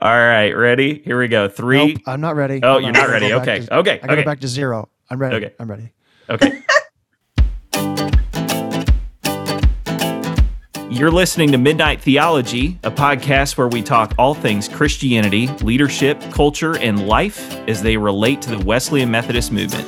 All 0.00 0.10
right, 0.10 0.52
ready? 0.52 1.00
Here 1.04 1.18
we 1.18 1.28
go. 1.28 1.48
Three. 1.48 1.94
Nope, 1.94 2.02
I'm 2.06 2.20
not 2.20 2.36
ready. 2.36 2.60
Oh, 2.62 2.72
Hold 2.72 2.82
you're 2.82 2.88
on, 2.88 2.94
not 2.94 3.08
ready. 3.08 3.32
Okay. 3.32 3.60
to- 3.60 3.76
Okay. 3.78 3.92
I 3.92 3.96
gotta 3.98 4.12
Okay. 4.12 4.22
go 4.22 4.30
back 4.30 4.40
to 4.40 4.48
zero. 4.48 4.88
I'm 5.10 5.18
ready. 5.18 5.36
Okay. 5.36 5.54
I'm 5.58 5.70
ready. 5.70 5.92
Okay. 6.28 6.62
You're 10.90 11.10
listening 11.10 11.50
to 11.52 11.58
Midnight 11.58 12.02
Theology, 12.02 12.78
a 12.84 12.90
podcast 12.90 13.56
where 13.56 13.66
we 13.66 13.80
talk 13.82 14.12
all 14.18 14.34
things 14.34 14.68
Christianity, 14.68 15.48
leadership, 15.62 16.20
culture, 16.30 16.76
and 16.76 17.06
life 17.08 17.56
as 17.66 17.82
they 17.82 17.96
relate 17.96 18.42
to 18.42 18.50
the 18.50 18.58
Wesleyan 18.64 19.10
Methodist 19.10 19.52
movement. 19.52 19.86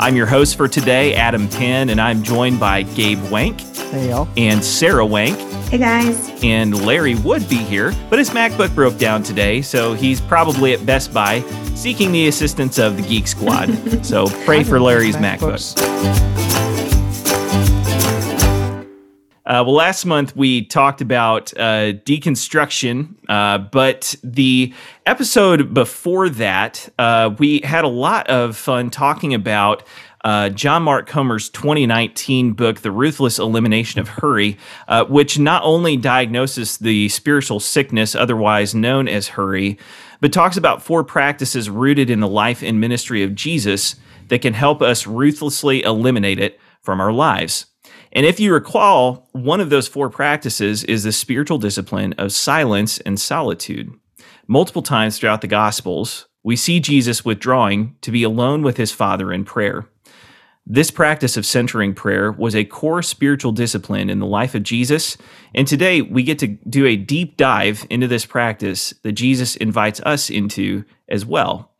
I'm 0.00 0.14
your 0.14 0.26
host 0.26 0.56
for 0.56 0.68
today, 0.68 1.14
Adam 1.14 1.48
Penn, 1.48 1.90
and 1.90 2.00
I'm 2.00 2.22
joined 2.22 2.60
by 2.60 2.82
Gabe 2.82 3.20
Wank 3.30 3.60
Hey, 3.90 4.10
y'all. 4.10 4.28
and 4.36 4.64
Sarah 4.64 5.04
Wank. 5.04 5.36
Hey 5.68 5.78
guys. 5.78 6.30
and 6.42 6.86
Larry 6.86 7.14
would 7.16 7.46
be 7.48 7.56
here, 7.56 7.92
but 8.08 8.18
his 8.18 8.30
MacBook 8.30 8.74
broke 8.74 8.96
down 8.96 9.22
today, 9.22 9.60
so 9.60 9.92
he's 9.92 10.18
probably 10.20 10.72
at 10.72 10.86
Best 10.86 11.12
Buy 11.12 11.40
seeking 11.74 12.10
the 12.12 12.28
assistance 12.28 12.78
of 12.78 12.96
the 12.96 13.02
Geek 13.02 13.26
Squad. 13.26 13.66
so 14.06 14.28
pray 14.44 14.62
for 14.64 14.80
Larry's 14.80 15.16
MacBook. 15.16 16.47
Uh, 19.48 19.64
well, 19.64 19.76
last 19.76 20.04
month 20.04 20.36
we 20.36 20.62
talked 20.62 21.00
about 21.00 21.54
uh, 21.56 21.94
deconstruction, 22.04 23.14
uh, 23.30 23.56
but 23.56 24.14
the 24.22 24.74
episode 25.06 25.72
before 25.72 26.28
that, 26.28 26.86
uh, 26.98 27.34
we 27.38 27.60
had 27.64 27.82
a 27.82 27.88
lot 27.88 28.28
of 28.28 28.58
fun 28.58 28.90
talking 28.90 29.32
about 29.32 29.82
uh, 30.22 30.50
John 30.50 30.82
Mark 30.82 31.06
Comer's 31.06 31.48
2019 31.48 32.52
book, 32.52 32.82
The 32.82 32.90
Ruthless 32.90 33.38
Elimination 33.38 34.02
of 34.02 34.08
Hurry, 34.08 34.58
uh, 34.86 35.06
which 35.06 35.38
not 35.38 35.62
only 35.64 35.96
diagnoses 35.96 36.76
the 36.76 37.08
spiritual 37.08 37.58
sickness 37.58 38.14
otherwise 38.14 38.74
known 38.74 39.08
as 39.08 39.28
hurry, 39.28 39.78
but 40.20 40.30
talks 40.30 40.58
about 40.58 40.82
four 40.82 41.02
practices 41.04 41.70
rooted 41.70 42.10
in 42.10 42.20
the 42.20 42.28
life 42.28 42.62
and 42.62 42.82
ministry 42.82 43.22
of 43.22 43.34
Jesus 43.34 43.96
that 44.26 44.42
can 44.42 44.52
help 44.52 44.82
us 44.82 45.06
ruthlessly 45.06 45.82
eliminate 45.84 46.38
it 46.38 46.60
from 46.82 47.00
our 47.00 47.14
lives. 47.14 47.64
And 48.12 48.24
if 48.24 48.40
you 48.40 48.52
recall, 48.52 49.28
one 49.32 49.60
of 49.60 49.70
those 49.70 49.88
four 49.88 50.10
practices 50.10 50.84
is 50.84 51.02
the 51.02 51.12
spiritual 51.12 51.58
discipline 51.58 52.14
of 52.14 52.32
silence 52.32 52.98
and 53.00 53.20
solitude. 53.20 53.92
Multiple 54.46 54.82
times 54.82 55.18
throughout 55.18 55.40
the 55.40 55.46
Gospels, 55.46 56.26
we 56.42 56.56
see 56.56 56.80
Jesus 56.80 57.24
withdrawing 57.24 57.96
to 58.00 58.10
be 58.10 58.22
alone 58.22 58.62
with 58.62 58.76
his 58.76 58.92
Father 58.92 59.32
in 59.32 59.44
prayer. 59.44 59.86
This 60.70 60.90
practice 60.90 61.38
of 61.38 61.46
centering 61.46 61.94
prayer 61.94 62.30
was 62.30 62.54
a 62.54 62.64
core 62.64 63.02
spiritual 63.02 63.52
discipline 63.52 64.10
in 64.10 64.18
the 64.18 64.26
life 64.26 64.54
of 64.54 64.62
Jesus, 64.62 65.16
and 65.54 65.66
today 65.66 66.02
we 66.02 66.22
get 66.22 66.38
to 66.40 66.46
do 66.46 66.84
a 66.84 66.94
deep 66.94 67.38
dive 67.38 67.86
into 67.88 68.06
this 68.06 68.26
practice 68.26 68.92
that 69.02 69.12
Jesus 69.12 69.56
invites 69.56 70.00
us 70.00 70.28
into 70.28 70.84
as 71.08 71.24
well. 71.24 71.72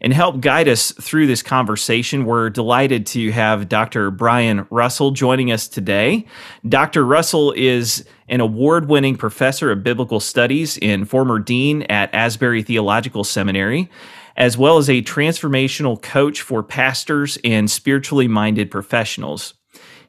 And 0.00 0.12
help 0.12 0.40
guide 0.40 0.68
us 0.68 0.92
through 0.92 1.26
this 1.26 1.42
conversation, 1.42 2.26
we're 2.26 2.50
delighted 2.50 3.06
to 3.06 3.30
have 3.32 3.68
Dr. 3.68 4.10
Brian 4.10 4.66
Russell 4.70 5.10
joining 5.10 5.50
us 5.50 5.68
today. 5.68 6.26
Dr. 6.68 7.04
Russell 7.04 7.52
is 7.52 8.04
an 8.28 8.40
award 8.40 8.88
winning 8.88 9.16
professor 9.16 9.70
of 9.70 9.82
biblical 9.82 10.20
studies 10.20 10.78
and 10.82 11.08
former 11.08 11.38
dean 11.38 11.82
at 11.84 12.14
Asbury 12.14 12.62
Theological 12.62 13.24
Seminary, 13.24 13.88
as 14.36 14.58
well 14.58 14.76
as 14.76 14.90
a 14.90 15.02
transformational 15.02 16.00
coach 16.00 16.42
for 16.42 16.62
pastors 16.62 17.38
and 17.42 17.70
spiritually 17.70 18.28
minded 18.28 18.70
professionals. 18.70 19.54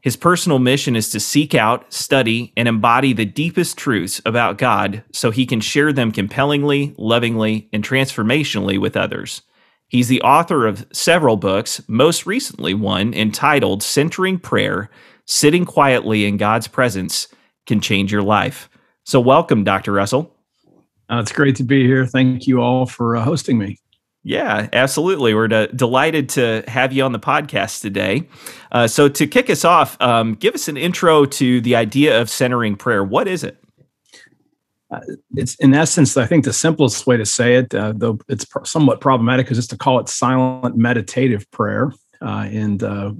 His 0.01 0.15
personal 0.15 0.59
mission 0.59 0.95
is 0.95 1.09
to 1.09 1.19
seek 1.19 1.55
out, 1.55 1.91
study, 1.91 2.53
and 2.55 2.67
embody 2.67 3.13
the 3.13 3.25
deepest 3.25 3.77
truths 3.77 4.21
about 4.25 4.57
God 4.57 5.03
so 5.11 5.31
he 5.31 5.45
can 5.45 5.59
share 5.59 5.91
them 5.91 6.11
compellingly, 6.11 6.93
lovingly, 6.97 7.67
and 7.73 7.83
transformationally 7.83 8.79
with 8.79 8.95
others. 8.95 9.41
He's 9.89 10.09
the 10.09 10.21
author 10.21 10.67
of 10.67 10.85
several 10.91 11.37
books, 11.37 11.81
most 11.87 12.25
recently 12.25 12.73
one 12.73 13.13
entitled 13.13 13.81
Centering 13.81 14.37
Prayer 14.37 14.89
Sitting 15.25 15.65
Quietly 15.65 16.25
in 16.25 16.35
God's 16.35 16.67
Presence 16.67 17.29
Can 17.65 17.79
Change 17.79 18.11
Your 18.11 18.21
Life. 18.21 18.69
So, 19.05 19.21
welcome, 19.21 19.63
Dr. 19.63 19.93
Russell. 19.93 20.35
Uh, 21.09 21.19
it's 21.19 21.31
great 21.31 21.55
to 21.57 21.63
be 21.63 21.85
here. 21.85 22.05
Thank 22.05 22.47
you 22.47 22.61
all 22.61 22.85
for 22.85 23.15
uh, 23.15 23.23
hosting 23.23 23.57
me. 23.57 23.79
Yeah, 24.23 24.67
absolutely. 24.73 25.33
We're 25.33 25.47
de- 25.47 25.67
delighted 25.67 26.27
to 26.29 26.65
have 26.67 26.91
you 26.91 27.03
on 27.03 27.13
the 27.13 27.19
podcast 27.19 27.81
today. 27.81 28.27
Uh, 28.73 28.87
so, 28.87 29.07
to 29.07 29.25
kick 29.25 29.49
us 29.49 29.63
off, 29.63 29.99
um, 30.01 30.35
give 30.35 30.53
us 30.53 30.67
an 30.67 30.75
intro 30.75 31.23
to 31.23 31.61
the 31.61 31.77
idea 31.77 32.19
of 32.19 32.29
centering 32.29 32.75
prayer. 32.75 33.05
What 33.05 33.29
is 33.29 33.45
it? 33.45 33.57
Uh, 34.89 35.01
it's 35.35 35.55
in 35.55 35.73
essence, 35.73 36.15
I 36.15 36.25
think 36.25 36.45
the 36.45 36.53
simplest 36.53 37.05
way 37.07 37.17
to 37.17 37.25
say 37.25 37.55
it, 37.55 37.75
uh, 37.75 37.93
though 37.95 38.19
it's 38.29 38.45
pr- 38.45 38.63
somewhat 38.63 39.01
problematic, 39.01 39.51
is 39.51 39.57
just 39.57 39.69
to 39.71 39.77
call 39.77 39.99
it 39.99 40.07
silent 40.07 40.77
meditative 40.77 41.49
prayer. 41.51 41.91
Uh, 42.19 42.47
and 42.51 42.83
uh, 42.83 43.13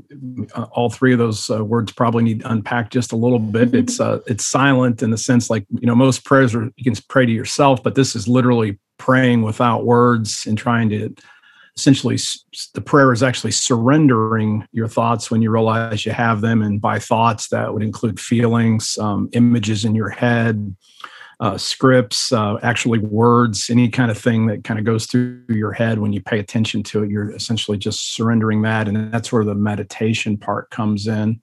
all 0.72 0.90
three 0.90 1.14
of 1.14 1.20
those 1.20 1.52
uh, 1.52 1.64
words 1.64 1.92
probably 1.92 2.24
need 2.24 2.40
to 2.40 2.52
unpack 2.52 2.90
just 2.90 3.12
a 3.12 3.16
little 3.16 3.38
bit. 3.38 3.70
Mm-hmm. 3.70 3.78
It's 3.78 4.00
uh, 4.00 4.20
it's 4.28 4.46
silent 4.46 5.04
in 5.04 5.12
the 5.12 5.18
sense 5.18 5.50
like 5.50 5.66
you 5.70 5.86
know 5.86 5.94
most 5.94 6.26
prayers 6.26 6.56
are 6.56 6.72
you 6.76 6.84
can 6.84 6.96
pray 7.08 7.26
to 7.26 7.32
yourself, 7.32 7.84
but 7.84 7.96
this 7.96 8.16
is 8.16 8.28
literally 8.28 8.80
praying 8.98 9.44
without 9.44 9.86
words 9.86 10.48
and 10.48 10.58
trying 10.58 10.90
to 10.90 11.14
essentially 11.76 12.18
the 12.74 12.82
prayer 12.82 13.14
is 13.14 13.22
actually 13.22 13.52
surrendering 13.52 14.68
your 14.72 14.88
thoughts 14.88 15.30
when 15.30 15.44
you 15.44 15.52
realize 15.52 16.06
you 16.06 16.12
have 16.12 16.42
them, 16.42 16.64
and 16.64 16.82
by 16.82 16.98
thoughts 16.98 17.50
that 17.50 17.72
would 17.72 17.84
include 17.84 18.20
feelings, 18.20 18.98
um, 18.98 19.30
images 19.34 19.86
in 19.86 19.94
your 19.94 20.10
head 20.10 20.76
uh, 21.40 21.58
scripts, 21.58 22.32
uh, 22.32 22.58
actually 22.64 23.00
words, 23.00 23.70
any 23.70 23.90
kind 23.90 24.10
of 24.10 24.18
thing 24.18 24.48
that 24.48 24.64
kind 24.64 24.80
of 24.80 24.86
goes 24.86 25.06
through 25.06 25.44
your 25.50 25.72
head 25.72 26.00
when 26.00 26.12
you 26.12 26.22
pay 26.22 26.40
attention 26.40 26.82
to 26.84 27.04
it. 27.04 27.12
You're 27.12 27.32
essentially 27.32 27.78
just 27.78 28.16
surrendering 28.16 28.64
that. 28.64 28.88
And 28.88 29.14
that's 29.14 29.32
where 29.32 29.44
the 29.44 29.54
meditation 29.54 30.38
part 30.38 30.70
comes 30.72 31.08
in. 31.08 31.40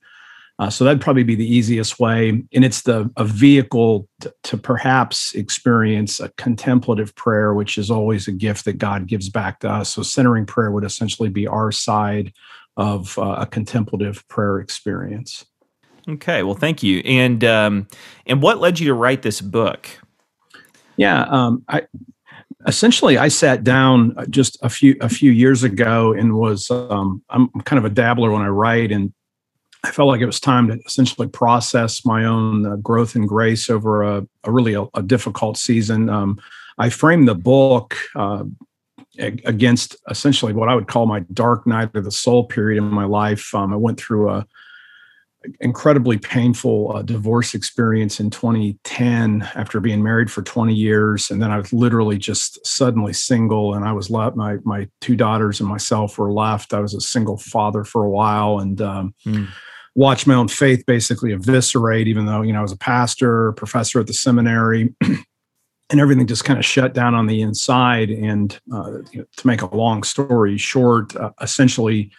Uh, 0.59 0.71
so 0.71 0.85
that'd 0.85 1.01
probably 1.01 1.25
be 1.25 1.35
the 1.35 1.47
easiest 1.47 1.99
way. 1.99 2.29
And 2.29 2.65
it's 2.65 2.83
the 2.83 3.11
a 3.17 3.25
vehicle 3.25 4.09
to, 4.21 4.33
to 4.45 4.57
perhaps 4.57 5.35
experience 5.35 6.21
a 6.21 6.29
contemplative 6.31 7.15
prayer, 7.17 7.55
which 7.55 7.77
is 7.77 7.91
always 7.91 8.29
a 8.29 8.33
gift 8.33 8.65
that 8.65 8.79
God 8.79 9.07
gives 9.07 9.29
back 9.29 9.61
to 9.61 9.71
us. 9.71 9.93
So 9.93 10.03
centering 10.03 10.47
prayer 10.47 10.71
would 10.71 10.85
essentially 10.85 11.29
be 11.29 11.47
our 11.47 11.73
side 11.73 12.33
of 12.77 13.19
uh, 13.19 13.37
a 13.41 13.47
contemplative 13.47 14.27
prayer 14.29 14.59
experience. 14.59 15.45
Okay, 16.09 16.43
well, 16.43 16.55
thank 16.55 16.83
you. 16.83 16.99
And 17.05 17.43
um, 17.45 17.89
and 18.27 18.43
what 18.43 18.59
led 18.61 18.79
you 18.79 18.87
to 18.89 18.95
write 18.95 19.23
this 19.23 19.41
book? 19.41 19.89
Yeah, 20.97 21.23
um, 21.23 21.65
I 21.69 21.83
essentially 22.67 23.17
I 23.17 23.29
sat 23.29 23.65
down 23.65 24.15
just 24.29 24.59
a 24.63 24.69
few 24.69 24.97
a 25.01 25.09
few 25.09 25.31
years 25.31 25.63
ago 25.63 26.13
and 26.13 26.35
was 26.35 26.71
um, 26.71 27.23
I'm 27.31 27.49
kind 27.65 27.79
of 27.79 27.85
a 27.85 27.95
dabbler 27.95 28.31
when 28.31 28.43
I 28.43 28.49
write, 28.49 28.93
and 28.93 29.13
I 29.83 29.91
felt 29.91 30.09
like 30.09 30.21
it 30.21 30.27
was 30.27 30.41
time 30.41 30.69
to 30.69 30.79
essentially 30.85 31.29
process 31.29 32.05
my 32.05 32.25
own 32.25 32.67
uh, 32.67 32.77
growth 32.77 33.15
and 33.15 33.27
grace 33.27 33.71
over 33.71 34.03
a, 34.03 34.27
a 34.45 34.53
really 34.53 34.75
a, 34.75 34.85
a 34.95 35.03
difficult 35.03 35.57
season. 35.57 36.11
Um, 36.11 36.39
I 36.79 36.91
framed 36.91 37.29
the 37.29 37.35
book. 37.35 37.97
Uh, 38.15 38.45
Against 39.17 39.95
essentially 40.11 40.53
what 40.53 40.69
I 40.69 40.75
would 40.75 40.89
call 40.89 41.07
my 41.07 41.21
dark 41.33 41.69
night 41.69 41.95
of 41.95 42.03
the 42.03 42.11
soul 42.11 42.47
period 42.49 42.83
in 42.83 42.91
my 42.91 43.05
life, 43.05 43.55
um, 43.55 43.73
I 43.73 43.77
went 43.77 43.97
through 43.97 44.29
a 44.29 44.45
incredibly 45.61 46.19
painful 46.19 46.97
uh, 46.97 47.03
divorce 47.03 47.55
experience 47.55 48.21
in 48.21 48.31
2010 48.31 49.49
after 49.55 49.81
being 49.81 50.03
married 50.03 50.31
for 50.31 50.43
20 50.43 50.75
years. 50.75 51.31
And 51.31 51.43
then 51.43 51.51
i 51.51 51.59
was 51.59 51.73
literally 51.73 52.19
just 52.19 52.65
suddenly 52.67 53.13
single 53.13 53.75
and 53.75 53.85
i 53.85 53.93
was 53.93 54.11
left 54.11 54.37
my 54.37 54.57
my 54.65 54.89
two 55.01 55.17
daughters 55.17 55.61
and 55.61 55.69
myself 55.69 56.19
were 56.19 56.33
left. 56.33 56.75
I 56.75 56.81
was 56.81 56.95
a 56.95 57.01
single 57.01 57.37
father 57.37 57.85
for 57.85 58.05
a 58.05 58.11
while 58.11 58.59
and 58.59 58.81
um, 58.81 59.15
Hmm. 59.25 59.45
watched 59.95 60.27
my 60.27 60.35
own 60.35 60.49
faith 60.49 60.85
basically 60.87 61.33
eviscerate 61.33 62.09
even 62.09 62.27
though 62.27 62.43
you 62.43 62.53
know 62.53 62.59
i 62.59 62.63
was 62.63 62.73
a 62.73 62.77
pastor 62.77 63.53
professor 63.53 64.01
at 64.01 64.07
the 64.07 64.13
seminary 64.13 64.93
and 65.91 66.01
everything 66.01 66.27
just 66.27 66.45
kind 66.45 66.59
of 66.59 66.65
shut 66.65 66.95
down 66.95 67.15
on 67.15 67.27
the 67.27 67.43
inside. 67.43 68.11
And 68.11 68.59
uh, 68.73 68.99
you 69.13 69.21
know, 69.21 69.25
to 69.37 69.47
make 69.47 69.63
a 69.63 69.77
long 69.77 70.03
story 70.03 70.57
short 70.57 71.15
uh, 71.17 71.31
essentially 71.41 72.11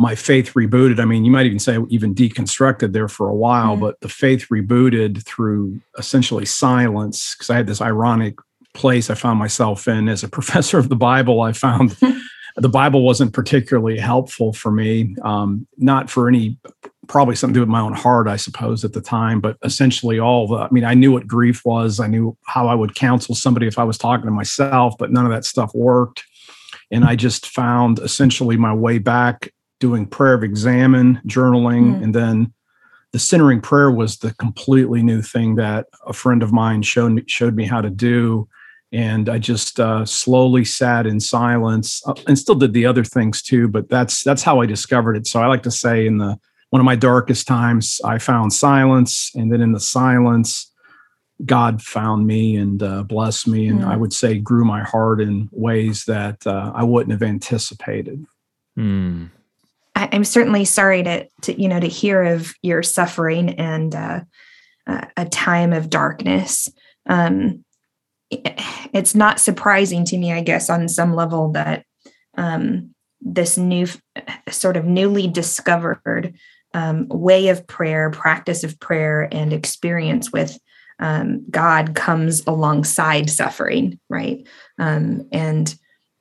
my 0.00 0.14
faith 0.14 0.54
rebooted. 0.54 0.98
I 0.98 1.04
mean, 1.04 1.26
you 1.26 1.30
might 1.30 1.44
even 1.44 1.58
say 1.58 1.76
even 1.90 2.14
deconstructed 2.14 2.94
there 2.94 3.06
for 3.06 3.28
a 3.28 3.34
while, 3.34 3.76
Mm. 3.76 3.80
but 3.80 4.00
the 4.00 4.08
faith 4.08 4.46
rebooted 4.50 5.22
through 5.24 5.78
essentially 5.98 6.46
silence 6.46 7.34
because 7.34 7.50
I 7.50 7.56
had 7.56 7.66
this 7.66 7.82
ironic 7.82 8.36
place 8.72 9.10
I 9.10 9.14
found 9.14 9.38
myself 9.38 9.86
in 9.86 10.08
as 10.08 10.24
a 10.24 10.28
professor 10.38 10.78
of 10.78 10.88
the 10.88 10.96
Bible. 10.96 11.42
I 11.42 11.52
found 11.52 11.98
the 12.56 12.68
Bible 12.70 13.02
wasn't 13.02 13.34
particularly 13.34 13.98
helpful 13.98 14.54
for 14.54 14.70
me, 14.70 15.14
um, 15.22 15.66
not 15.76 16.08
for 16.08 16.28
any 16.28 16.56
probably 17.06 17.34
something 17.34 17.52
to 17.52 17.58
do 17.58 17.62
with 17.62 17.68
my 17.68 17.80
own 17.80 17.92
heart, 17.92 18.26
I 18.26 18.36
suppose, 18.36 18.84
at 18.84 18.94
the 18.94 19.02
time, 19.02 19.40
but 19.40 19.58
essentially 19.64 20.18
all 20.18 20.46
the, 20.48 20.56
I 20.56 20.68
mean, 20.70 20.84
I 20.84 20.94
knew 20.94 21.12
what 21.12 21.26
grief 21.26 21.62
was. 21.64 22.00
I 22.00 22.06
knew 22.06 22.38
how 22.46 22.68
I 22.68 22.74
would 22.74 22.94
counsel 22.94 23.34
somebody 23.34 23.66
if 23.66 23.78
I 23.78 23.84
was 23.84 23.98
talking 23.98 24.26
to 24.26 24.30
myself, 24.30 24.94
but 24.98 25.12
none 25.12 25.26
of 25.26 25.32
that 25.32 25.44
stuff 25.44 25.74
worked. 25.74 26.24
And 26.90 27.04
I 27.04 27.16
just 27.16 27.48
found 27.48 27.98
essentially 27.98 28.56
my 28.56 28.72
way 28.72 28.98
back 28.98 29.52
doing 29.80 30.06
prayer 30.06 30.34
of 30.34 30.44
examen, 30.44 31.20
journaling, 31.26 31.96
Mm. 31.96 32.02
and 32.04 32.14
then 32.14 32.52
the 33.12 33.18
centering 33.18 33.60
prayer 33.60 33.90
was 33.90 34.18
the 34.18 34.32
completely 34.34 35.02
new 35.02 35.20
thing 35.20 35.56
that 35.56 35.86
a 36.06 36.12
friend 36.12 36.42
of 36.44 36.52
mine 36.52 36.82
showed 36.82 37.12
me, 37.12 37.24
showed 37.26 37.56
me 37.56 37.66
how 37.66 37.80
to 37.80 37.90
do. 37.90 38.46
and 38.92 39.28
I 39.28 39.38
just 39.38 39.78
uh, 39.78 40.04
slowly 40.04 40.64
sat 40.64 41.06
in 41.06 41.20
silence 41.20 42.02
uh, 42.08 42.14
and 42.26 42.36
still 42.36 42.56
did 42.56 42.72
the 42.72 42.86
other 42.86 43.04
things 43.04 43.40
too. 43.40 43.68
But 43.68 43.88
that's 43.88 44.24
that's 44.24 44.42
how 44.42 44.60
I 44.60 44.66
discovered 44.66 45.16
it. 45.16 45.28
So 45.28 45.40
I 45.40 45.46
like 45.46 45.62
to 45.62 45.70
say 45.70 46.06
in 46.06 46.18
the 46.18 46.36
one 46.70 46.80
of 46.80 46.84
my 46.86 46.96
darkest 46.96 47.46
times, 47.46 48.00
I 48.04 48.18
found 48.18 48.52
silence, 48.52 49.30
and 49.34 49.52
then 49.52 49.60
in 49.60 49.72
the 49.72 49.80
silence, 49.80 50.72
God 51.44 51.82
found 51.82 52.26
me 52.26 52.56
and 52.56 52.82
uh, 52.82 53.02
blessed 53.04 53.46
me, 53.48 53.68
and 53.68 53.80
mm. 53.80 53.86
I 53.86 53.96
would 53.96 54.12
say 54.12 54.38
grew 54.38 54.64
my 54.64 54.82
heart 54.82 55.20
in 55.20 55.48
ways 55.52 56.04
that 56.06 56.44
uh, 56.46 56.72
I 56.74 56.82
wouldn't 56.82 57.12
have 57.12 57.22
anticipated. 57.22 58.26
Mm. 58.76 59.30
I, 60.00 60.06
am 60.12 60.24
certainly 60.24 60.64
sorry 60.64 61.02
to, 61.02 61.28
to 61.42 61.60
you 61.60 61.68
know 61.68 61.80
to 61.80 61.88
hear 61.88 62.22
of 62.22 62.54
your 62.62 62.82
suffering 62.82 63.50
and 63.50 63.94
uh, 63.94 64.20
a 65.16 65.26
time 65.26 65.72
of 65.72 65.90
darkness. 65.90 66.68
Um, 67.06 67.64
it's 68.30 69.14
not 69.14 69.40
surprising 69.40 70.04
to 70.06 70.16
me, 70.16 70.32
I 70.32 70.40
guess, 70.40 70.70
on 70.70 70.88
some 70.88 71.14
level 71.14 71.52
that 71.52 71.84
um, 72.36 72.94
this 73.20 73.58
new, 73.58 73.86
sort 74.48 74.76
of 74.76 74.84
newly 74.84 75.26
discovered 75.26 76.34
um, 76.72 77.08
way 77.08 77.48
of 77.48 77.66
prayer, 77.66 78.10
practice 78.10 78.62
of 78.62 78.78
prayer, 78.78 79.28
and 79.32 79.52
experience 79.52 80.32
with 80.32 80.56
um, 81.00 81.44
God 81.50 81.94
comes 81.94 82.42
alongside 82.46 83.30
suffering, 83.30 83.98
right? 84.08 84.46
Um, 84.78 85.28
and 85.32 85.74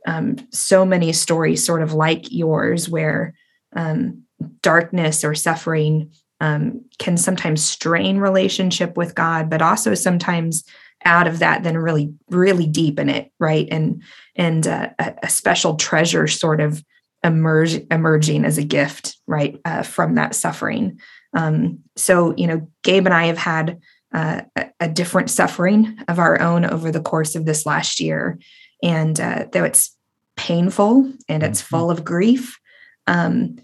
um, 0.08 0.38
so 0.52 0.86
many 0.86 1.14
stories, 1.14 1.64
sort 1.64 1.84
of 1.84 1.94
like 1.94 2.32
yours, 2.32 2.90
where 2.90 3.36
um, 3.76 4.24
darkness 4.62 5.24
or 5.24 5.36
suffering 5.36 6.12
can 6.40 7.18
sometimes 7.18 7.64
strain 7.64 8.18
relationship 8.18 8.96
with 8.96 9.14
God, 9.14 9.50
but 9.50 9.62
also 9.62 9.94
sometimes 9.94 10.64
out 11.06 11.28
of 11.28 11.40
that 11.40 11.64
then 11.64 11.78
really 11.78 12.14
really 12.30 12.68
deepen 12.68 13.10
it 13.10 13.32
right? 13.40 13.68
And 13.72 14.04
and 14.36 14.68
uh, 14.68 14.90
a, 15.00 15.30
special 15.30 15.76
treasure 15.76 16.28
sort 16.28 16.60
of 16.62 16.84
emerge 17.24 17.82
emerging 17.92 18.46
as 18.46 18.58
a 18.58 18.64
gift 18.64 19.18
right 19.28 19.60
uh, 19.66 19.84
from 19.84 20.16
that 20.16 20.36
suffering. 20.36 21.00
Um, 21.34 21.80
so 21.96 22.34
you 22.38 22.48
know 22.48 22.68
gabe 22.84 23.06
and 23.06 23.14
i 23.14 23.26
have 23.26 23.38
had 23.38 23.80
uh, 24.14 24.42
a, 24.56 24.66
a, 24.80 24.88
different 24.88 25.30
suffering 25.30 25.98
of 26.08 26.18
our 26.18 26.42
own 26.42 26.66
over 26.66 26.92
the 26.92 27.02
course 27.02 27.36
of 27.36 27.46
this 27.46 27.66
last 27.66 28.00
year. 28.00 28.40
And 28.82 29.20
uh, 29.20 29.46
though 29.52 29.64
it's 29.64 29.96
painful 30.36 31.14
and 31.28 31.44
it's 31.44 31.62
mm-hmm. 31.62 31.76
full 31.76 31.92
of 31.92 32.04
grief 32.04 32.60
um, 33.08 33.58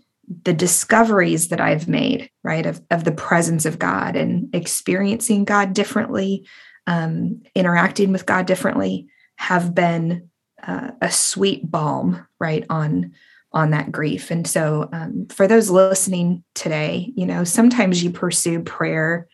the 0.44 0.54
discoveries 0.54 1.50
that 1.50 1.62
i've 1.62 1.88
made 1.88 2.30
right 2.44 2.66
of, 2.66 2.82
of 2.90 3.04
the 3.04 3.12
presence 3.12 3.66
of 3.66 3.80
god 3.80 4.16
and 4.16 4.54
experiencing 4.56 5.46
god 5.46 5.74
differently 5.74 6.46
um, 6.88 7.42
interacting 7.56 8.12
with 8.12 8.26
God 8.26 8.46
differently 8.46 9.08
have 9.38 9.74
been 9.74 10.30
uh, 10.66 10.92
a 11.02 11.12
sweet 11.12 11.70
balm, 11.70 12.26
right 12.40 12.66
on 12.70 13.14
on 13.52 13.72
that 13.72 13.92
grief. 13.92 14.32
And 14.32 14.46
so, 14.46 14.90
um, 14.92 15.28
for 15.30 15.48
those 15.48 15.70
listening 15.70 16.44
today, 16.56 17.14
you 17.16 17.26
know, 17.26 17.46
sometimes 17.46 18.04
you 18.04 18.12
pursue 18.12 18.62
prayer 18.62 19.28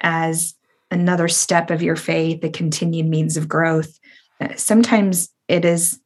as 0.00 0.54
another 0.90 1.28
step 1.28 1.70
of 1.70 1.82
your 1.82 1.94
faith, 1.94 2.42
a 2.42 2.50
continued 2.50 3.06
means 3.06 3.36
of 3.36 3.48
growth. 3.48 3.98
Uh, 4.40 4.56
sometimes 4.56 5.28
it 5.46 5.64
is 5.64 5.99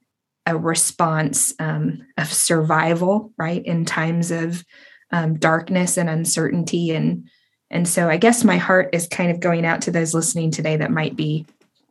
a 0.47 0.57
response 0.57 1.55
um, 1.59 2.07
of 2.19 2.33
survival, 2.33 3.33
right, 3.39 3.65
in 3.65 3.85
times 3.85 4.31
of 4.31 4.65
um, 5.11 5.37
darkness 5.37 5.97
and 5.97 6.09
uncertainty 6.09 6.91
and 6.91 7.29
and 7.71 7.89
so 7.89 8.09
I 8.09 8.19
guess 8.19 8.45
my 8.45 8.57
heart 8.57 8.91
is 8.93 9.09
kind 9.09 9.33
of 9.33 9.41
going 9.41 9.67
out 9.67 9.83
to 9.83 9.91
those 9.91 10.15
listening 10.15 10.53
today 10.53 10.77
that 10.77 10.93
might 10.93 11.17
be 11.17 11.45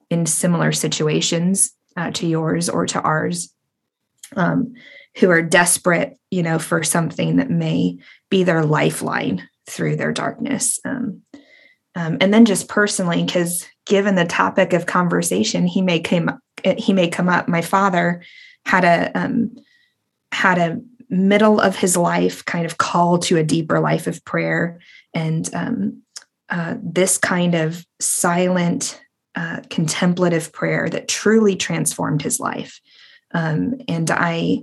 in 0.10 0.26
similar 0.26 0.72
situations 0.72 1.74
uh, 1.98 2.12
to 2.12 2.28
yours 2.28 2.70
or 2.70 2.86
to 2.86 3.02
ours, 3.02 3.54
um, 4.36 4.76
who 5.18 5.30
are 5.30 5.42
desperate, 5.42 6.18
you 6.32 6.42
know, 6.42 6.58
for 6.58 6.84
something 6.84 7.36
that 7.36 7.50
may 7.50 7.98
be 8.30 8.44
their 8.44 8.64
lifeline 8.64 9.48
through 9.68 9.98
their 9.98 10.14
darkness. 10.14 10.80
Um, 10.86 11.24
um, 11.95 12.18
and 12.22 12.34
then 12.34 12.45
just 12.45 12.68
personally, 12.68 13.24
because 13.24 13.68
given 13.86 14.16
the 14.16 14.25
topic 14.25 14.74
of 14.74 14.86
conversation, 14.86 15.68
he 15.68 15.81
may 15.81 16.00
came 16.00 16.31
he 16.78 16.94
may 16.94 17.07
come 17.07 17.30
up. 17.30 17.48
My 17.48 17.62
father 17.62 18.24
had 18.66 18.84
a 18.84 19.12
um, 19.19 19.56
had 20.31 20.57
a 20.57 20.81
middle 21.10 21.60
of 21.60 21.75
his 21.75 21.95
life 21.95 22.44
kind 22.45 22.66
of 22.66 22.78
call 22.78 23.19
to 23.19 23.38
a 23.38 23.44
deeper 23.44 23.80
life 23.80 24.07
of 24.07 24.24
prayer 24.25 24.80
and 25.13 25.54
um, 25.54 26.01
uh, 26.50 26.75
this 26.81 27.18
kind 27.18 27.56
of 27.56 27.86
silent, 28.00 29.00
uh, 29.36 29.62
contemplative 29.69 30.51
prayer 30.51 30.90
that 30.90 31.07
truly 31.07 31.56
transformed 31.56 32.22
his 32.22 32.40
life. 32.40 32.81
Um, 33.34 33.75
and 33.88 34.10
I 34.10 34.62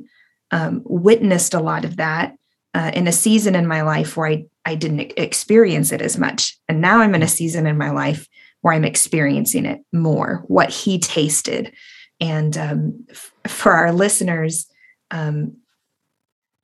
um, 0.50 0.82
witnessed 0.85 1.55
a 1.55 1.61
lot 1.61 1.85
of 1.85 1.97
that 1.97 2.37
uh, 2.75 2.91
in 2.94 3.06
a 3.06 3.12
season 3.12 3.55
in 3.55 3.67
my 3.67 3.82
life 3.82 4.17
where 4.17 4.29
I, 4.29 4.44
I 4.65 4.75
didn't 4.75 5.12
experience 5.17 5.93
it 5.93 6.03
as 6.03 6.19
much. 6.19 6.59
And 6.69 6.81
now 6.81 7.01
I'm 7.01 7.15
in 7.15 7.23
a 7.23 7.29
season 7.29 7.67
in 7.67 7.79
my 7.79 7.91
life 7.91 8.29
where 8.61 8.75
I'm 8.75 8.85
experiencing 8.85 9.65
it 9.65 9.81
more, 9.93 10.45
what 10.47 10.71
he 10.71 10.99
tasted. 10.99 11.73
And 12.21 12.57
um, 12.59 13.07
f- 13.11 13.33
for 13.47 13.73
our 13.73 13.93
listeners, 13.93 14.67
um, 15.11 15.57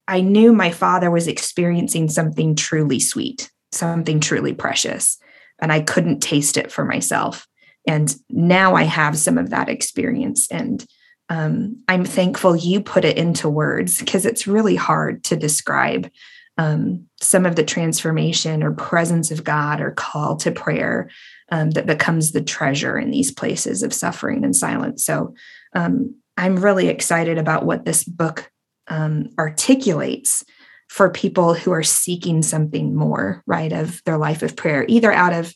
I 0.07 0.21
knew 0.21 0.53
my 0.53 0.71
father 0.71 1.11
was 1.11 1.27
experiencing 1.27 2.09
something 2.11 2.55
truly 2.55 3.01
sweet 3.01 3.51
something 3.77 4.21
truly 4.21 4.55
precious 4.55 5.19
and 5.61 5.73
I 5.73 5.81
couldn't 5.81 6.21
taste 6.21 6.57
it 6.57 6.73
for 6.73 6.85
myself. 6.85 7.47
And 7.87 8.15
now 8.29 8.75
I 8.75 8.83
have 8.83 9.17
some 9.17 9.39
of 9.39 9.51
that 9.51 9.69
experience. 9.69 10.51
And 10.51 10.85
um, 11.29 11.83
I'm 11.89 12.05
thankful 12.05 12.57
you 12.57 12.81
put 12.81 13.05
it 13.05 13.17
into 13.17 13.49
words 13.49 13.99
because 13.99 14.27
it's 14.27 14.47
really 14.47 14.77
hard 14.77 15.25
to 15.25 15.37
describe 15.37 16.11
um, 16.59 17.07
some 17.21 17.47
of 17.47 17.57
the 17.57 17.65
transformation 17.65 18.63
or 18.63 18.73
presence 18.73 19.31
of 19.31 19.45
God 19.45 19.81
or 19.81 19.91
call 19.91 20.37
to 20.37 20.51
prayer 20.51 21.11
um, 21.51 21.71
that 21.73 21.87
becomes 21.87 22.33
the 22.33 22.43
treasure 22.43 22.99
in 22.99 23.11
these 23.11 23.31
places 23.31 23.83
of 23.83 23.93
suffering 23.93 24.45
and 24.45 24.57
silence. 24.57 25.05
So 25.05 25.35
um, 25.75 26.15
I'm 26.37 26.57
really 26.57 26.89
excited 26.89 27.39
about 27.39 27.65
what 27.65 27.85
this 27.85 28.05
book 28.05 28.51
um, 28.89 29.31
articulates 29.39 30.45
for 30.89 31.11
people 31.11 31.55
who 31.55 31.73
are 31.73 31.83
seeking 31.83 32.43
something 32.43 32.95
more, 32.95 33.43
right, 33.47 33.73
of 33.73 34.03
their 34.05 34.19
life 34.19 34.43
of 34.43 34.57
prayer, 34.57 34.85
either 34.89 35.13
out 35.13 35.33
of 35.33 35.53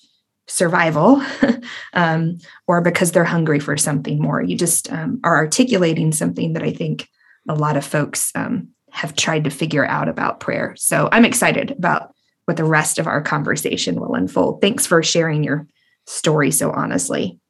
survival 0.49 1.23
um, 1.93 2.39
or 2.67 2.81
because 2.81 3.13
they're 3.13 3.25
hungry 3.25 3.61
for 3.61 3.77
something 3.77 4.21
more. 4.21 4.43
You 4.43 4.57
just 4.57 4.91
um, 4.93 5.21
are 5.23 5.37
articulating 5.37 6.13
something 6.13 6.55
that 6.55 6.63
I 6.63 6.73
think 6.73 7.09
a 7.49 7.55
lot 7.55 7.77
of 7.77 7.85
folks 7.85 8.33
um, 8.35 8.69
have 9.01 9.17
tried 9.17 9.45
to 9.45 9.51
figure 9.51 9.87
out 9.87 10.09
about 10.09 10.41
prayer. 10.41 10.75
So 10.77 11.09
I'm 11.11 11.25
excited 11.25 11.71
about 11.71 12.15
what 12.45 12.59
the 12.59 12.65
rest 12.65 12.99
of 12.99 13.07
our 13.07 13.23
conversation 13.23 13.99
will 13.99 14.15
unfold. 14.15 14.61
Thanks 14.61 14.85
for 14.85 15.03
sharing 15.03 15.43
your 15.43 15.67
story 16.07 16.51
so 16.51 16.71
honestly. 16.71 17.41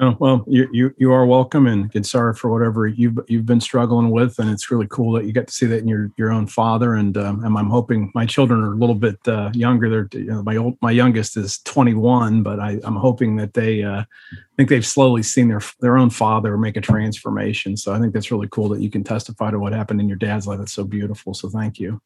Oh, 0.00 0.16
well, 0.18 0.42
you, 0.46 0.68
you 0.72 0.94
you 0.96 1.12
are 1.12 1.26
welcome, 1.26 1.66
and 1.66 1.90
get 1.92 2.06
sorry 2.06 2.32
for 2.32 2.50
whatever 2.50 2.86
you've 2.86 3.18
you've 3.28 3.44
been 3.44 3.60
struggling 3.60 4.10
with, 4.10 4.38
and 4.38 4.48
it's 4.48 4.70
really 4.70 4.86
cool 4.88 5.12
that 5.12 5.26
you 5.26 5.32
get 5.32 5.48
to 5.48 5.52
see 5.52 5.66
that 5.66 5.80
in 5.80 5.88
your 5.88 6.10
your 6.16 6.32
own 6.32 6.46
father. 6.46 6.94
And 6.94 7.16
um, 7.18 7.44
and 7.44 7.58
I'm 7.58 7.68
hoping 7.68 8.10
my 8.14 8.24
children 8.24 8.62
are 8.62 8.72
a 8.72 8.76
little 8.76 8.94
bit 8.94 9.18
uh, 9.28 9.50
younger. 9.52 9.90
They're 9.90 10.08
you 10.18 10.28
know, 10.28 10.42
my 10.42 10.56
old 10.56 10.78
my 10.80 10.92
youngest 10.92 11.36
is 11.36 11.58
21, 11.58 12.42
but 12.42 12.58
I, 12.58 12.80
I'm 12.84 12.96
hoping 12.96 13.36
that 13.36 13.52
they 13.52 13.82
uh, 13.82 14.00
I 14.00 14.36
think 14.56 14.70
they've 14.70 14.86
slowly 14.86 15.22
seen 15.22 15.48
their 15.48 15.60
their 15.80 15.98
own 15.98 16.08
father 16.08 16.56
make 16.56 16.78
a 16.78 16.80
transformation. 16.80 17.76
So 17.76 17.92
I 17.92 18.00
think 18.00 18.14
that's 18.14 18.30
really 18.30 18.48
cool 18.50 18.70
that 18.70 18.80
you 18.80 18.88
can 18.88 19.04
testify 19.04 19.50
to 19.50 19.58
what 19.58 19.74
happened 19.74 20.00
in 20.00 20.08
your 20.08 20.18
dad's 20.18 20.46
life. 20.46 20.60
It's 20.60 20.72
so 20.72 20.84
beautiful. 20.84 21.34
So 21.34 21.50
thank 21.50 21.78
you. 21.78 22.00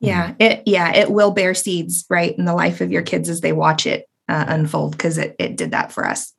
Yeah, 0.00 0.34
it 0.40 0.64
yeah 0.66 0.92
it 0.92 1.12
will 1.12 1.30
bear 1.30 1.54
seeds 1.54 2.04
right 2.10 2.36
in 2.36 2.46
the 2.46 2.54
life 2.54 2.80
of 2.80 2.90
your 2.90 3.02
kids 3.02 3.28
as 3.28 3.42
they 3.42 3.52
watch 3.52 3.86
it 3.86 4.08
uh, 4.28 4.44
unfold 4.48 4.92
because 4.92 5.18
it 5.18 5.36
it 5.38 5.56
did 5.56 5.70
that 5.70 5.92
for 5.92 6.04
us. 6.04 6.34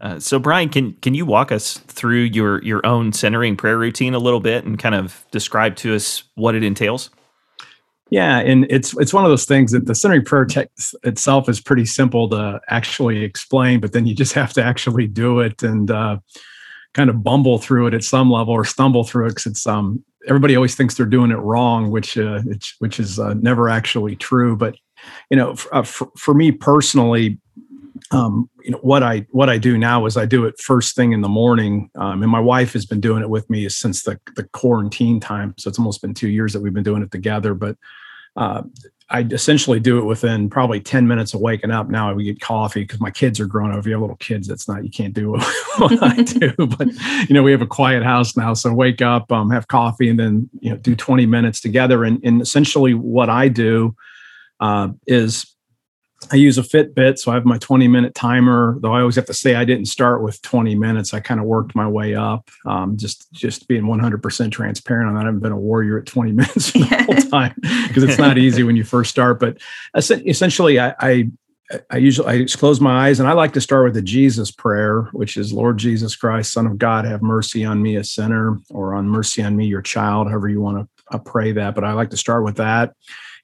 Uh, 0.00 0.20
so 0.20 0.38
Brian, 0.38 0.68
can 0.68 0.92
can 0.94 1.14
you 1.14 1.24
walk 1.24 1.50
us 1.50 1.78
through 1.78 2.22
your 2.22 2.62
your 2.62 2.84
own 2.84 3.12
centering 3.12 3.56
prayer 3.56 3.78
routine 3.78 4.14
a 4.14 4.18
little 4.18 4.40
bit 4.40 4.64
and 4.64 4.78
kind 4.78 4.94
of 4.94 5.24
describe 5.30 5.76
to 5.76 5.94
us 5.94 6.24
what 6.34 6.54
it 6.54 6.62
entails? 6.62 7.10
Yeah, 8.10 8.38
and 8.38 8.66
it's 8.70 8.96
it's 8.98 9.14
one 9.14 9.24
of 9.24 9.30
those 9.30 9.46
things 9.46 9.72
that 9.72 9.86
the 9.86 9.94
centering 9.94 10.24
prayer 10.24 10.44
text 10.44 10.94
itself 11.02 11.48
is 11.48 11.60
pretty 11.60 11.86
simple 11.86 12.28
to 12.30 12.60
actually 12.68 13.24
explain, 13.24 13.80
but 13.80 13.92
then 13.92 14.06
you 14.06 14.14
just 14.14 14.34
have 14.34 14.52
to 14.54 14.62
actually 14.62 15.06
do 15.06 15.40
it 15.40 15.62
and 15.62 15.90
uh, 15.90 16.18
kind 16.92 17.10
of 17.10 17.24
bumble 17.24 17.58
through 17.58 17.86
it 17.88 17.94
at 17.94 18.04
some 18.04 18.30
level 18.30 18.52
or 18.52 18.64
stumble 18.64 19.02
through 19.02 19.26
it 19.26 19.30
because 19.30 19.46
it's 19.46 19.66
um 19.66 20.04
everybody 20.28 20.56
always 20.56 20.74
thinks 20.74 20.94
they're 20.94 21.06
doing 21.06 21.30
it 21.30 21.36
wrong, 21.36 21.90
which 21.90 22.18
uh, 22.18 22.42
which 22.78 23.00
is 23.00 23.18
uh, 23.18 23.34
never 23.34 23.68
actually 23.68 24.14
true. 24.16 24.56
But 24.56 24.76
you 25.30 25.36
know, 25.36 25.56
for, 25.56 25.74
uh, 25.74 25.82
for, 25.82 26.10
for 26.16 26.34
me 26.34 26.52
personally, 26.52 27.38
um, 28.12 28.48
you 28.62 28.70
know 28.70 28.78
what 28.78 29.02
I 29.02 29.26
what 29.30 29.48
I 29.48 29.58
do 29.58 29.76
now 29.76 30.06
is 30.06 30.16
I 30.16 30.26
do 30.26 30.44
it 30.44 30.60
first 30.60 30.94
thing 30.94 31.12
in 31.12 31.22
the 31.22 31.28
morning, 31.28 31.90
um, 31.96 32.22
and 32.22 32.30
my 32.30 32.40
wife 32.40 32.72
has 32.74 32.86
been 32.86 33.00
doing 33.00 33.22
it 33.22 33.30
with 33.30 33.48
me 33.50 33.68
since 33.68 34.02
the 34.02 34.18
the 34.36 34.44
quarantine 34.44 35.20
time. 35.20 35.54
So 35.58 35.68
it's 35.68 35.78
almost 35.78 36.02
been 36.02 36.14
two 36.14 36.28
years 36.28 36.52
that 36.52 36.60
we've 36.60 36.74
been 36.74 36.84
doing 36.84 37.02
it 37.02 37.10
together. 37.10 37.54
But 37.54 37.76
uh, 38.36 38.62
I 39.08 39.20
essentially 39.30 39.78
do 39.78 39.98
it 39.98 40.04
within 40.04 40.50
probably 40.50 40.80
10 40.80 41.06
minutes 41.06 41.32
of 41.32 41.40
waking 41.40 41.70
up. 41.70 41.88
Now 41.88 42.12
we 42.12 42.24
get 42.24 42.40
coffee 42.40 42.82
because 42.82 43.00
my 43.00 43.10
kids 43.10 43.38
are 43.38 43.46
grown 43.46 43.70
up. 43.70 43.78
If 43.78 43.86
you 43.86 43.92
have 43.92 44.00
little 44.00 44.16
kids, 44.16 44.48
that's 44.48 44.68
not, 44.68 44.84
you 44.84 44.90
can't 44.90 45.14
do 45.14 45.30
what 45.78 46.02
I 46.02 46.22
do. 46.22 46.52
But, 46.56 46.88
you 47.28 47.34
know, 47.34 47.42
we 47.44 47.52
have 47.52 47.62
a 47.62 47.66
quiet 47.66 48.02
house 48.02 48.36
now. 48.36 48.52
So 48.54 48.72
wake 48.74 49.00
up, 49.00 49.30
um, 49.30 49.50
have 49.50 49.68
coffee, 49.68 50.08
and 50.08 50.18
then, 50.18 50.50
you 50.58 50.70
know, 50.70 50.76
do 50.76 50.96
20 50.96 51.24
minutes 51.24 51.60
together. 51.60 52.02
And, 52.02 52.20
and 52.24 52.42
essentially 52.42 52.94
what 52.94 53.30
I 53.30 53.46
do 53.48 53.94
uh, 54.58 54.88
is 55.06 55.55
I 56.32 56.36
use 56.36 56.58
a 56.58 56.62
Fitbit, 56.62 57.18
so 57.18 57.30
I 57.30 57.34
have 57.34 57.44
my 57.44 57.58
20 57.58 57.88
minute 57.88 58.14
timer. 58.14 58.76
Though 58.80 58.92
I 58.92 59.00
always 59.00 59.16
have 59.16 59.26
to 59.26 59.34
say 59.34 59.54
I 59.54 59.64
didn't 59.64 59.86
start 59.86 60.22
with 60.22 60.40
20 60.42 60.74
minutes. 60.74 61.14
I 61.14 61.20
kind 61.20 61.40
of 61.40 61.46
worked 61.46 61.74
my 61.74 61.86
way 61.86 62.14
up. 62.14 62.48
Um, 62.64 62.96
just 62.96 63.30
just 63.32 63.68
being 63.68 63.84
100% 63.84 64.52
transparent 64.52 65.08
on 65.08 65.14
that. 65.14 65.22
I 65.22 65.26
haven't 65.26 65.40
been 65.40 65.52
a 65.52 65.58
warrior 65.58 65.98
at 65.98 66.06
20 66.06 66.32
minutes 66.32 66.72
the 66.72 67.04
whole 67.06 67.30
time 67.30 67.54
because 67.88 68.02
it's 68.02 68.18
not 68.18 68.38
easy 68.38 68.62
when 68.62 68.76
you 68.76 68.84
first 68.84 69.10
start. 69.10 69.40
But 69.40 69.58
essentially, 69.94 70.80
I, 70.80 70.94
I 70.98 71.30
I 71.90 71.96
usually 71.96 72.28
I 72.28 72.46
close 72.46 72.80
my 72.80 73.08
eyes 73.08 73.18
and 73.18 73.28
I 73.28 73.32
like 73.32 73.52
to 73.54 73.60
start 73.60 73.84
with 73.84 73.94
the 73.94 74.02
Jesus 74.02 74.50
prayer, 74.50 75.02
which 75.12 75.36
is 75.36 75.52
Lord 75.52 75.78
Jesus 75.78 76.14
Christ, 76.14 76.52
Son 76.52 76.66
of 76.66 76.78
God, 76.78 77.04
have 77.04 77.22
mercy 77.22 77.64
on 77.64 77.82
me, 77.82 77.96
a 77.96 78.04
sinner, 78.04 78.58
or 78.70 78.94
on 78.94 79.08
mercy 79.08 79.42
on 79.42 79.56
me, 79.56 79.66
your 79.66 79.82
child, 79.82 80.28
however 80.28 80.48
you 80.48 80.60
want 80.60 80.78
to 80.78 81.16
uh, 81.16 81.18
pray 81.18 81.52
that. 81.52 81.74
But 81.74 81.84
I 81.84 81.92
like 81.92 82.10
to 82.10 82.16
start 82.16 82.44
with 82.44 82.56
that. 82.56 82.94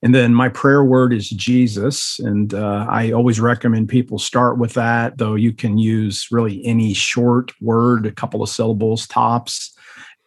And 0.02 0.14
then 0.14 0.34
my 0.34 0.48
prayer 0.48 0.82
word 0.82 1.12
is 1.12 1.30
Jesus. 1.30 2.18
And 2.18 2.54
uh, 2.54 2.86
I 2.90 3.12
always 3.12 3.40
recommend 3.40 3.88
people 3.88 4.18
start 4.18 4.58
with 4.58 4.74
that, 4.74 5.18
though 5.18 5.36
you 5.36 5.52
can 5.52 5.78
use 5.78 6.28
really 6.32 6.64
any 6.64 6.92
short 6.92 7.52
word, 7.60 8.06
a 8.06 8.12
couple 8.12 8.42
of 8.42 8.48
syllables 8.48 9.06
tops. 9.06 9.76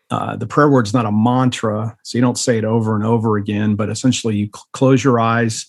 Uh, 0.10 0.36
the 0.38 0.48
prayer 0.48 0.70
word 0.70 0.88
is 0.88 0.94
not 0.94 1.06
a 1.06 1.12
mantra, 1.12 1.98
so 2.04 2.18
you 2.18 2.22
don't 2.22 2.38
say 2.38 2.58
it 2.58 2.64
over 2.64 2.96
and 2.96 3.04
over 3.04 3.38
again, 3.38 3.76
but 3.76 3.90
essentially 3.90 4.36
you 4.36 4.50
cl- 4.54 4.68
close 4.72 5.04
your 5.04 5.20
eyes. 5.20 5.66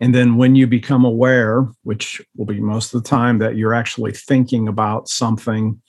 And 0.00 0.14
then 0.14 0.36
when 0.36 0.56
you 0.56 0.66
become 0.66 1.04
aware, 1.04 1.68
which 1.84 2.20
will 2.36 2.46
be 2.46 2.60
most 2.60 2.92
of 2.92 3.02
the 3.02 3.08
time 3.08 3.38
that 3.38 3.56
you're 3.56 3.74
actually 3.74 4.12
thinking 4.12 4.66
about 4.68 5.08
something, 5.08 5.80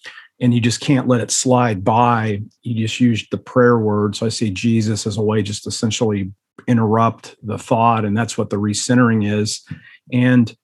and 0.41 0.53
you 0.53 0.59
just 0.59 0.81
can't 0.81 1.07
let 1.07 1.21
it 1.21 1.31
slide 1.31 1.83
by. 1.83 2.41
You 2.61 2.85
just 2.85 2.99
use 2.99 3.25
the 3.29 3.37
prayer 3.37 3.79
word. 3.79 4.15
So 4.15 4.25
I 4.25 4.29
see 4.29 4.51
Jesus 4.51 5.07
as 5.07 5.17
a 5.17 5.21
way 5.21 5.41
just 5.41 5.65
essentially 5.65 6.31
interrupt 6.67 7.35
the 7.43 7.57
thought 7.57 8.05
and 8.05 8.17
that's 8.17 8.37
what 8.37 8.49
the 8.49 8.57
recentering 8.57 9.29
is. 9.29 9.65
And 10.11 10.55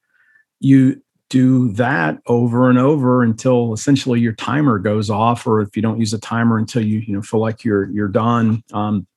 you 0.60 1.02
do 1.30 1.72
that 1.72 2.20
over 2.28 2.70
and 2.70 2.78
over 2.78 3.24
until 3.24 3.74
essentially 3.74 4.20
your 4.20 4.34
timer 4.34 4.78
goes 4.78 5.10
off 5.10 5.48
or 5.48 5.62
if 5.62 5.76
you 5.78 5.82
don't 5.82 5.98
use 5.98 6.14
a 6.14 6.20
timer 6.20 6.58
until 6.58 6.84
you 6.84 7.00
you 7.00 7.14
know 7.14 7.22
feel 7.22 7.40
like 7.40 7.64
you're 7.64 7.90
you're 7.92 8.10
done. 8.10 8.64
Um, 8.74 9.08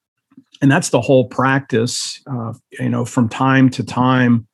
and 0.63 0.71
that's 0.71 0.91
the 0.91 1.01
whole 1.01 1.27
practice 1.27 2.23
uh, 2.31 2.53
you 2.79 2.89
know 2.89 3.05
from 3.05 3.29
time 3.29 3.69
to 3.71 3.83
time. 3.85 4.47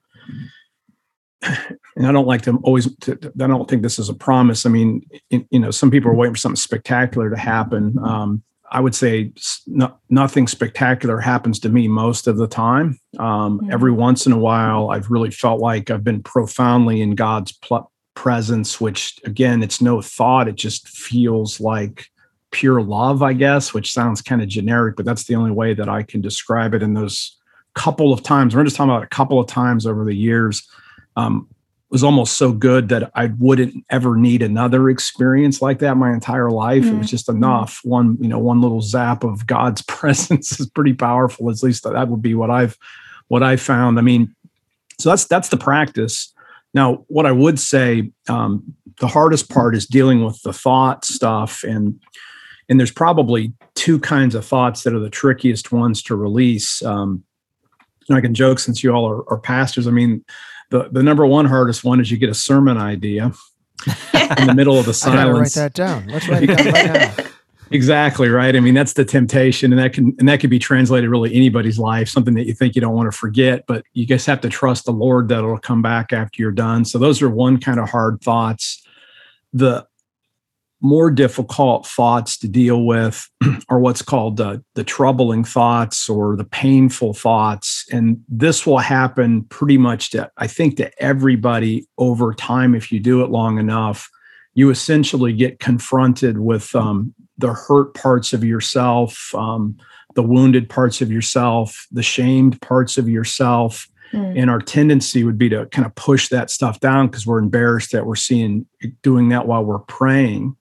And 1.97 2.07
i 2.07 2.13
don't 2.13 2.27
like 2.27 2.43
to 2.43 2.59
always 2.63 2.95
to, 3.01 3.19
i 3.41 3.47
don't 3.47 3.69
think 3.69 3.83
this 3.83 3.99
is 3.99 4.09
a 4.09 4.15
promise. 4.15 4.65
I 4.65 4.71
mean 4.71 5.03
you 5.29 5.59
know 5.59 5.71
some 5.71 5.91
people 5.91 6.11
are 6.11 6.15
waiting 6.15 6.35
for 6.35 6.41
something 6.41 6.57
spectacular 6.57 7.29
to 7.29 7.37
happen. 7.37 7.99
Um, 8.03 8.43
I 8.71 8.81
would 8.81 8.95
say 8.95 9.33
no, 9.67 9.95
nothing 10.09 10.47
spectacular 10.47 11.19
happens 11.19 11.59
to 11.61 11.69
me 11.69 11.89
most 11.89 12.27
of 12.27 12.37
the 12.37 12.47
time. 12.47 12.99
Um, 13.19 13.61
mm-hmm. 13.61 13.73
Every 13.73 13.93
once 13.93 14.27
in 14.27 14.33
a 14.33 14.39
while, 14.39 14.91
I've 14.91 15.11
really 15.11 15.31
felt 15.31 15.61
like 15.61 15.91
I've 15.91 16.05
been 16.05 16.23
profoundly 16.23 17.01
in 17.01 17.15
God's 17.15 17.53
pl- 17.53 17.91
presence, 18.15 18.81
which 18.81 19.19
again, 19.25 19.63
it's 19.63 19.81
no 19.81 20.01
thought. 20.01 20.49
It 20.49 20.57
just 20.57 20.89
feels 20.89 21.61
like 21.61 22.07
pure 22.51 22.83
love, 22.83 23.23
I 23.23 23.33
guess, 23.33 23.73
which 23.75 23.93
sounds 23.93 24.23
kind 24.23 24.43
of 24.43 24.49
generic, 24.49 24.97
but 24.97 25.05
that's 25.05 25.25
the 25.25 25.37
only 25.37 25.53
way 25.53 25.75
that 25.75 25.89
I 25.89 26.03
can 26.03 26.21
describe 26.21 26.75
it. 26.75 26.83
In 26.83 26.95
those 26.95 27.37
couple 27.75 28.13
of 28.13 28.23
times, 28.23 28.55
we're 28.55 28.65
just 28.65 28.77
talking 28.77 28.91
about 28.91 29.05
a 29.05 29.09
couple 29.09 29.39
of 29.39 29.47
times 29.47 29.87
over 29.87 30.05
the 30.05 30.15
years. 30.15 30.69
Um, 31.17 31.49
was 31.91 32.05
almost 32.05 32.37
so 32.37 32.53
good 32.53 32.89
that 32.89 33.11
I 33.15 33.27
wouldn't 33.39 33.85
ever 33.91 34.17
need 34.17 34.43
another 34.43 34.89
experience 34.89 35.61
like 35.61 35.81
that 35.81 35.97
my 35.97 36.13
entire 36.13 36.51
life. 36.51 36.85
Mm-hmm. 36.85 36.95
It 36.95 36.99
was 36.99 37.07
mm. 37.09 37.11
just 37.11 37.29
enough. 37.29 37.81
One, 37.83 38.17
you 38.21 38.29
know, 38.29 38.39
one 38.39 38.61
little 38.61 38.81
zap 38.81 39.25
of 39.25 39.47
God's 39.47 39.83
presence 39.89 40.59
is 40.61 40.69
pretty 40.71 40.95
powerful. 40.95 41.51
At 41.51 41.63
least 41.63 41.83
that 41.85 42.09
would 42.09 42.23
be 42.23 42.35
what 42.35 42.51
I've 42.51 42.79
what 43.29 43.43
I 43.43 43.57
found. 43.57 43.99
I 43.99 44.03
mean, 44.03 44.35
so 44.99 45.11
that's 45.11 45.25
that's 45.27 45.49
the 45.49 45.57
practice. 45.57 46.33
Now, 46.73 47.05
what 47.09 47.27
I 47.27 47.33
would 47.33 47.59
say, 47.59 48.13
um, 48.29 48.75
the 49.01 49.09
hardest 49.09 49.51
part 49.51 49.75
is 49.75 49.87
dealing 49.87 50.25
with 50.25 50.41
the 50.43 50.53
thought 50.53 51.05
stuff, 51.05 51.65
and 51.65 52.01
and 52.69 52.79
there's 52.79 52.93
probably 52.93 53.53
two 53.75 53.99
kinds 53.99 54.37
of 54.37 54.45
thoughts 54.45 54.85
that 54.85 54.95
are 54.95 55.01
the 55.01 55.11
trickiest 55.11 55.73
ones 55.73 56.03
to 56.05 56.15
release. 56.15 56.83
Um, 56.85 57.25
I 58.09 58.21
can 58.21 58.35
joke 58.35 58.59
since 58.59 58.83
you 58.83 58.93
all 58.93 59.09
are, 59.09 59.29
are 59.31 59.39
pastors. 59.39 59.87
I 59.87 59.93
mean, 59.93 60.25
the, 60.71 60.89
the 60.91 61.03
number 61.03 61.27
one 61.27 61.47
hardest 61.47 61.85
one 61.85 62.01
is 62.01 62.11
you 62.11 62.17
get 62.17 62.31
a 62.31 62.35
sermon 62.35 62.77
idea 62.77 63.33
in 64.39 64.47
the 64.47 64.55
middle 64.55 64.79
of 64.79 64.87
the 64.87 64.95
silence. 64.95 65.57
write 65.57 65.63
that 65.63 65.75
down. 65.75 66.07
Let's 66.09 66.29
write 66.29 66.45
it 66.45 66.57
down 66.57 66.67
right 66.67 67.17
now. 67.19 67.25
Exactly 67.73 68.29
right. 68.29 68.57
I 68.57 68.61
mean, 68.61 68.75
that's 68.75 68.95
the 68.95 69.05
temptation, 69.05 69.73
and 69.73 69.79
that 69.79 69.93
can 69.93 70.17
and 70.19 70.29
that 70.29 70.41
can 70.41 70.51
be 70.51 70.59
translated 70.59 71.09
really 71.09 71.33
anybody's 71.33 71.79
life. 71.79 72.09
Something 72.09 72.35
that 72.35 72.47
you 72.47 72.53
think 72.53 72.75
you 72.75 72.81
don't 72.81 72.95
want 72.95 73.13
to 73.13 73.17
forget, 73.17 73.65
but 73.69 73.85
you 73.93 74.07
just 74.07 74.27
have 74.27 74.41
to 74.41 74.49
trust 74.49 74.87
the 74.87 74.93
Lord 74.93 75.29
that 75.29 75.39
it'll 75.39 75.57
come 75.59 75.81
back 75.81 76.13
after 76.13 76.43
you're 76.43 76.51
done. 76.51 76.85
So 76.85 76.99
those 76.99 77.23
are 77.23 77.31
one 77.31 77.61
kind 77.61 77.79
of 77.79 77.89
hard 77.89 78.21
thoughts. 78.23 78.85
The 79.53 79.87
more 80.81 81.11
difficult 81.11 81.87
thoughts 81.87 82.39
to 82.39 82.49
deal 82.49 82.85
with 82.85 83.29
are 83.69 83.79
what's 83.79 84.03
called 84.03 84.39
the, 84.39 84.65
the 84.75 84.85
troubling 84.85 85.45
thoughts 85.45 86.09
or 86.09 86.37
the 86.37 86.45
painful 86.45 87.15
thoughts. 87.15 87.80
And 87.93 88.23
this 88.29 88.67
will 88.67 88.79
happen 88.79 89.45
pretty 89.45 89.79
much 89.79 90.11
to, 90.11 90.31
I 90.37 90.47
think, 90.47 90.77
to 90.77 91.03
everybody 91.03 91.87
over 91.99 92.35
time 92.35 92.75
if 92.75 92.93
you 92.93 93.01
do 93.01 93.23
it 93.23 93.31
long 93.31 93.59
enough. 93.59 94.09
You 94.55 94.71
essentially 94.71 95.33
get 95.33 95.61
confronted 95.61 96.39
with 96.39 96.75
um, 96.75 97.15
the 97.39 97.53
hurt 97.53 97.95
parts 97.95 98.33
of 98.33 98.45
yourself, 98.45 99.35
um, 99.35 99.77
the 100.15 100.23
wounded 100.23 100.69
parts 100.69 101.01
of 101.01 101.11
yourself, 101.11 101.87
the 101.91 102.03
shamed 102.03 102.61
parts 102.61 102.99
of 102.99 103.09
yourself. 103.09 103.89
Mm. 104.13 104.43
And 104.43 104.51
our 104.51 104.59
tendency 104.59 105.23
would 105.23 105.39
be 105.39 105.49
to 105.51 105.67
kind 105.67 105.87
of 105.87 105.95
push 105.95 106.29
that 106.29 106.51
stuff 106.51 106.81
down 106.81 107.07
because 107.07 107.27
we're 107.27 107.39
embarrassed 107.39 107.93
that 107.93 108.07
we're 108.07 108.17
seeing 108.17 108.67
doing 109.03 109.29
that 109.29 109.47
while 109.47 109.65
we're 109.65 109.79
praying 109.79 110.57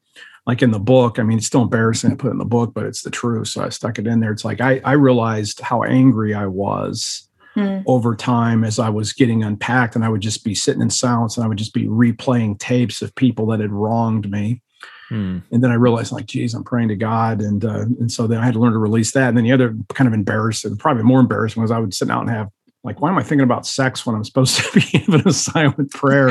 like 0.50 0.64
in 0.64 0.72
the 0.72 0.80
book, 0.80 1.20
I 1.20 1.24
mean, 1.24 1.38
it's 1.38 1.46
still 1.46 1.62
embarrassing 1.62 2.10
to 2.10 2.16
put 2.16 2.32
in 2.32 2.40
the 2.40 2.44
book, 2.44 2.74
but 2.74 2.84
it's 2.88 3.04
the 3.04 3.12
truth. 3.12 3.50
So 3.50 3.64
I 3.64 3.70
stuck 3.70 4.00
it 4.00 4.08
in 4.08 4.20
there. 4.20 4.32
It's 4.32 4.44
like 4.44 4.62
I, 4.62 4.82
I 4.84 4.94
realized 4.94 5.60
how 5.60 5.84
angry 5.84 6.34
I 6.34 6.48
was 6.48 7.30
hmm. 7.54 7.82
over 7.86 8.16
time 8.16 8.64
as 8.64 8.80
I 8.80 8.90
was 8.90 9.14
getting 9.14 9.44
unpacked, 9.44 9.96
and 9.96 10.04
I 10.04 10.10
would 10.10 10.22
just 10.22 10.44
be 10.44 10.56
sitting 10.56 10.82
in 10.82 10.90
silence 10.90 11.38
and 11.38 11.44
I 11.44 11.48
would 11.48 11.60
just 11.60 11.76
be 11.76 11.86
replaying 11.86 12.58
tapes 12.58 13.04
of 13.04 13.14
people 13.14 13.46
that 13.48 13.60
had 13.60 13.72
wronged 13.72 14.32
me. 14.32 14.64
Hmm. 15.10 15.38
And 15.52 15.64
then 15.64 15.70
I 15.70 15.76
realized, 15.76 16.12
like, 16.12 16.26
geez, 16.26 16.56
I'm 16.56 16.64
praying 16.64 16.88
to 16.88 16.96
God, 16.96 17.42
and 17.42 17.64
uh, 17.64 17.82
and 18.00 18.12
so 18.12 18.26
then 18.26 18.40
I 18.40 18.46
had 18.46 18.56
to 18.56 18.60
learn 18.60 18.74
to 18.74 18.80
release 18.80 19.12
that. 19.12 19.28
And 19.28 19.38
then 19.38 19.44
the 19.44 19.52
other 19.52 19.76
kind 19.90 20.08
of 20.08 20.16
embarrassing, 20.16 20.78
probably 20.78 21.04
more 21.04 21.20
embarrassing, 21.20 21.62
was 21.62 21.70
I 21.70 21.78
would 21.78 21.94
sit 21.94 22.10
out 22.10 22.22
and 22.22 22.32
have 22.32 22.50
like 22.84 23.02
why 23.02 23.10
am 23.10 23.18
i 23.18 23.24
thinking 23.24 23.44
about 23.44 23.66
sex 23.66 24.06
when 24.06 24.16
i'm 24.16 24.24
supposed 24.24 24.58
to 24.58 24.72
be 24.74 24.82
having 25.00 25.28
a 25.28 25.34
silent 25.34 25.92
prayer? 25.92 26.30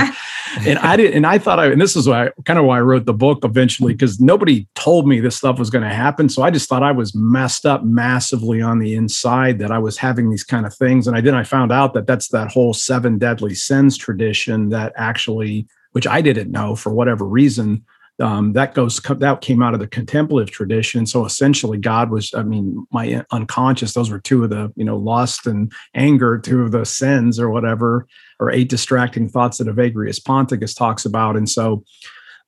And 0.67 0.79
i 0.79 0.97
did 0.97 1.15
and 1.15 1.27
i 1.27 1.39
thought 1.39 1.59
i 1.59 1.67
and 1.67 1.81
this 1.81 1.97
is 1.97 2.09
why 2.09 2.31
kind 2.45 2.59
of 2.59 2.65
why 2.65 2.79
i 2.79 2.81
wrote 2.81 3.05
the 3.05 3.13
book 3.13 3.45
eventually 3.45 3.93
because 3.93 4.21
nobody 4.21 4.67
told 4.75 5.07
me 5.07 5.21
this 5.21 5.37
stuff 5.37 5.59
was 5.59 5.71
going 5.71 5.85
to 5.85 5.95
happen. 5.95 6.29
So 6.29 6.43
i 6.43 6.51
just 6.51 6.69
thought 6.69 6.83
i 6.83 6.93
was 6.93 7.15
messed 7.15 7.67
up 7.67 7.85
massively 7.85 8.63
on 8.63 8.79
the 8.79 8.95
inside 8.95 9.59
that 9.59 9.71
i 9.71 9.79
was 9.79 9.99
having 9.99 10.31
these 10.31 10.45
kind 10.45 10.67
of 10.67 10.75
things. 10.75 11.07
And 11.07 11.17
i 11.17 11.21
then 11.21 11.35
i 11.35 11.45
found 11.45 11.73
out 11.73 11.95
that 11.95 12.07
that's 12.07 12.29
that 12.29 12.51
whole 12.51 12.73
seven 12.73 13.19
deadly 13.19 13.55
sins 13.55 13.97
tradition 13.97 14.71
that 14.71 14.93
actually 14.97 15.67
which 15.93 16.07
i 16.07 16.21
didn't 16.21 16.51
know 16.51 16.75
for 16.75 16.93
whatever 16.93 17.25
reason 17.25 17.85
um, 18.21 18.53
that 18.53 18.75
goes 18.75 19.01
that 19.01 19.41
came 19.41 19.63
out 19.63 19.75
of 19.75 19.81
the 19.81 19.87
contemplative 19.87 20.51
tradition. 20.51 21.07
So 21.07 21.25
essentially 21.25 21.79
god 21.79 22.11
was 22.11 22.33
i 22.35 22.43
mean 22.43 22.87
my 22.93 23.25
unconscious 23.31 23.95
those 23.95 24.11
were 24.11 24.21
two 24.21 24.45
of 24.45 24.51
the 24.51 24.73
you 24.77 24.85
know 24.85 24.97
lust 24.97 25.47
and 25.47 25.73
anger 25.95 26.39
two 26.39 26.63
of 26.63 26.73
the 26.73 26.85
sins 26.85 27.39
or 27.39 27.51
whatever 27.51 28.07
or 28.41 28.51
eight 28.51 28.69
distracting 28.69 29.29
thoughts 29.29 29.59
that 29.59 29.67
evagrius 29.67 30.23
ponticus 30.23 30.75
talks 30.75 31.05
about. 31.05 31.37
And 31.37 31.49
so 31.49 31.85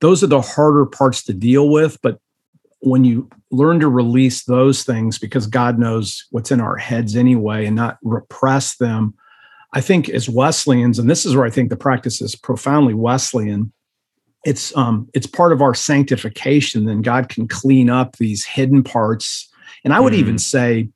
those 0.01 0.23
are 0.23 0.29
the 0.29 0.41
harder 0.41 0.87
parts 0.87 1.23
to 1.25 1.35
deal 1.35 1.69
with. 1.69 1.99
But 2.03 2.19
when 2.81 3.05
you 3.05 3.29
learn 3.51 3.81
to 3.81 3.89
release 3.89 4.45
those 4.45 4.85
things 4.85 5.19
because 5.19 5.47
god 5.47 5.79
knows 5.79 6.27
what's 6.31 6.51
in 6.51 6.61
our 6.61 6.77
heads 6.77 7.15
anyway 7.15 7.67
and 7.67 7.77
not 7.77 7.99
repress 8.03 8.77
them 8.77 9.13
i 9.75 9.81
think 9.81 10.09
as 10.09 10.29
wesleyans 10.29 10.99
and 10.99 11.11
this 11.11 11.27
is 11.27 11.37
where 11.37 11.45
i 11.45 11.51
think 11.51 11.69
the 11.69 11.77
practice 11.77 12.23
is 12.23 12.35
profoundly 12.35 12.95
wesleyan 12.95 13.73
it's 14.45 14.75
um 14.77 15.09
it's 15.15 15.27
part 15.27 15.53
of 15.53 15.63
our 15.63 15.75
sanctification 15.75 16.85
then 16.85 17.03
god 17.03 17.29
can 17.29 17.47
clean 17.47 17.91
up 17.91 18.17
these 18.17 18.45
hidden 18.45 18.83
parts 18.83 19.49
and 19.85 19.93
i 19.93 20.01
would 20.01 20.13
mm. 20.13 20.19
even 20.19 20.39
say 20.39 20.89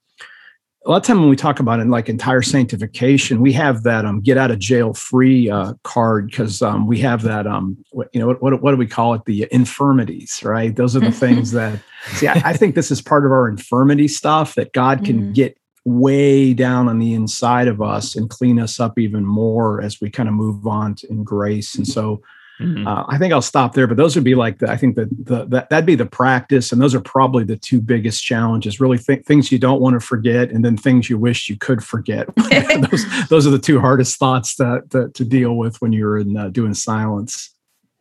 a 0.87 0.91
lot 0.91 0.99
of 0.99 1.03
time 1.03 1.21
when 1.21 1.31
we 1.31 1.37
talk 1.37 1.61
about 1.61 1.81
it 1.81 1.87
like 1.87 2.09
entire 2.09 2.43
sanctification 2.43 3.41
we 3.41 3.53
have 3.53 3.83
that 3.83 4.05
um 4.05 4.21
get 4.21 4.39
out 4.39 4.51
of 4.51 4.59
jail 4.59 4.95
free 4.95 5.51
uh, 5.51 5.73
card 5.83 6.27
because 6.27 6.63
um 6.63 6.87
we 6.87 6.99
have 6.99 7.23
that 7.23 7.47
um 7.47 7.77
what, 7.91 8.09
you 8.13 8.21
know 8.21 8.27
what, 8.27 8.43
what, 8.43 8.63
what 8.63 8.71
do 8.71 8.77
we 8.77 8.87
call 8.87 9.15
it 9.15 9.25
the 9.27 9.47
infirmities 9.51 10.43
right 10.43 10.77
those 10.77 10.97
are 10.97 11.01
the 11.01 11.13
things 11.13 11.51
that 11.53 11.79
see 12.13 12.29
I, 12.29 12.41
I, 12.45 12.53
think 12.55 12.75
this 12.75 12.91
is 12.91 13.03
part 13.03 13.25
of 13.27 13.33
our 13.33 13.49
infirmity 13.49 14.09
stuff 14.09 14.55
that 14.55 14.73
god 14.73 15.05
can 15.05 15.21
mm. 15.21 15.35
get 15.35 15.59
way 15.85 16.55
down 16.55 16.89
on 16.89 16.99
the 16.99 17.13
inside 17.13 17.69
of 17.69 17.83
us 17.83 18.17
and 18.17 18.31
clean 18.31 18.59
us 18.59 18.81
up 18.81 18.99
even 18.99 19.25
more 19.25 19.83
as 19.83 20.01
we 20.01 20.11
kind 20.11 20.29
of 20.29 20.35
move 20.35 20.67
on 20.67 20.95
to, 20.95 21.11
in 21.11 21.25
grace. 21.25 21.75
And 21.75 21.87
so 21.87 22.23
mm-hmm. 22.61 22.87
uh, 22.87 23.05
I 23.09 23.19
think 23.19 23.33
I'll 23.33 23.43
stop 23.43 23.75
there. 23.75 23.87
But 23.87 23.97
those 23.97 24.15
would 24.15 24.25
be 24.25 24.35
like 24.35 24.59
the, 24.59 24.71
I 24.71 24.77
think 24.77 24.97
that 24.97 25.09
the, 25.25 25.45
that 25.47 25.71
that'd 25.71 25.87
be 25.87 25.95
the 25.95 26.07
practice, 26.07 26.73
and 26.73 26.81
those 26.81 26.95
are 26.95 27.01
probably 27.01 27.45
the 27.45 27.57
two 27.57 27.81
biggest 27.81 28.25
challenges. 28.25 28.81
Really, 28.81 28.99
th- 28.99 29.25
things 29.25 29.53
you 29.53 29.59
don't 29.59 29.81
want 29.81 29.95
to 29.95 30.07
forget, 30.07 30.51
and 30.51 30.65
then 30.65 30.77
things 30.77 31.09
you 31.11 31.19
wish 31.19 31.49
you 31.49 31.57
could 31.57 31.83
forget. 31.83 32.29
those 32.91 33.29
those 33.29 33.47
are 33.47 33.51
the 33.51 33.59
two 33.59 33.81
hardest 33.81 34.19
thoughts 34.19 34.57
to 34.57 34.83
to, 34.91 35.09
to 35.11 35.25
deal 35.25 35.57
with 35.57 35.81
when 35.81 35.93
you're 35.93 36.19
in 36.19 36.37
uh, 36.37 36.49
doing 36.49 36.75
silence. 36.75 37.55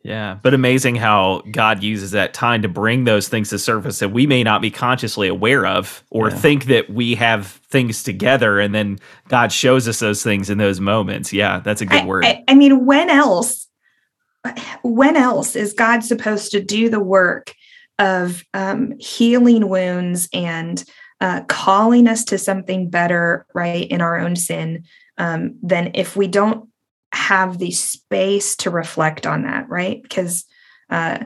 Yeah, 0.04 0.38
but 0.42 0.52
amazing 0.52 0.96
how 0.96 1.42
God 1.50 1.82
uses 1.82 2.10
that 2.10 2.34
time 2.34 2.60
to 2.60 2.68
bring 2.68 3.04
those 3.04 3.28
things 3.28 3.48
to 3.48 3.58
surface 3.58 4.00
that 4.00 4.10
we 4.10 4.26
may 4.26 4.42
not 4.44 4.60
be 4.60 4.70
consciously 4.70 5.28
aware 5.28 5.64
of 5.64 6.04
or 6.10 6.28
yeah. 6.28 6.36
think 6.36 6.66
that 6.66 6.90
we 6.90 7.14
have 7.14 7.46
things 7.46 8.02
together 8.02 8.60
and 8.60 8.74
then 8.74 8.98
God 9.28 9.50
shows 9.50 9.88
us 9.88 10.00
those 10.00 10.22
things 10.22 10.50
in 10.50 10.58
those 10.58 10.78
moments. 10.78 11.32
Yeah, 11.32 11.60
that's 11.60 11.80
a 11.80 11.86
good 11.86 12.02
I, 12.02 12.04
word. 12.04 12.26
I, 12.26 12.44
I 12.46 12.54
mean, 12.54 12.84
when 12.84 13.08
else 13.08 13.63
when 14.82 15.16
else 15.16 15.56
is 15.56 15.72
God 15.72 16.04
supposed 16.04 16.52
to 16.52 16.62
do 16.62 16.88
the 16.88 17.00
work 17.00 17.54
of 17.98 18.44
um, 18.54 18.98
healing 18.98 19.68
wounds 19.68 20.28
and 20.32 20.84
uh, 21.20 21.42
calling 21.44 22.06
us 22.08 22.24
to 22.24 22.38
something 22.38 22.90
better, 22.90 23.46
right, 23.54 23.86
in 23.88 24.00
our 24.00 24.18
own 24.18 24.36
sin, 24.36 24.84
um, 25.16 25.56
than 25.62 25.92
if 25.94 26.16
we 26.16 26.26
don't 26.26 26.68
have 27.12 27.58
the 27.58 27.70
space 27.70 28.56
to 28.56 28.70
reflect 28.70 29.26
on 29.26 29.44
that, 29.44 29.68
right? 29.68 30.02
Because 30.02 30.44
uh, 30.90 31.18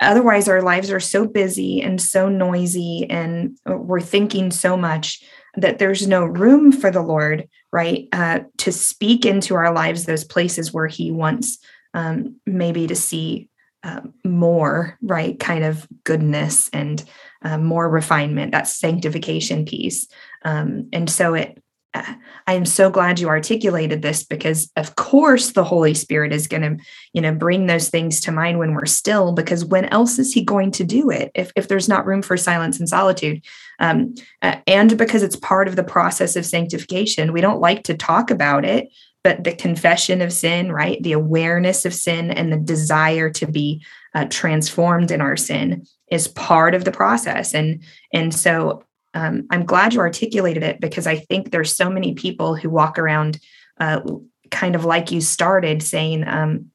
otherwise, 0.00 0.48
our 0.48 0.62
lives 0.62 0.90
are 0.90 1.00
so 1.00 1.26
busy 1.26 1.82
and 1.82 2.00
so 2.00 2.28
noisy, 2.28 3.06
and 3.10 3.58
we're 3.66 4.00
thinking 4.00 4.50
so 4.50 4.76
much 4.76 5.22
that 5.56 5.78
there's 5.78 6.06
no 6.06 6.24
room 6.24 6.72
for 6.72 6.90
the 6.90 7.02
Lord, 7.02 7.48
right, 7.72 8.08
uh, 8.12 8.40
to 8.58 8.72
speak 8.72 9.26
into 9.26 9.54
our 9.54 9.74
lives 9.74 10.04
those 10.04 10.24
places 10.24 10.72
where 10.72 10.86
He 10.86 11.10
wants 11.10 11.58
um, 11.94 12.36
maybe 12.46 12.86
to 12.86 12.94
see 12.94 13.48
uh, 13.84 14.00
more, 14.24 14.96
right, 15.02 15.38
kind 15.40 15.64
of 15.64 15.86
goodness 16.04 16.70
and 16.72 17.04
uh, 17.42 17.58
more 17.58 17.88
refinement, 17.88 18.52
that 18.52 18.68
sanctification 18.68 19.64
piece. 19.64 20.06
Um, 20.44 20.88
and 20.92 21.10
so 21.10 21.34
it 21.34 21.62
I 21.94 22.54
am 22.54 22.64
so 22.64 22.90
glad 22.90 23.20
you 23.20 23.28
articulated 23.28 24.02
this 24.02 24.24
because 24.24 24.70
of 24.76 24.96
course 24.96 25.52
the 25.52 25.64
Holy 25.64 25.94
Spirit 25.94 26.32
is 26.32 26.48
going 26.48 26.62
to, 26.62 26.84
you 27.12 27.20
know, 27.20 27.34
bring 27.34 27.66
those 27.66 27.90
things 27.90 28.20
to 28.22 28.32
mind 28.32 28.58
when 28.58 28.74
we're 28.74 28.86
still, 28.86 29.32
because 29.32 29.64
when 29.64 29.84
else 29.86 30.18
is 30.18 30.32
he 30.32 30.42
going 30.42 30.70
to 30.72 30.84
do 30.84 31.10
it 31.10 31.30
if, 31.34 31.52
if 31.54 31.68
there's 31.68 31.88
not 31.88 32.06
room 32.06 32.22
for 32.22 32.36
silence 32.36 32.78
and 32.78 32.88
solitude? 32.88 33.44
Um, 33.78 34.14
uh, 34.40 34.56
and 34.66 34.96
because 34.96 35.22
it's 35.22 35.36
part 35.36 35.68
of 35.68 35.76
the 35.76 35.84
process 35.84 36.34
of 36.34 36.46
sanctification, 36.46 37.32
we 37.32 37.40
don't 37.40 37.60
like 37.60 37.84
to 37.84 37.96
talk 37.96 38.30
about 38.30 38.64
it, 38.64 38.88
but 39.24 39.44
the 39.44 39.54
confession 39.54 40.20
of 40.20 40.32
sin, 40.32 40.72
right? 40.72 41.02
The 41.02 41.12
awareness 41.12 41.84
of 41.84 41.94
sin 41.94 42.30
and 42.30 42.52
the 42.52 42.56
desire 42.56 43.30
to 43.30 43.46
be 43.46 43.84
uh, 44.14 44.26
transformed 44.26 45.10
in 45.10 45.20
our 45.20 45.36
sin 45.36 45.86
is 46.10 46.28
part 46.28 46.74
of 46.74 46.84
the 46.84 46.92
process. 46.92 47.54
And, 47.54 47.82
and 48.12 48.34
so 48.34 48.84
um, 49.14 49.46
I'm 49.50 49.64
glad 49.64 49.94
you 49.94 50.00
articulated 50.00 50.62
it 50.62 50.80
because 50.80 51.06
I 51.06 51.16
think 51.16 51.50
there's 51.50 51.74
so 51.74 51.88
many 51.88 52.14
people 52.14 52.56
who 52.56 52.68
walk 52.68 52.98
around 52.98 53.38
uh, 53.78 54.00
kind 54.50 54.74
of 54.74 54.84
like 54.84 55.10
you 55.10 55.20
started 55.20 55.82
saying, 55.82 56.26
um, 56.26 56.70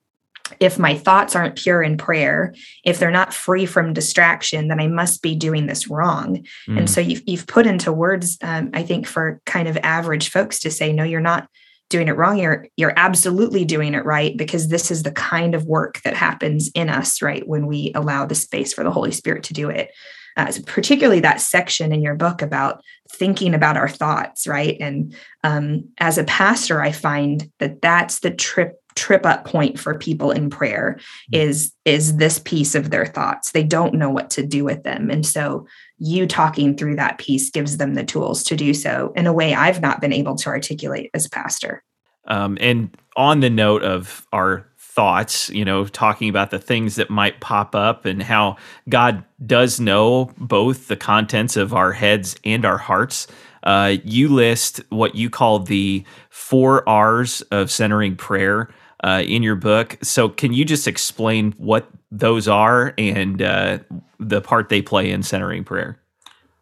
if 0.59 0.79
my 0.79 0.97
thoughts 0.97 1.35
aren't 1.35 1.57
pure 1.57 1.83
in 1.83 1.97
prayer, 1.97 2.55
if 2.85 2.99
they're 2.99 3.11
not 3.11 3.33
free 3.33 3.65
from 3.65 3.93
distraction, 3.93 4.69
then 4.69 4.79
I 4.79 4.87
must 4.87 5.21
be 5.21 5.35
doing 5.35 5.67
this 5.67 5.89
wrong. 5.89 6.45
Mm. 6.69 6.79
And 6.79 6.89
so 6.89 7.01
you've, 7.01 7.21
you've 7.27 7.47
put 7.47 7.67
into 7.67 7.91
words, 7.91 8.37
um, 8.41 8.69
I 8.73 8.83
think, 8.83 9.07
for 9.07 9.41
kind 9.45 9.67
of 9.67 9.77
average 9.77 10.29
folks 10.29 10.59
to 10.59 10.71
say, 10.71 10.93
no, 10.93 11.03
you're 11.03 11.19
not 11.19 11.49
doing 11.89 12.07
it 12.07 12.17
wrong 12.17 12.37
you're 12.37 12.67
you're 12.75 12.93
absolutely 12.97 13.63
doing 13.63 13.93
it 13.93 14.03
right 14.05 14.35
because 14.35 14.67
this 14.67 14.91
is 14.91 15.03
the 15.03 15.11
kind 15.11 15.55
of 15.55 15.65
work 15.65 16.01
that 16.03 16.15
happens 16.15 16.69
in 16.75 16.89
us 16.89 17.21
right 17.21 17.47
when 17.47 17.65
we 17.65 17.91
allow 17.95 18.25
the 18.25 18.35
space 18.35 18.73
for 18.73 18.83
the 18.83 18.91
holy 18.91 19.11
spirit 19.11 19.43
to 19.43 19.53
do 19.53 19.69
it. 19.69 19.91
Uh, 20.35 20.51
particularly 20.67 21.19
that 21.19 21.41
section 21.41 21.91
in 21.91 21.99
your 21.99 22.13
book 22.13 22.43
about 22.43 22.83
thinking 23.09 23.55
about 23.55 23.75
our 23.75 23.89
thoughts, 23.89 24.45
right? 24.45 24.77
And 24.79 25.15
um, 25.43 25.89
as 25.97 26.19
a 26.19 26.23
pastor, 26.25 26.79
I 26.79 26.91
find 26.91 27.51
that 27.57 27.81
that's 27.81 28.19
the 28.19 28.29
trip 28.29 28.79
trip 28.95 29.25
up 29.25 29.45
point 29.45 29.79
for 29.79 29.97
people 29.97 30.31
in 30.31 30.49
prayer 30.49 30.99
is 31.31 31.71
is 31.85 32.17
this 32.17 32.39
piece 32.39 32.75
of 32.75 32.89
their 32.89 33.05
thoughts. 33.05 33.51
They 33.51 33.63
don't 33.63 33.95
know 33.95 34.09
what 34.09 34.29
to 34.31 34.45
do 34.45 34.63
with 34.63 34.83
them. 34.83 35.09
And 35.09 35.25
so 35.25 35.67
you 35.99 36.27
talking 36.27 36.75
through 36.75 36.95
that 36.95 37.17
piece 37.17 37.49
gives 37.49 37.77
them 37.77 37.95
the 37.95 38.03
tools 38.03 38.43
to 38.43 38.55
do 38.55 38.73
so 38.73 39.11
in 39.15 39.27
a 39.27 39.33
way 39.33 39.53
i've 39.53 39.81
not 39.81 40.01
been 40.01 40.13
able 40.13 40.35
to 40.35 40.49
articulate 40.49 41.09
as 41.13 41.27
pastor 41.27 41.83
um, 42.29 42.57
and 42.59 42.95
on 43.15 43.39
the 43.39 43.49
note 43.49 43.83
of 43.83 44.27
our 44.33 44.67
thoughts, 44.77 45.49
you 45.51 45.63
know, 45.63 45.85
talking 45.85 46.27
about 46.27 46.49
the 46.49 46.57
things 46.57 46.95
that 46.95 47.07
might 47.07 47.39
pop 47.39 47.75
up 47.75 48.03
and 48.05 48.23
how 48.23 48.57
God 48.89 49.23
does 49.45 49.79
know 49.79 50.31
both 50.39 50.87
the 50.87 50.95
contents 50.95 51.55
of 51.55 51.71
our 51.71 51.91
heads 51.91 52.35
and 52.43 52.65
our 52.65 52.79
hearts. 52.79 53.27
Uh, 53.61 53.97
you 54.03 54.27
list 54.27 54.81
what 54.89 55.13
you 55.13 55.29
call 55.29 55.59
the 55.59 56.03
four 56.31 56.87
R's 56.89 57.41
of 57.51 57.69
centering 57.69 58.15
prayer 58.15 58.69
uh, 59.03 59.21
in 59.23 59.43
your 59.43 59.55
book. 59.55 59.99
So, 60.01 60.29
can 60.29 60.51
you 60.51 60.65
just 60.65 60.87
explain 60.87 61.51
what 61.57 61.87
those 62.09 62.47
are 62.47 62.95
and 62.97 63.39
uh, 63.39 63.77
the 64.19 64.41
part 64.41 64.69
they 64.69 64.81
play 64.81 65.11
in 65.11 65.23
centering 65.23 65.63
prayer? 65.63 65.99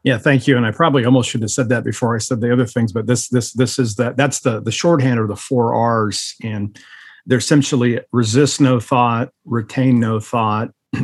Yeah, 0.03 0.19
thank 0.19 0.47
you. 0.47 0.55
And 0.55 0.67
I 0.67 0.71
probably 0.71 1.03
almost 1.03 1.29
should 1.29 1.41
have 1.41 1.51
said 1.51 1.69
that 1.69 1.83
before 1.83 2.15
I 2.15 2.19
said 2.19 2.39
the 2.39 2.53
other 2.53 2.65
things, 2.65 2.93
but 2.93 3.07
this 3.07 3.27
this 3.29 3.53
this 3.53 3.79
is 3.79 3.95
that 3.95 4.17
that's 4.17 4.41
the 4.41 4.61
the 4.61 4.71
shorthand 4.71 5.19
or 5.19 5.27
the 5.27 5.35
four 5.35 5.73
R's. 5.73 6.35
And 6.43 6.77
they're 7.25 7.39
essentially 7.39 7.99
resist 8.11 8.61
no 8.61 8.79
thought, 8.79 9.31
retain 9.45 9.99
no 9.99 10.19
thought, 10.19 10.69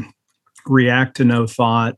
react 0.67 1.17
to 1.17 1.25
no 1.25 1.47
thought, 1.47 1.97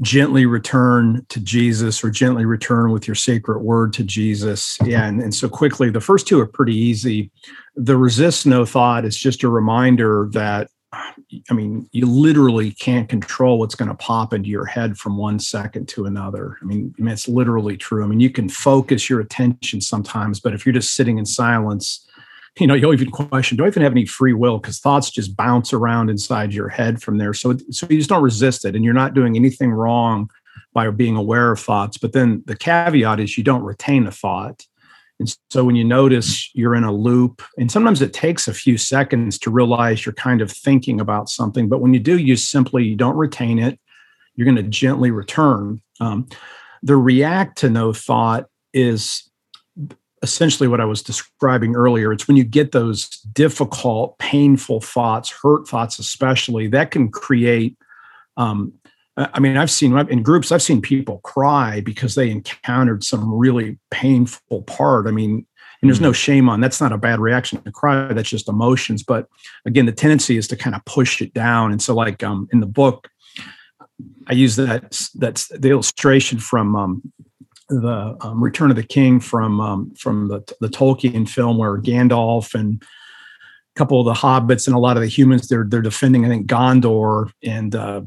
gently 0.00 0.46
return 0.46 1.24
to 1.28 1.40
Jesus 1.40 2.04
or 2.04 2.10
gently 2.10 2.44
return 2.44 2.92
with 2.92 3.06
your 3.06 3.14
sacred 3.14 3.60
word 3.60 3.92
to 3.94 4.04
Jesus. 4.04 4.78
Yeah. 4.84 5.04
And, 5.04 5.20
and 5.22 5.34
so 5.34 5.48
quickly, 5.48 5.90
the 5.90 6.00
first 6.00 6.26
two 6.26 6.40
are 6.40 6.46
pretty 6.46 6.74
easy. 6.74 7.30
The 7.76 7.96
resist 7.96 8.46
no 8.46 8.64
thought 8.64 9.04
is 9.04 9.16
just 9.16 9.42
a 9.42 9.48
reminder 9.48 10.28
that, 10.32 10.68
I 11.50 11.54
mean, 11.54 11.88
you 11.92 12.06
literally 12.06 12.72
can't 12.72 13.08
control 13.08 13.58
what's 13.58 13.74
going 13.74 13.88
to 13.88 13.94
pop 13.94 14.32
into 14.32 14.48
your 14.48 14.64
head 14.64 14.96
from 14.96 15.16
one 15.16 15.38
second 15.38 15.88
to 15.88 16.06
another. 16.06 16.58
I 16.62 16.64
mean, 16.64 16.94
I 16.98 17.02
mean, 17.02 17.12
it's 17.12 17.28
literally 17.28 17.76
true. 17.76 18.04
I 18.04 18.06
mean, 18.06 18.20
you 18.20 18.30
can 18.30 18.48
focus 18.48 19.10
your 19.10 19.20
attention 19.20 19.80
sometimes, 19.80 20.40
but 20.40 20.54
if 20.54 20.64
you're 20.64 20.72
just 20.72 20.94
sitting 20.94 21.18
in 21.18 21.26
silence, 21.26 22.06
you 22.58 22.66
know, 22.66 22.74
you'll 22.74 22.94
even 22.94 23.10
question, 23.10 23.56
do 23.56 23.64
I 23.64 23.68
even 23.68 23.82
have 23.82 23.92
any 23.92 24.06
free 24.06 24.32
will? 24.32 24.58
Because 24.58 24.78
thoughts 24.78 25.10
just 25.10 25.36
bounce 25.36 25.72
around 25.72 26.08
inside 26.08 26.54
your 26.54 26.68
head 26.68 27.02
from 27.02 27.18
there. 27.18 27.34
So, 27.34 27.56
so 27.70 27.86
you 27.90 27.98
just 27.98 28.08
don't 28.08 28.22
resist 28.22 28.64
it, 28.64 28.74
and 28.74 28.84
you're 28.84 28.94
not 28.94 29.14
doing 29.14 29.36
anything 29.36 29.72
wrong 29.72 30.30
by 30.72 30.88
being 30.90 31.16
aware 31.16 31.52
of 31.52 31.60
thoughts. 31.60 31.98
But 31.98 32.12
then 32.12 32.42
the 32.46 32.56
caveat 32.56 33.20
is 33.20 33.36
you 33.36 33.44
don't 33.44 33.62
retain 33.62 34.06
a 34.06 34.10
thought. 34.10 34.66
And 35.18 35.34
so 35.50 35.64
when 35.64 35.76
you 35.76 35.84
notice 35.84 36.50
you're 36.54 36.74
in 36.74 36.84
a 36.84 36.92
loop, 36.92 37.42
and 37.56 37.70
sometimes 37.70 38.02
it 38.02 38.12
takes 38.12 38.48
a 38.48 38.54
few 38.54 38.76
seconds 38.76 39.38
to 39.40 39.50
realize 39.50 40.04
you're 40.04 40.12
kind 40.12 40.42
of 40.42 40.50
thinking 40.50 41.00
about 41.00 41.28
something, 41.28 41.68
but 41.68 41.80
when 41.80 41.94
you 41.94 42.00
do, 42.00 42.18
you 42.18 42.36
simply 42.36 42.84
you 42.84 42.96
don't 42.96 43.16
retain 43.16 43.58
it. 43.58 43.78
You're 44.34 44.44
going 44.44 44.56
to 44.56 44.62
gently 44.62 45.10
return. 45.10 45.80
Um, 46.00 46.28
the 46.82 46.96
react 46.96 47.58
to 47.58 47.70
no 47.70 47.92
thought 47.92 48.46
is 48.74 49.30
essentially 50.22 50.68
what 50.68 50.80
I 50.80 50.84
was 50.84 51.02
describing 51.02 51.74
earlier. 51.74 52.12
It's 52.12 52.28
when 52.28 52.36
you 52.36 52.44
get 52.44 52.72
those 52.72 53.08
difficult, 53.32 54.18
painful 54.18 54.80
thoughts, 54.80 55.30
hurt 55.30 55.68
thoughts, 55.68 55.98
especially, 55.98 56.68
that 56.68 56.90
can 56.90 57.10
create. 57.10 57.76
Um, 58.36 58.74
I 59.16 59.40
mean, 59.40 59.56
I've 59.56 59.70
seen 59.70 59.96
in 59.96 60.22
groups, 60.22 60.52
I've 60.52 60.62
seen 60.62 60.82
people 60.82 61.18
cry 61.18 61.80
because 61.80 62.14
they 62.14 62.30
encountered 62.30 63.02
some 63.02 63.32
really 63.32 63.78
painful 63.90 64.62
part. 64.62 65.06
I 65.06 65.10
mean, 65.10 65.46
and 65.80 65.90
there's 65.90 66.00
no 66.00 66.08
mm-hmm. 66.08 66.14
shame 66.14 66.48
on 66.48 66.60
that's 66.60 66.80
not 66.80 66.92
a 66.92 66.98
bad 66.98 67.20
reaction 67.20 67.62
to 67.62 67.72
cry. 67.72 68.12
That's 68.12 68.28
just 68.28 68.48
emotions. 68.48 69.02
But 69.02 69.28
again, 69.64 69.86
the 69.86 69.92
tendency 69.92 70.36
is 70.36 70.48
to 70.48 70.56
kind 70.56 70.74
of 70.76 70.84
push 70.84 71.20
it 71.22 71.32
down. 71.34 71.72
And 71.72 71.82
so, 71.82 71.94
like 71.94 72.22
um, 72.22 72.48
in 72.52 72.60
the 72.60 72.66
book, 72.66 73.08
I 74.26 74.32
use 74.32 74.56
that 74.56 75.08
that's 75.14 75.48
the 75.48 75.70
illustration 75.70 76.38
from 76.38 76.76
um, 76.76 77.12
the 77.68 78.16
um, 78.20 78.42
Return 78.42 78.70
of 78.70 78.76
the 78.76 78.82
King 78.82 79.20
from 79.20 79.60
um, 79.60 79.94
from 79.94 80.28
the 80.28 80.40
the 80.60 80.68
Tolkien 80.68 81.28
film, 81.28 81.58
where 81.58 81.78
Gandalf 81.78 82.54
and 82.54 82.82
a 82.82 83.78
couple 83.78 84.00
of 84.00 84.06
the 84.06 84.20
hobbits 84.20 84.66
and 84.66 84.76
a 84.76 84.80
lot 84.80 84.96
of 84.96 85.02
the 85.02 85.08
humans 85.08 85.48
they're 85.48 85.66
they're 85.68 85.82
defending, 85.82 86.24
I 86.24 86.28
think 86.28 86.46
Gondor, 86.46 87.30
and 87.42 87.74
uh, 87.74 88.02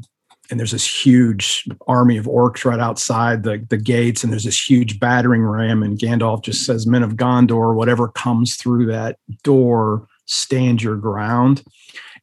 and 0.50 0.58
there's 0.58 0.72
this 0.72 1.04
huge 1.04 1.68
army 1.86 2.16
of 2.16 2.26
orcs 2.26 2.64
right 2.64 2.80
outside 2.80 3.42
the 3.42 3.64
the 3.68 3.76
gates, 3.76 4.22
and 4.22 4.32
there's 4.32 4.44
this 4.44 4.68
huge 4.70 4.98
battering 4.98 5.42
ram, 5.42 5.82
and 5.82 5.98
Gandalf 5.98 6.42
just 6.42 6.64
says, 6.64 6.86
"Men 6.86 7.02
of 7.02 7.14
Gondor, 7.14 7.74
whatever 7.74 8.08
comes 8.08 8.56
through 8.56 8.86
that 8.86 9.18
door, 9.42 10.06
stand 10.26 10.82
your 10.82 10.96
ground." 10.96 11.62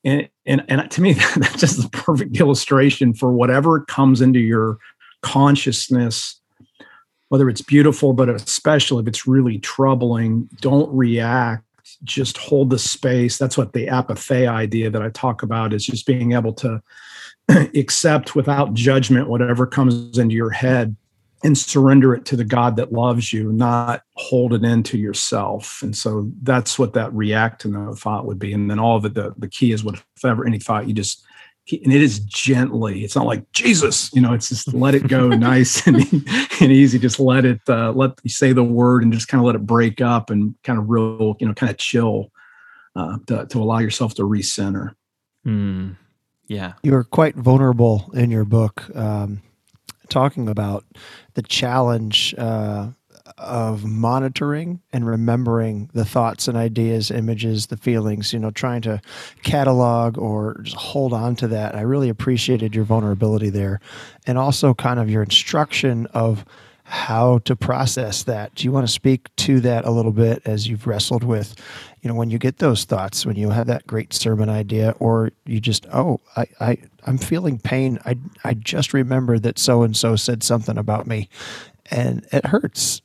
And, 0.03 0.29
and, 0.45 0.63
and 0.69 0.89
to 0.91 1.01
me, 1.01 1.13
that's 1.35 1.59
just 1.59 1.81
the 1.81 1.89
perfect 1.89 2.39
illustration 2.39 3.13
for 3.13 3.33
whatever 3.33 3.81
comes 3.85 4.21
into 4.21 4.39
your 4.39 4.77
consciousness 5.21 6.39
whether 7.29 7.49
it's 7.49 7.61
beautiful, 7.61 8.13
but 8.13 8.29
especially 8.29 9.01
if 9.01 9.07
it's 9.07 9.27
really 9.27 9.59
troubling, 9.59 10.49
don't 10.61 10.93
react. 10.95 11.63
Just 12.03 12.37
hold 12.37 12.69
the 12.69 12.79
space. 12.79 13.37
That's 13.37 13.57
what 13.57 13.73
the 13.73 13.87
apathy 13.87 14.45
idea 14.45 14.89
that 14.89 15.01
I 15.01 15.09
talk 15.09 15.41
about 15.41 15.73
is 15.73 15.85
just 15.85 16.05
being 16.05 16.33
able 16.33 16.53
to 16.53 16.81
accept 17.75 18.35
without 18.35 18.73
judgment 18.73 19.29
whatever 19.29 19.65
comes 19.65 20.17
into 20.17 20.35
your 20.35 20.51
head 20.51 20.95
and 21.43 21.57
surrender 21.57 22.15
it 22.15 22.25
to 22.25 22.35
the 22.35 22.43
God 22.43 22.75
that 22.77 22.91
loves 22.91 23.31
you, 23.31 23.51
not 23.53 24.01
hold 24.15 24.53
it 24.53 24.63
into 24.63 24.97
yourself. 24.97 25.81
And 25.83 25.95
so 25.95 26.31
that's 26.41 26.79
what 26.79 26.93
that 26.93 27.13
react 27.13 27.61
to 27.61 27.67
the 27.67 27.95
thought 27.95 28.25
would 28.25 28.39
be. 28.39 28.53
And 28.53 28.69
then 28.69 28.79
all 28.79 28.97
of 28.97 29.05
it, 29.05 29.13
the, 29.13 29.33
the 29.37 29.47
key 29.47 29.71
is 29.71 29.83
whatever 29.83 30.47
any 30.47 30.57
thought 30.57 30.87
you 30.87 30.93
just 30.93 31.23
and 31.71 31.93
it 31.93 32.01
is 32.01 32.19
gently. 32.19 33.03
It's 33.03 33.15
not 33.15 33.25
like 33.25 33.51
Jesus, 33.51 34.13
you 34.13 34.21
know. 34.21 34.33
It's 34.33 34.49
just 34.49 34.73
let 34.73 34.95
it 34.95 35.07
go, 35.07 35.27
nice 35.37 35.85
and, 35.87 35.97
and 36.61 36.71
easy. 36.71 36.97
Just 36.97 37.19
let 37.19 37.45
it, 37.45 37.61
uh, 37.67 37.91
let 37.91 38.11
you 38.23 38.29
say 38.29 38.53
the 38.53 38.63
word, 38.63 39.03
and 39.03 39.11
just 39.11 39.27
kind 39.27 39.41
of 39.41 39.45
let 39.45 39.55
it 39.55 39.65
break 39.65 40.01
up, 40.01 40.29
and 40.29 40.55
kind 40.63 40.79
of 40.79 40.89
real, 40.89 41.35
you 41.39 41.47
know, 41.47 41.53
kind 41.53 41.69
of 41.69 41.77
chill, 41.77 42.31
uh, 42.95 43.17
to, 43.27 43.45
to 43.47 43.61
allow 43.61 43.79
yourself 43.79 44.13
to 44.15 44.23
recenter. 44.23 44.93
Mm, 45.45 45.97
yeah, 46.47 46.73
you 46.83 46.93
are 46.95 47.03
quite 47.03 47.35
vulnerable 47.35 48.09
in 48.13 48.31
your 48.31 48.45
book, 48.45 48.89
um, 48.95 49.41
talking 50.09 50.47
about 50.47 50.85
the 51.33 51.41
challenge 51.41 52.33
uh, 52.37 52.89
of 53.37 53.85
monitoring 53.85 54.81
and 54.91 55.05
remembering 55.05 55.89
the 55.93 56.05
thoughts 56.05 56.47
and 56.47 56.57
ideas, 56.57 57.11
images, 57.11 57.67
the 57.67 57.77
feelings, 57.77 58.33
you 58.33 58.39
know, 58.39 58.51
trying 58.51 58.81
to 58.81 59.01
catalog 59.43 60.17
or 60.17 60.59
just 60.63 60.75
hold 60.75 61.13
on 61.13 61.35
to 61.35 61.47
that. 61.47 61.75
I 61.75 61.81
really 61.81 62.09
appreciated 62.09 62.73
your 62.73 62.85
vulnerability 62.85 63.49
there 63.49 63.79
and 64.25 64.37
also 64.37 64.73
kind 64.73 64.99
of 64.99 65.09
your 65.09 65.23
instruction 65.23 66.07
of 66.07 66.45
how 66.89 67.39
to 67.39 67.53
process 67.53 68.23
that. 68.23 68.55
Do 68.55 68.63
you 68.63 68.71
want 68.71 68.87
to 68.87 68.91
speak 68.91 69.35
to 69.35 69.59
that 69.59 69.83
a 69.83 69.91
little 69.91 70.13
bit 70.13 70.41
as 70.45 70.67
you've 70.67 70.87
wrestled 70.87 71.21
with, 71.21 71.53
you 72.01 72.07
know, 72.07 72.15
when 72.15 72.29
you 72.29 72.37
get 72.37 72.59
those 72.59 72.85
thoughts, 72.85 73.25
when 73.25 73.35
you 73.35 73.49
have 73.49 73.67
that 73.67 73.85
great 73.85 74.13
sermon 74.13 74.47
idea, 74.47 74.95
or 74.99 75.31
you 75.45 75.59
just, 75.59 75.85
oh, 75.91 76.21
I, 76.37 76.45
I, 76.61 76.77
I'm 77.05 77.17
feeling 77.17 77.59
pain. 77.59 77.99
I, 78.05 78.17
I 78.45 78.53
just 78.53 78.93
remember 78.93 79.37
that 79.37 79.59
so 79.59 79.83
and 79.83 79.97
so 79.97 80.15
said 80.15 80.43
something 80.43 80.77
about 80.77 81.07
me, 81.07 81.27
and 81.91 82.25
it 82.31 82.45
hurts. 82.45 83.01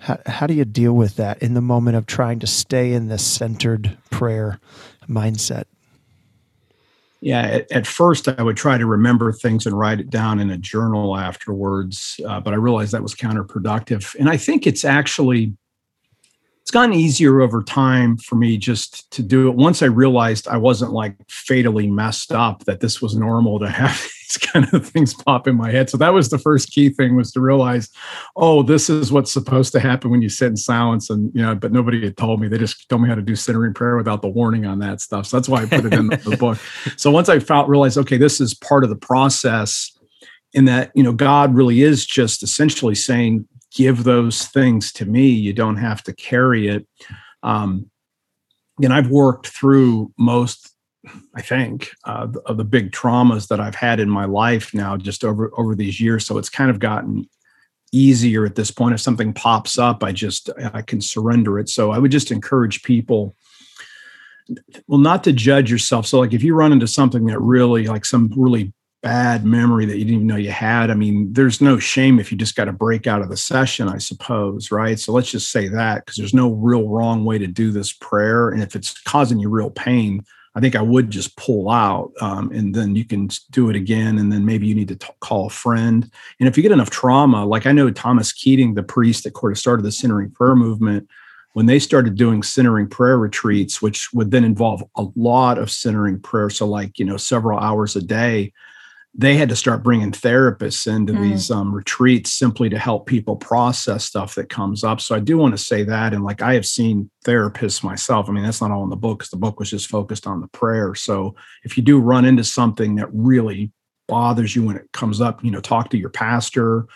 How, 0.00 0.18
how 0.26 0.46
do 0.46 0.52
you 0.52 0.66
deal 0.66 0.92
with 0.92 1.16
that 1.16 1.42
in 1.42 1.54
the 1.54 1.62
moment 1.62 1.96
of 1.96 2.04
trying 2.04 2.40
to 2.40 2.46
stay 2.46 2.92
in 2.92 3.08
this 3.08 3.26
centered 3.26 3.96
prayer 4.10 4.60
mindset? 5.08 5.64
Yeah, 7.20 7.42
at, 7.42 7.72
at, 7.72 7.86
first 7.86 8.28
I 8.28 8.42
would 8.42 8.56
try 8.56 8.78
to 8.78 8.86
remember 8.86 9.32
things 9.32 9.66
and 9.66 9.76
write 9.76 9.98
it 9.98 10.08
down 10.08 10.38
in 10.38 10.50
a 10.50 10.56
journal 10.56 11.16
afterwards, 11.16 12.20
uh, 12.24 12.38
but 12.38 12.52
I 12.52 12.56
realized 12.56 12.92
that 12.92 13.02
was 13.02 13.14
counterproductive. 13.14 14.14
And 14.20 14.30
I 14.30 14.36
think 14.36 14.68
it's 14.68 14.84
actually 14.84 15.52
it's 16.68 16.72
gotten 16.74 16.92
easier 16.92 17.40
over 17.40 17.62
time 17.62 18.18
for 18.18 18.34
me 18.34 18.58
just 18.58 19.10
to 19.12 19.22
do 19.22 19.48
it. 19.48 19.54
Once 19.54 19.80
I 19.80 19.86
realized 19.86 20.46
I 20.48 20.58
wasn't 20.58 20.92
like 20.92 21.16
fatally 21.26 21.86
messed 21.86 22.30
up, 22.30 22.66
that 22.66 22.80
this 22.80 23.00
was 23.00 23.16
normal 23.16 23.58
to 23.60 23.70
have 23.70 23.92
these 24.02 24.36
kind 24.36 24.68
of 24.74 24.86
things 24.86 25.14
pop 25.14 25.48
in 25.48 25.56
my 25.56 25.70
head. 25.70 25.88
So 25.88 25.96
that 25.96 26.12
was 26.12 26.28
the 26.28 26.36
first 26.36 26.70
key 26.70 26.90
thing 26.90 27.16
was 27.16 27.32
to 27.32 27.40
realize, 27.40 27.88
oh, 28.36 28.62
this 28.62 28.90
is 28.90 29.10
what's 29.10 29.32
supposed 29.32 29.72
to 29.72 29.80
happen 29.80 30.10
when 30.10 30.20
you 30.20 30.28
sit 30.28 30.48
in 30.48 30.58
silence. 30.58 31.08
And, 31.08 31.34
you 31.34 31.40
know, 31.40 31.54
but 31.54 31.72
nobody 31.72 32.04
had 32.04 32.18
told 32.18 32.38
me. 32.38 32.48
They 32.48 32.58
just 32.58 32.86
told 32.90 33.00
me 33.00 33.08
how 33.08 33.14
to 33.14 33.22
do 33.22 33.34
centering 33.34 33.72
prayer 33.72 33.96
without 33.96 34.20
the 34.20 34.28
warning 34.28 34.66
on 34.66 34.78
that 34.80 35.00
stuff. 35.00 35.24
So 35.24 35.38
that's 35.38 35.48
why 35.48 35.62
I 35.62 35.64
put 35.64 35.86
it 35.86 35.94
in 35.94 36.08
the, 36.08 36.36
book. 36.38 36.58
So 36.98 37.10
once 37.10 37.30
I 37.30 37.38
felt 37.38 37.70
realized, 37.70 37.96
okay, 37.96 38.18
this 38.18 38.42
is 38.42 38.52
part 38.52 38.84
of 38.84 38.90
the 38.90 38.96
process 38.96 39.90
in 40.52 40.66
that, 40.66 40.90
you 40.94 41.02
know, 41.02 41.14
God 41.14 41.54
really 41.54 41.80
is 41.80 42.04
just 42.04 42.42
essentially 42.42 42.94
saying, 42.94 43.48
give 43.78 44.02
those 44.02 44.46
things 44.46 44.90
to 44.90 45.06
me. 45.06 45.28
You 45.28 45.52
don't 45.52 45.76
have 45.76 46.02
to 46.02 46.12
carry 46.12 46.66
it. 46.66 46.84
Um, 47.44 47.88
and 48.82 48.92
I've 48.92 49.08
worked 49.08 49.46
through 49.46 50.12
most, 50.18 50.74
I 51.36 51.42
think, 51.42 51.90
uh, 52.02 52.26
of 52.46 52.56
the 52.56 52.64
big 52.64 52.90
traumas 52.90 53.46
that 53.48 53.60
I've 53.60 53.76
had 53.76 54.00
in 54.00 54.10
my 54.10 54.24
life 54.24 54.74
now, 54.74 54.96
just 54.96 55.24
over 55.24 55.52
over 55.56 55.76
these 55.76 56.00
years. 56.00 56.26
So 56.26 56.38
it's 56.38 56.50
kind 56.50 56.70
of 56.70 56.80
gotten 56.80 57.28
easier 57.92 58.44
at 58.44 58.56
this 58.56 58.72
point. 58.72 58.94
If 58.94 59.00
something 59.00 59.32
pops 59.32 59.78
up, 59.78 60.02
I 60.02 60.10
just 60.10 60.50
I 60.74 60.82
can 60.82 61.00
surrender 61.00 61.58
it. 61.60 61.68
So 61.68 61.92
I 61.92 61.98
would 61.98 62.10
just 62.10 62.32
encourage 62.32 62.82
people 62.82 63.36
well 64.86 64.98
not 64.98 65.22
to 65.22 65.30
judge 65.30 65.70
yourself 65.70 66.06
so 66.06 66.20
like 66.20 66.32
if 66.32 66.42
you 66.42 66.54
run 66.54 66.72
into 66.72 66.86
something 66.86 67.26
that 67.26 67.38
really 67.38 67.86
like 67.86 68.06
some 68.06 68.32
really 68.34 68.72
bad 69.02 69.44
memory 69.44 69.86
that 69.86 69.96
you 69.96 70.04
didn't 70.04 70.16
even 70.16 70.26
know 70.26 70.36
you 70.36 70.50
had. 70.50 70.90
I 70.90 70.94
mean, 70.94 71.32
there's 71.32 71.60
no 71.60 71.78
shame 71.78 72.18
if 72.18 72.32
you 72.32 72.38
just 72.38 72.56
got 72.56 72.64
to 72.64 72.72
break 72.72 73.06
out 73.06 73.22
of 73.22 73.28
the 73.28 73.36
session, 73.36 73.88
I 73.88 73.98
suppose, 73.98 74.70
right? 74.70 74.98
So 74.98 75.12
let's 75.12 75.30
just 75.30 75.50
say 75.50 75.68
that 75.68 76.04
because 76.04 76.16
there's 76.16 76.34
no 76.34 76.50
real 76.50 76.88
wrong 76.88 77.24
way 77.24 77.38
to 77.38 77.46
do 77.46 77.70
this 77.70 77.92
prayer. 77.92 78.48
And 78.50 78.62
if 78.62 78.74
it's 78.74 79.00
causing 79.02 79.38
you 79.38 79.48
real 79.48 79.70
pain, 79.70 80.24
I 80.54 80.60
think 80.60 80.74
I 80.74 80.82
would 80.82 81.10
just 81.10 81.36
pull 81.36 81.70
out 81.70 82.12
um, 82.20 82.50
and 82.50 82.74
then 82.74 82.96
you 82.96 83.04
can 83.04 83.28
do 83.52 83.70
it 83.70 83.76
again. 83.76 84.18
And 84.18 84.32
then 84.32 84.44
maybe 84.44 84.66
you 84.66 84.74
need 84.74 84.88
to 84.88 84.96
t- 84.96 85.08
call 85.20 85.46
a 85.46 85.50
friend. 85.50 86.10
And 86.40 86.48
if 86.48 86.56
you 86.56 86.64
get 86.64 86.72
enough 86.72 86.90
trauma, 86.90 87.46
like 87.46 87.66
I 87.66 87.72
know 87.72 87.90
Thomas 87.90 88.32
Keating, 88.32 88.74
the 88.74 88.82
priest 88.82 89.22
that 89.24 89.36
sort 89.36 89.52
of 89.52 89.58
started 89.58 89.84
the 89.84 89.92
centering 89.92 90.32
prayer 90.32 90.56
movement, 90.56 91.08
when 91.52 91.66
they 91.66 91.78
started 91.78 92.16
doing 92.16 92.42
centering 92.42 92.88
prayer 92.88 93.18
retreats, 93.18 93.80
which 93.80 94.12
would 94.12 94.30
then 94.30 94.44
involve 94.44 94.82
a 94.96 95.06
lot 95.14 95.58
of 95.58 95.70
centering 95.70 96.20
prayer, 96.20 96.50
so 96.50 96.66
like, 96.66 96.98
you 96.98 97.04
know, 97.04 97.16
several 97.16 97.58
hours 97.58 97.96
a 97.96 98.02
day, 98.02 98.52
they 99.18 99.36
had 99.36 99.48
to 99.48 99.56
start 99.56 99.82
bringing 99.82 100.12
therapists 100.12 100.86
into 100.86 101.12
mm. 101.12 101.20
these 101.22 101.50
um, 101.50 101.74
retreats 101.74 102.32
simply 102.32 102.68
to 102.68 102.78
help 102.78 103.06
people 103.06 103.34
process 103.34 104.04
stuff 104.04 104.36
that 104.36 104.48
comes 104.48 104.84
up. 104.84 105.00
So 105.00 105.16
I 105.16 105.18
do 105.18 105.36
want 105.36 105.54
to 105.54 105.62
say 105.62 105.82
that. 105.82 106.14
And 106.14 106.22
like 106.22 106.40
I 106.40 106.54
have 106.54 106.64
seen 106.64 107.10
therapists 107.26 107.82
myself. 107.82 108.28
I 108.28 108.32
mean, 108.32 108.44
that's 108.44 108.60
not 108.60 108.70
all 108.70 108.84
in 108.84 108.90
the 108.90 108.96
book 108.96 109.18
because 109.18 109.30
the 109.30 109.36
book 109.36 109.58
was 109.58 109.70
just 109.70 109.88
focused 109.88 110.28
on 110.28 110.40
the 110.40 110.46
prayer. 110.46 110.94
So 110.94 111.34
if 111.64 111.76
you 111.76 111.82
do 111.82 111.98
run 111.98 112.24
into 112.24 112.44
something 112.44 112.94
that 112.94 113.08
really 113.12 113.72
bothers 114.06 114.54
you 114.54 114.62
when 114.62 114.76
it 114.76 114.90
comes 114.92 115.20
up, 115.20 115.42
you 115.42 115.50
know, 115.50 115.60
talk 115.60 115.90
to 115.90 115.98
your 115.98 116.10
pastor, 116.10 116.86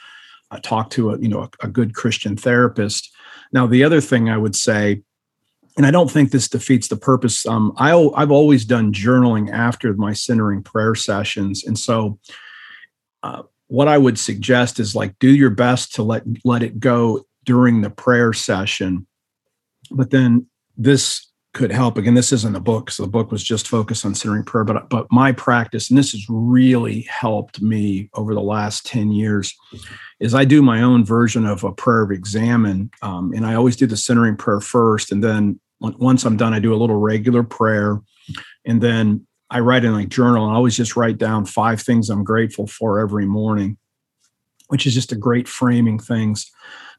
uh, 0.52 0.60
talk 0.62 0.90
to 0.90 1.10
a, 1.10 1.18
you 1.18 1.28
know, 1.28 1.42
a, 1.42 1.66
a 1.66 1.68
good 1.68 1.92
Christian 1.92 2.36
therapist. 2.36 3.12
Now, 3.52 3.66
the 3.66 3.82
other 3.82 4.00
thing 4.00 4.30
I 4.30 4.38
would 4.38 4.54
say 4.54 5.02
and 5.76 5.86
I 5.86 5.90
don't 5.90 6.10
think 6.10 6.30
this 6.30 6.48
defeats 6.48 6.88
the 6.88 6.96
purpose. 6.96 7.46
Um, 7.46 7.72
I, 7.76 7.92
I've 8.14 8.30
always 8.30 8.64
done 8.64 8.92
journaling 8.92 9.50
after 9.50 9.94
my 9.94 10.12
centering 10.12 10.62
prayer 10.62 10.94
sessions, 10.94 11.64
and 11.64 11.78
so 11.78 12.18
uh, 13.22 13.42
what 13.68 13.88
I 13.88 13.98
would 13.98 14.18
suggest 14.18 14.78
is 14.78 14.94
like 14.94 15.18
do 15.18 15.34
your 15.34 15.50
best 15.50 15.94
to 15.94 16.02
let 16.02 16.24
let 16.44 16.62
it 16.62 16.78
go 16.78 17.26
during 17.44 17.80
the 17.80 17.90
prayer 17.90 18.32
session, 18.32 19.06
but 19.90 20.10
then 20.10 20.46
this 20.76 21.31
could 21.52 21.70
help. 21.70 21.98
Again, 21.98 22.14
this 22.14 22.32
isn't 22.32 22.56
a 22.56 22.60
book, 22.60 22.90
so 22.90 23.02
the 23.02 23.08
book 23.10 23.30
was 23.30 23.42
just 23.42 23.68
focused 23.68 24.06
on 24.06 24.14
centering 24.14 24.44
prayer. 24.44 24.64
But 24.64 24.88
but 24.88 25.06
my 25.10 25.32
practice, 25.32 25.90
and 25.90 25.98
this 25.98 26.12
has 26.12 26.24
really 26.28 27.02
helped 27.02 27.60
me 27.60 28.08
over 28.14 28.34
the 28.34 28.40
last 28.40 28.86
ten 28.86 29.12
years, 29.12 29.54
is 30.20 30.34
I 30.34 30.44
do 30.44 30.62
my 30.62 30.82
own 30.82 31.04
version 31.04 31.46
of 31.46 31.64
a 31.64 31.72
prayer 31.72 32.02
of 32.02 32.10
examen, 32.10 32.90
um, 33.02 33.32
and 33.34 33.46
I 33.46 33.54
always 33.54 33.76
do 33.76 33.86
the 33.86 33.96
centering 33.96 34.36
prayer 34.36 34.60
first, 34.60 35.12
and 35.12 35.22
then 35.22 35.60
once 35.80 36.24
I'm 36.24 36.36
done, 36.36 36.54
I 36.54 36.60
do 36.60 36.74
a 36.74 36.76
little 36.76 36.98
regular 36.98 37.42
prayer, 37.42 38.00
and 38.64 38.80
then 38.80 39.26
I 39.50 39.60
write 39.60 39.84
in 39.84 39.94
a 39.94 40.06
journal. 40.06 40.44
And 40.44 40.52
I 40.52 40.56
always 40.56 40.76
just 40.76 40.96
write 40.96 41.18
down 41.18 41.44
five 41.44 41.82
things 41.82 42.08
I'm 42.08 42.24
grateful 42.24 42.66
for 42.66 42.98
every 42.98 43.26
morning, 43.26 43.76
which 44.68 44.86
is 44.86 44.94
just 44.94 45.12
a 45.12 45.16
great 45.16 45.46
framing 45.46 45.98
things. 45.98 46.50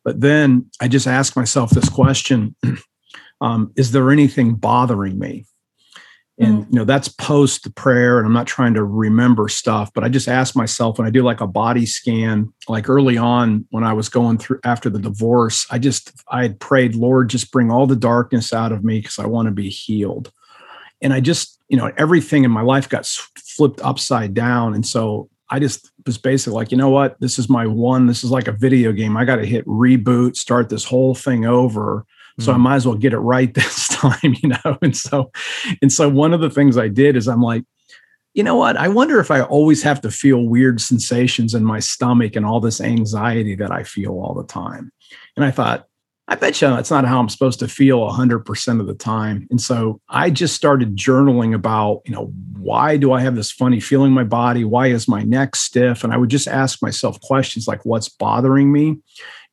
But 0.03 0.21
then 0.21 0.69
I 0.79 0.87
just 0.87 1.07
ask 1.07 1.35
myself 1.35 1.71
this 1.71 1.89
question: 1.89 2.55
um, 3.43 3.71
Is 3.75 3.91
there 3.91 4.11
anything 4.11 4.55
bothering 4.55 5.19
me? 5.19 5.45
and 6.39 6.63
mm-hmm. 6.63 6.73
you 6.73 6.79
know 6.79 6.85
that's 6.85 7.07
post 7.07 7.63
the 7.63 7.69
prayer 7.69 8.17
and 8.17 8.25
i'm 8.25 8.33
not 8.33 8.47
trying 8.47 8.73
to 8.73 8.83
remember 8.83 9.47
stuff 9.47 9.91
but 9.93 10.03
i 10.03 10.09
just 10.09 10.27
ask 10.27 10.55
myself 10.55 10.97
when 10.97 11.07
i 11.07 11.11
do 11.11 11.21
like 11.21 11.41
a 11.41 11.47
body 11.47 11.85
scan 11.85 12.51
like 12.67 12.89
early 12.89 13.17
on 13.17 13.65
when 13.69 13.83
i 13.83 13.93
was 13.93 14.09
going 14.09 14.37
through 14.37 14.59
after 14.63 14.89
the 14.89 14.99
divorce 14.99 15.67
i 15.69 15.77
just 15.77 16.11
i 16.29 16.41
had 16.41 16.59
prayed 16.59 16.95
lord 16.95 17.29
just 17.29 17.51
bring 17.51 17.71
all 17.71 17.85
the 17.85 17.95
darkness 17.95 18.53
out 18.53 18.71
of 18.71 18.83
me 18.83 18.99
because 18.99 19.19
i 19.19 19.25
want 19.25 19.45
to 19.45 19.51
be 19.51 19.69
healed 19.69 20.31
and 21.01 21.13
i 21.13 21.19
just 21.19 21.59
you 21.69 21.77
know 21.77 21.91
everything 21.97 22.43
in 22.43 22.51
my 22.51 22.61
life 22.61 22.89
got 22.89 23.05
flipped 23.05 23.81
upside 23.81 24.33
down 24.33 24.73
and 24.73 24.85
so 24.87 25.29
i 25.51 25.59
just 25.59 25.91
was 26.07 26.17
basically 26.17 26.55
like 26.55 26.71
you 26.71 26.77
know 26.77 26.89
what 26.89 27.19
this 27.19 27.37
is 27.37 27.47
my 27.47 27.67
one 27.67 28.07
this 28.07 28.23
is 28.23 28.31
like 28.31 28.47
a 28.47 28.53
video 28.53 28.91
game 28.91 29.15
i 29.15 29.23
got 29.23 29.35
to 29.35 29.45
hit 29.45 29.65
reboot 29.67 30.35
start 30.35 30.67
this 30.69 30.83
whole 30.83 31.13
thing 31.13 31.45
over 31.45 32.05
so 32.39 32.51
mm. 32.51 32.55
I 32.55 32.57
might 32.57 32.75
as 32.75 32.85
well 32.87 32.97
get 32.97 33.13
it 33.13 33.19
right 33.19 33.53
this 33.53 33.87
time, 33.89 34.35
you 34.41 34.49
know. 34.49 34.77
And 34.81 34.95
so, 34.95 35.31
and 35.81 35.91
so 35.91 36.09
one 36.09 36.33
of 36.33 36.41
the 36.41 36.49
things 36.49 36.77
I 36.77 36.87
did 36.87 37.15
is 37.15 37.27
I'm 37.27 37.41
like, 37.41 37.63
you 38.33 38.43
know 38.43 38.55
what? 38.55 38.77
I 38.77 38.87
wonder 38.87 39.19
if 39.19 39.29
I 39.29 39.41
always 39.41 39.83
have 39.83 40.01
to 40.01 40.11
feel 40.11 40.47
weird 40.47 40.81
sensations 40.81 41.53
in 41.53 41.63
my 41.63 41.79
stomach 41.79 42.35
and 42.35 42.45
all 42.45 42.59
this 42.59 42.81
anxiety 42.81 43.55
that 43.55 43.71
I 43.71 43.83
feel 43.83 44.13
all 44.13 44.33
the 44.33 44.47
time. 44.47 44.91
And 45.35 45.45
I 45.45 45.51
thought, 45.51 45.87
I 46.27 46.35
bet 46.35 46.61
you 46.61 46.69
that's 46.69 46.89
not 46.89 47.05
how 47.05 47.19
I'm 47.19 47.29
supposed 47.29 47.59
to 47.59 47.67
feel 47.67 47.99
100% 47.99 48.79
of 48.79 48.87
the 48.87 48.93
time. 48.93 49.45
And 49.51 49.59
so 49.59 49.99
I 50.09 50.29
just 50.29 50.55
started 50.55 50.95
journaling 50.95 51.53
about, 51.53 52.01
you 52.05 52.13
know, 52.13 52.33
why 52.57 52.95
do 52.95 53.11
I 53.11 53.21
have 53.21 53.35
this 53.35 53.51
funny 53.51 53.81
feeling 53.81 54.07
in 54.07 54.13
my 54.13 54.23
body? 54.23 54.63
Why 54.63 54.87
is 54.87 55.07
my 55.07 55.23
neck 55.23 55.55
stiff? 55.55 56.03
And 56.03 56.13
I 56.13 56.17
would 56.17 56.29
just 56.29 56.47
ask 56.47 56.81
myself 56.81 57.19
questions 57.21 57.67
like, 57.67 57.85
what's 57.85 58.07
bothering 58.07 58.71
me? 58.71 58.99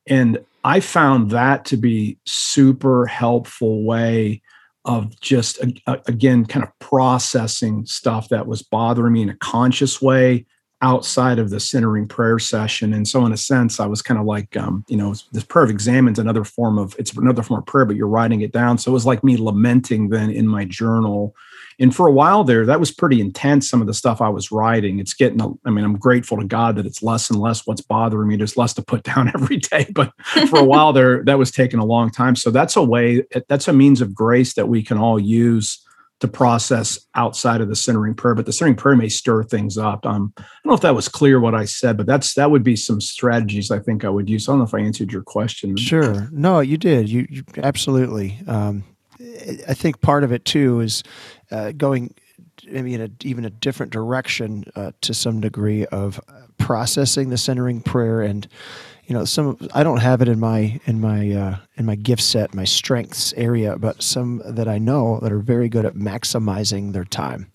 And 0.06 0.38
I 0.64 0.80
found 0.80 1.30
that 1.30 1.64
to 1.66 1.76
be 1.76 2.18
super 2.26 3.06
helpful 3.06 3.84
way 3.84 4.42
of 4.84 5.18
just 5.20 5.58
again 5.86 6.46
kind 6.46 6.64
of 6.64 6.70
processing 6.78 7.84
stuff 7.84 8.28
that 8.30 8.46
was 8.46 8.62
bothering 8.62 9.12
me 9.12 9.22
in 9.22 9.28
a 9.28 9.36
conscious 9.36 10.00
way 10.00 10.46
outside 10.82 11.38
of 11.38 11.50
the 11.50 11.60
centering 11.60 12.08
prayer 12.08 12.38
session. 12.38 12.94
And 12.94 13.06
so 13.06 13.26
in 13.26 13.32
a 13.32 13.36
sense 13.36 13.80
i 13.80 13.86
was 13.86 14.00
kind 14.00 14.18
of 14.18 14.26
like 14.26 14.56
um, 14.56 14.84
you 14.88 14.96
know 14.96 15.14
this 15.32 15.44
prayer 15.44 15.64
of 15.64 15.70
examines 15.70 16.18
another 16.18 16.44
form 16.44 16.78
of 16.78 16.96
it's 16.98 17.12
another 17.12 17.42
form 17.42 17.60
of 17.60 17.66
prayer 17.66 17.84
but 17.84 17.96
you're 17.96 18.08
writing 18.08 18.40
it 18.40 18.52
down. 18.52 18.78
So 18.78 18.90
it 18.90 18.94
was 18.94 19.06
like 19.06 19.22
me 19.22 19.36
lamenting 19.36 20.08
then 20.08 20.30
in 20.30 20.46
my 20.46 20.64
journal. 20.64 21.34
And 21.78 21.94
for 21.94 22.06
a 22.06 22.12
while 22.12 22.44
there 22.44 22.64
that 22.66 22.80
was 22.80 22.90
pretty 22.90 23.20
intense 23.20 23.68
some 23.68 23.80
of 23.80 23.86
the 23.86 23.94
stuff 23.94 24.20
i 24.20 24.28
was 24.28 24.50
writing. 24.50 24.98
It's 24.98 25.14
getting 25.14 25.40
i 25.64 25.70
mean 25.70 25.84
i'm 25.84 25.98
grateful 25.98 26.38
to 26.38 26.46
god 26.46 26.76
that 26.76 26.86
it's 26.86 27.02
less 27.02 27.28
and 27.30 27.38
less 27.38 27.66
what's 27.66 27.82
bothering 27.82 28.28
me. 28.28 28.36
There's 28.36 28.56
less 28.56 28.72
to 28.74 28.82
put 28.82 29.02
down 29.10 29.28
every 29.28 29.58
day 29.58 29.86
but 29.94 30.12
for 30.48 30.58
a 30.58 30.64
while 30.64 30.92
there 30.92 31.22
that 31.24 31.38
was 31.38 31.50
taking 31.50 31.80
a 31.80 31.84
long 31.84 32.10
time. 32.10 32.36
So 32.36 32.50
that's 32.50 32.76
a 32.76 32.82
way 32.82 33.24
that's 33.48 33.68
a 33.68 33.72
means 33.72 34.00
of 34.00 34.14
grace 34.14 34.54
that 34.54 34.68
we 34.68 34.82
can 34.82 34.96
all 34.96 35.18
use 35.18 35.84
to 36.20 36.28
process 36.28 36.98
outside 37.14 37.60
of 37.60 37.68
the 37.68 37.76
centering 37.76 38.14
prayer 38.14 38.34
but 38.34 38.46
the 38.46 38.52
centering 38.52 38.76
prayer 38.76 38.96
may 38.96 39.08
stir 39.08 39.42
things 39.42 39.76
up. 39.76 40.06
Um, 40.06 40.32
i 40.38 40.42
don't 40.42 40.70
know 40.70 40.74
if 40.74 40.80
that 40.80 40.94
was 40.94 41.08
clear 41.08 41.40
what 41.40 41.54
i 41.54 41.64
said 41.64 41.96
but 41.96 42.06
that's 42.06 42.34
that 42.34 42.50
would 42.50 42.62
be 42.62 42.76
some 42.76 43.00
strategies 43.00 43.70
i 43.70 43.78
think 43.78 44.04
i 44.04 44.08
would 44.08 44.28
use. 44.28 44.48
I 44.48 44.52
don't 44.52 44.58
know 44.58 44.64
if 44.64 44.74
i 44.74 44.80
answered 44.80 45.12
your 45.12 45.22
question. 45.22 45.76
Sure. 45.76 46.28
No 46.32 46.60
you 46.60 46.76
did. 46.76 47.08
You, 47.08 47.26
you 47.28 47.44
absolutely. 47.58 48.38
Um, 48.46 48.84
I 49.68 49.74
think 49.74 50.00
part 50.00 50.24
of 50.24 50.32
it 50.32 50.44
too 50.44 50.80
is 50.80 51.02
uh, 51.50 51.72
going 51.72 52.14
maybe 52.66 52.94
in 52.94 53.00
a, 53.00 53.10
even 53.22 53.44
a 53.44 53.50
different 53.50 53.92
direction 53.92 54.64
uh, 54.76 54.92
to 55.02 55.14
some 55.14 55.40
degree 55.40 55.86
of 55.86 56.20
processing 56.58 57.30
the 57.30 57.38
centering 57.38 57.80
prayer 57.80 58.20
and 58.20 58.46
you 59.10 59.16
know 59.16 59.24
some 59.24 59.58
I 59.74 59.82
don't 59.82 59.96
have 59.98 60.22
it 60.22 60.28
in 60.28 60.38
my 60.38 60.80
in 60.86 61.00
my 61.00 61.32
uh, 61.32 61.56
in 61.74 61.84
my 61.84 61.96
gift 61.96 62.22
set 62.22 62.54
my 62.54 62.62
strengths 62.64 63.32
area 63.32 63.76
but 63.76 64.00
some 64.00 64.40
that 64.46 64.68
I 64.68 64.78
know 64.78 65.18
that 65.20 65.32
are 65.32 65.40
very 65.40 65.68
good 65.68 65.84
at 65.84 65.94
maximizing 65.94 66.92
their 66.92 67.04
time 67.04 67.50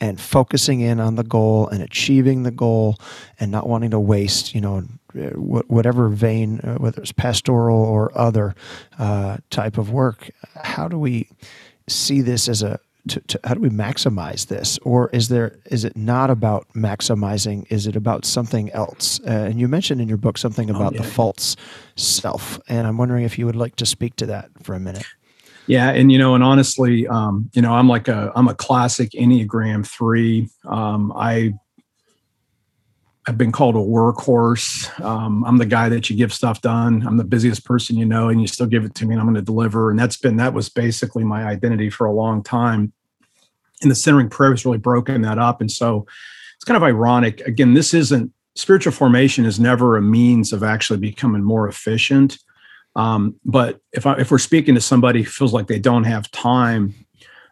and 0.00 0.20
focusing 0.20 0.80
in 0.80 0.98
on 0.98 1.14
the 1.14 1.22
goal 1.22 1.68
and 1.68 1.80
achieving 1.80 2.42
the 2.42 2.50
goal 2.50 2.96
and 3.38 3.52
not 3.52 3.68
wanting 3.68 3.92
to 3.92 4.00
waste 4.00 4.52
you 4.52 4.60
know 4.60 4.82
whatever 5.14 6.08
vein 6.08 6.58
uh, 6.64 6.74
whether 6.74 7.00
it's 7.00 7.12
pastoral 7.12 7.78
or 7.78 8.10
other 8.18 8.56
uh, 8.98 9.36
type 9.50 9.78
of 9.78 9.92
work. 9.92 10.30
How 10.56 10.88
do 10.88 10.98
we 10.98 11.28
see 11.88 12.20
this 12.20 12.48
as 12.48 12.64
a 12.64 12.80
to, 13.08 13.20
to, 13.20 13.40
how 13.44 13.54
do 13.54 13.60
we 13.60 13.68
maximize 13.68 14.46
this 14.46 14.78
or 14.82 15.10
is 15.10 15.28
there 15.28 15.58
is 15.66 15.84
it 15.84 15.96
not 15.96 16.30
about 16.30 16.66
maximizing 16.74 17.66
is 17.70 17.86
it 17.86 17.96
about 17.96 18.24
something 18.24 18.70
else 18.72 19.20
uh, 19.26 19.30
and 19.30 19.60
you 19.60 19.68
mentioned 19.68 20.00
in 20.00 20.08
your 20.08 20.16
book 20.16 20.38
something 20.38 20.70
oh, 20.70 20.76
about 20.76 20.92
oh, 20.92 20.96
yeah. 20.96 21.02
the 21.02 21.08
false 21.08 21.56
self 21.96 22.60
and 22.68 22.86
i'm 22.86 22.96
wondering 22.96 23.24
if 23.24 23.38
you 23.38 23.46
would 23.46 23.56
like 23.56 23.76
to 23.76 23.86
speak 23.86 24.16
to 24.16 24.26
that 24.26 24.50
for 24.62 24.74
a 24.74 24.80
minute 24.80 25.06
yeah 25.66 25.90
and 25.90 26.10
you 26.10 26.18
know 26.18 26.34
and 26.34 26.44
honestly 26.44 27.06
um, 27.08 27.50
you 27.54 27.62
know 27.62 27.72
i'm 27.72 27.88
like 27.88 28.08
a 28.08 28.32
i'm 28.34 28.48
a 28.48 28.54
classic 28.54 29.10
enneagram 29.12 29.86
3 29.86 30.48
um, 30.66 31.12
i 31.16 31.52
I've 33.28 33.36
been 33.36 33.50
called 33.50 33.74
a 33.74 33.78
workhorse. 33.78 34.88
Um, 35.00 35.44
I'm 35.44 35.56
the 35.56 35.66
guy 35.66 35.88
that 35.88 36.08
you 36.08 36.16
give 36.16 36.32
stuff 36.32 36.60
done. 36.60 37.04
I'm 37.04 37.16
the 37.16 37.24
busiest 37.24 37.64
person 37.64 37.96
you 37.96 38.04
know, 38.04 38.28
and 38.28 38.40
you 38.40 38.46
still 38.46 38.66
give 38.66 38.84
it 38.84 38.94
to 38.96 39.04
me, 39.04 39.14
and 39.14 39.20
I'm 39.20 39.26
going 39.26 39.34
to 39.34 39.42
deliver. 39.42 39.90
And 39.90 39.98
that's 39.98 40.16
been 40.16 40.36
that 40.36 40.54
was 40.54 40.68
basically 40.68 41.24
my 41.24 41.44
identity 41.44 41.90
for 41.90 42.06
a 42.06 42.12
long 42.12 42.44
time 42.44 42.92
and 43.82 43.90
the 43.90 43.94
centering 43.94 44.28
prayer 44.28 44.50
has 44.50 44.64
really 44.64 44.78
broken 44.78 45.22
that 45.22 45.38
up. 45.38 45.60
And 45.60 45.70
so 45.70 46.06
it's 46.56 46.64
kind 46.64 46.76
of 46.76 46.82
ironic. 46.82 47.40
Again, 47.42 47.74
this 47.74 47.92
isn't 47.94 48.32
spiritual 48.54 48.92
formation 48.92 49.44
is 49.44 49.60
never 49.60 49.96
a 49.96 50.02
means 50.02 50.52
of 50.52 50.62
actually 50.62 50.98
becoming 50.98 51.42
more 51.42 51.68
efficient. 51.68 52.38
Um, 52.96 53.34
but 53.44 53.80
if 53.92 54.06
I, 54.06 54.14
if 54.14 54.30
we're 54.30 54.38
speaking 54.38 54.74
to 54.74 54.80
somebody 54.80 55.22
who 55.22 55.30
feels 55.30 55.52
like 55.52 55.66
they 55.66 55.78
don't 55.78 56.04
have 56.04 56.30
time, 56.30 56.94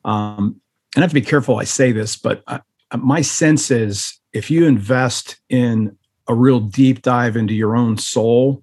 um, 0.05 0.61
and 0.95 1.03
I 1.03 1.05
have 1.05 1.11
to 1.11 1.15
be 1.15 1.21
careful 1.21 1.59
I 1.59 1.65
say 1.65 1.93
this, 1.93 2.17
but 2.17 2.43
I, 2.47 2.61
my 2.97 3.21
sense 3.21 3.71
is 3.71 4.19
if 4.33 4.51
you 4.51 4.67
invest 4.67 5.37
in 5.51 5.97
a 6.29 6.35
real 6.35 6.61
deep 6.61 7.03
dive 7.03 7.37
into 7.37 7.53
your 7.53 7.77
own 7.77 7.99
soul, 7.99 8.63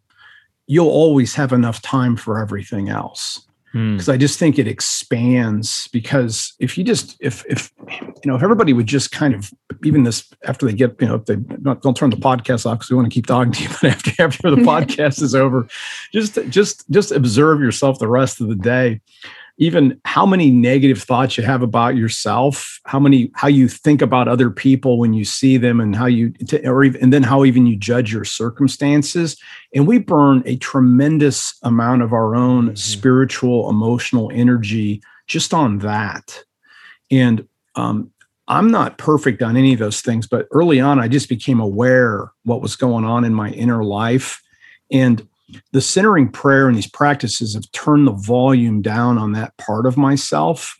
you'll 0.65 0.89
always 0.89 1.35
have 1.35 1.53
enough 1.53 1.81
time 1.81 2.15
for 2.15 2.39
everything 2.39 2.89
else 2.89 3.45
because 3.73 4.05
hmm. 4.05 4.11
I 4.11 4.17
just 4.17 4.37
think 4.37 4.59
it 4.59 4.67
expands. 4.67 5.87
Because 5.93 6.53
if 6.59 6.77
you 6.77 6.83
just 6.83 7.15
if 7.21 7.45
if 7.47 7.71
you 7.89 8.13
know 8.25 8.35
if 8.35 8.43
everybody 8.43 8.73
would 8.73 8.87
just 8.87 9.11
kind 9.11 9.33
of 9.33 9.51
even 9.83 10.03
this 10.03 10.29
after 10.45 10.65
they 10.65 10.73
get 10.73 10.95
you 10.99 11.07
know 11.07 11.15
if 11.15 11.25
they 11.25 11.37
don't, 11.37 11.81
don't 11.81 11.95
turn 11.95 12.09
the 12.09 12.17
podcast 12.17 12.65
off 12.65 12.79
because 12.79 12.89
we 12.89 12.95
want 12.97 13.09
to 13.09 13.13
keep 13.13 13.27
talking 13.27 13.53
to 13.53 13.63
you, 13.63 13.69
but 13.81 13.91
after 13.91 14.11
after 14.21 14.49
the 14.49 14.55
podcast 14.61 15.21
is 15.21 15.33
over, 15.33 15.67
just 16.11 16.37
just 16.49 16.89
just 16.89 17.11
observe 17.11 17.61
yourself 17.61 17.99
the 17.99 18.07
rest 18.07 18.41
of 18.41 18.49
the 18.49 18.55
day 18.55 18.99
even 19.61 20.01
how 20.05 20.25
many 20.25 20.49
negative 20.49 21.01
thoughts 21.01 21.37
you 21.37 21.43
have 21.43 21.61
about 21.61 21.95
yourself 21.95 22.81
how 22.85 22.99
many 22.99 23.31
how 23.35 23.47
you 23.47 23.67
think 23.67 24.01
about 24.01 24.27
other 24.27 24.49
people 24.49 24.97
when 24.97 25.13
you 25.13 25.23
see 25.23 25.55
them 25.55 25.79
and 25.79 25.95
how 25.95 26.07
you 26.07 26.33
or 26.63 26.83
even 26.83 27.01
and 27.01 27.13
then 27.13 27.23
how 27.23 27.45
even 27.45 27.65
you 27.65 27.75
judge 27.75 28.11
your 28.11 28.25
circumstances. 28.25 29.37
And 29.73 29.87
we 29.87 29.99
burn 29.99 30.43
a 30.45 30.57
tremendous 30.57 31.57
amount 31.63 32.01
of 32.01 32.11
our 32.11 32.35
own 32.35 32.65
mm-hmm. 32.65 32.75
spiritual 32.75 33.69
emotional 33.69 34.31
energy 34.33 35.01
just 35.27 35.53
on 35.53 35.79
that. 35.79 36.43
And 37.09 37.47
um, 37.75 38.11
i'm 38.47 38.71
not 38.71 38.97
perfect 38.97 39.41
on 39.43 39.55
any 39.55 39.71
of 39.71 39.79
those 39.79 40.01
things 40.01 40.27
but 40.27 40.47
early 40.51 40.81
on 40.81 40.99
i 40.99 41.07
just 41.07 41.29
became 41.29 41.59
aware 41.59 42.31
what 42.43 42.59
was 42.59 42.75
going 42.75 43.05
on 43.05 43.23
in 43.23 43.33
my 43.33 43.51
inner 43.51 43.83
life. 43.83 44.41
And 44.91 45.25
the 45.71 45.81
centering 45.81 46.29
prayer 46.29 46.67
and 46.67 46.77
these 46.77 46.89
practices 46.89 47.53
have 47.53 47.71
turned 47.71 48.07
the 48.07 48.13
volume 48.13 48.81
down 48.81 49.17
on 49.17 49.33
that 49.33 49.55
part 49.57 49.85
of 49.85 49.97
myself. 49.97 50.77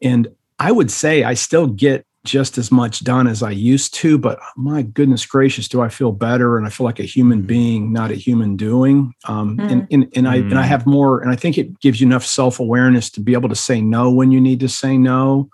And 0.00 0.28
I 0.58 0.72
would 0.72 0.90
say 0.90 1.24
I 1.24 1.34
still 1.34 1.66
get 1.66 2.06
just 2.24 2.56
as 2.56 2.70
much 2.70 3.02
done 3.02 3.26
as 3.26 3.42
I 3.42 3.50
used 3.50 3.94
to, 3.94 4.16
but 4.16 4.38
my 4.56 4.82
goodness 4.82 5.26
gracious, 5.26 5.66
do 5.66 5.80
I 5.80 5.88
feel 5.88 6.12
better? 6.12 6.56
And 6.56 6.66
I 6.66 6.70
feel 6.70 6.84
like 6.84 7.00
a 7.00 7.04
human 7.04 7.38
mm-hmm. 7.38 7.46
being, 7.46 7.92
not 7.92 8.12
a 8.12 8.14
human 8.14 8.56
doing. 8.56 9.12
Um, 9.26 9.56
mm. 9.56 9.70
and, 9.70 9.88
and, 9.90 10.12
and 10.14 10.28
I 10.28 10.36
and 10.36 10.58
I 10.58 10.62
mm. 10.62 10.68
have 10.68 10.86
more, 10.86 11.20
and 11.20 11.32
I 11.32 11.36
think 11.36 11.58
it 11.58 11.80
gives 11.80 12.00
you 12.00 12.06
enough 12.06 12.24
self 12.24 12.60
awareness 12.60 13.10
to 13.10 13.20
be 13.20 13.32
able 13.32 13.48
to 13.48 13.56
say 13.56 13.80
no 13.80 14.10
when 14.10 14.30
you 14.30 14.40
need 14.40 14.60
to 14.60 14.68
say 14.68 14.96
no, 14.96 15.50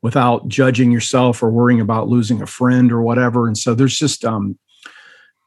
without 0.00 0.48
judging 0.48 0.90
yourself 0.90 1.42
or 1.42 1.50
worrying 1.50 1.80
about 1.80 2.08
losing 2.08 2.40
a 2.40 2.46
friend 2.46 2.92
or 2.92 3.02
whatever. 3.02 3.46
And 3.46 3.58
so 3.58 3.74
there's 3.74 3.98
just 3.98 4.24
um, 4.24 4.58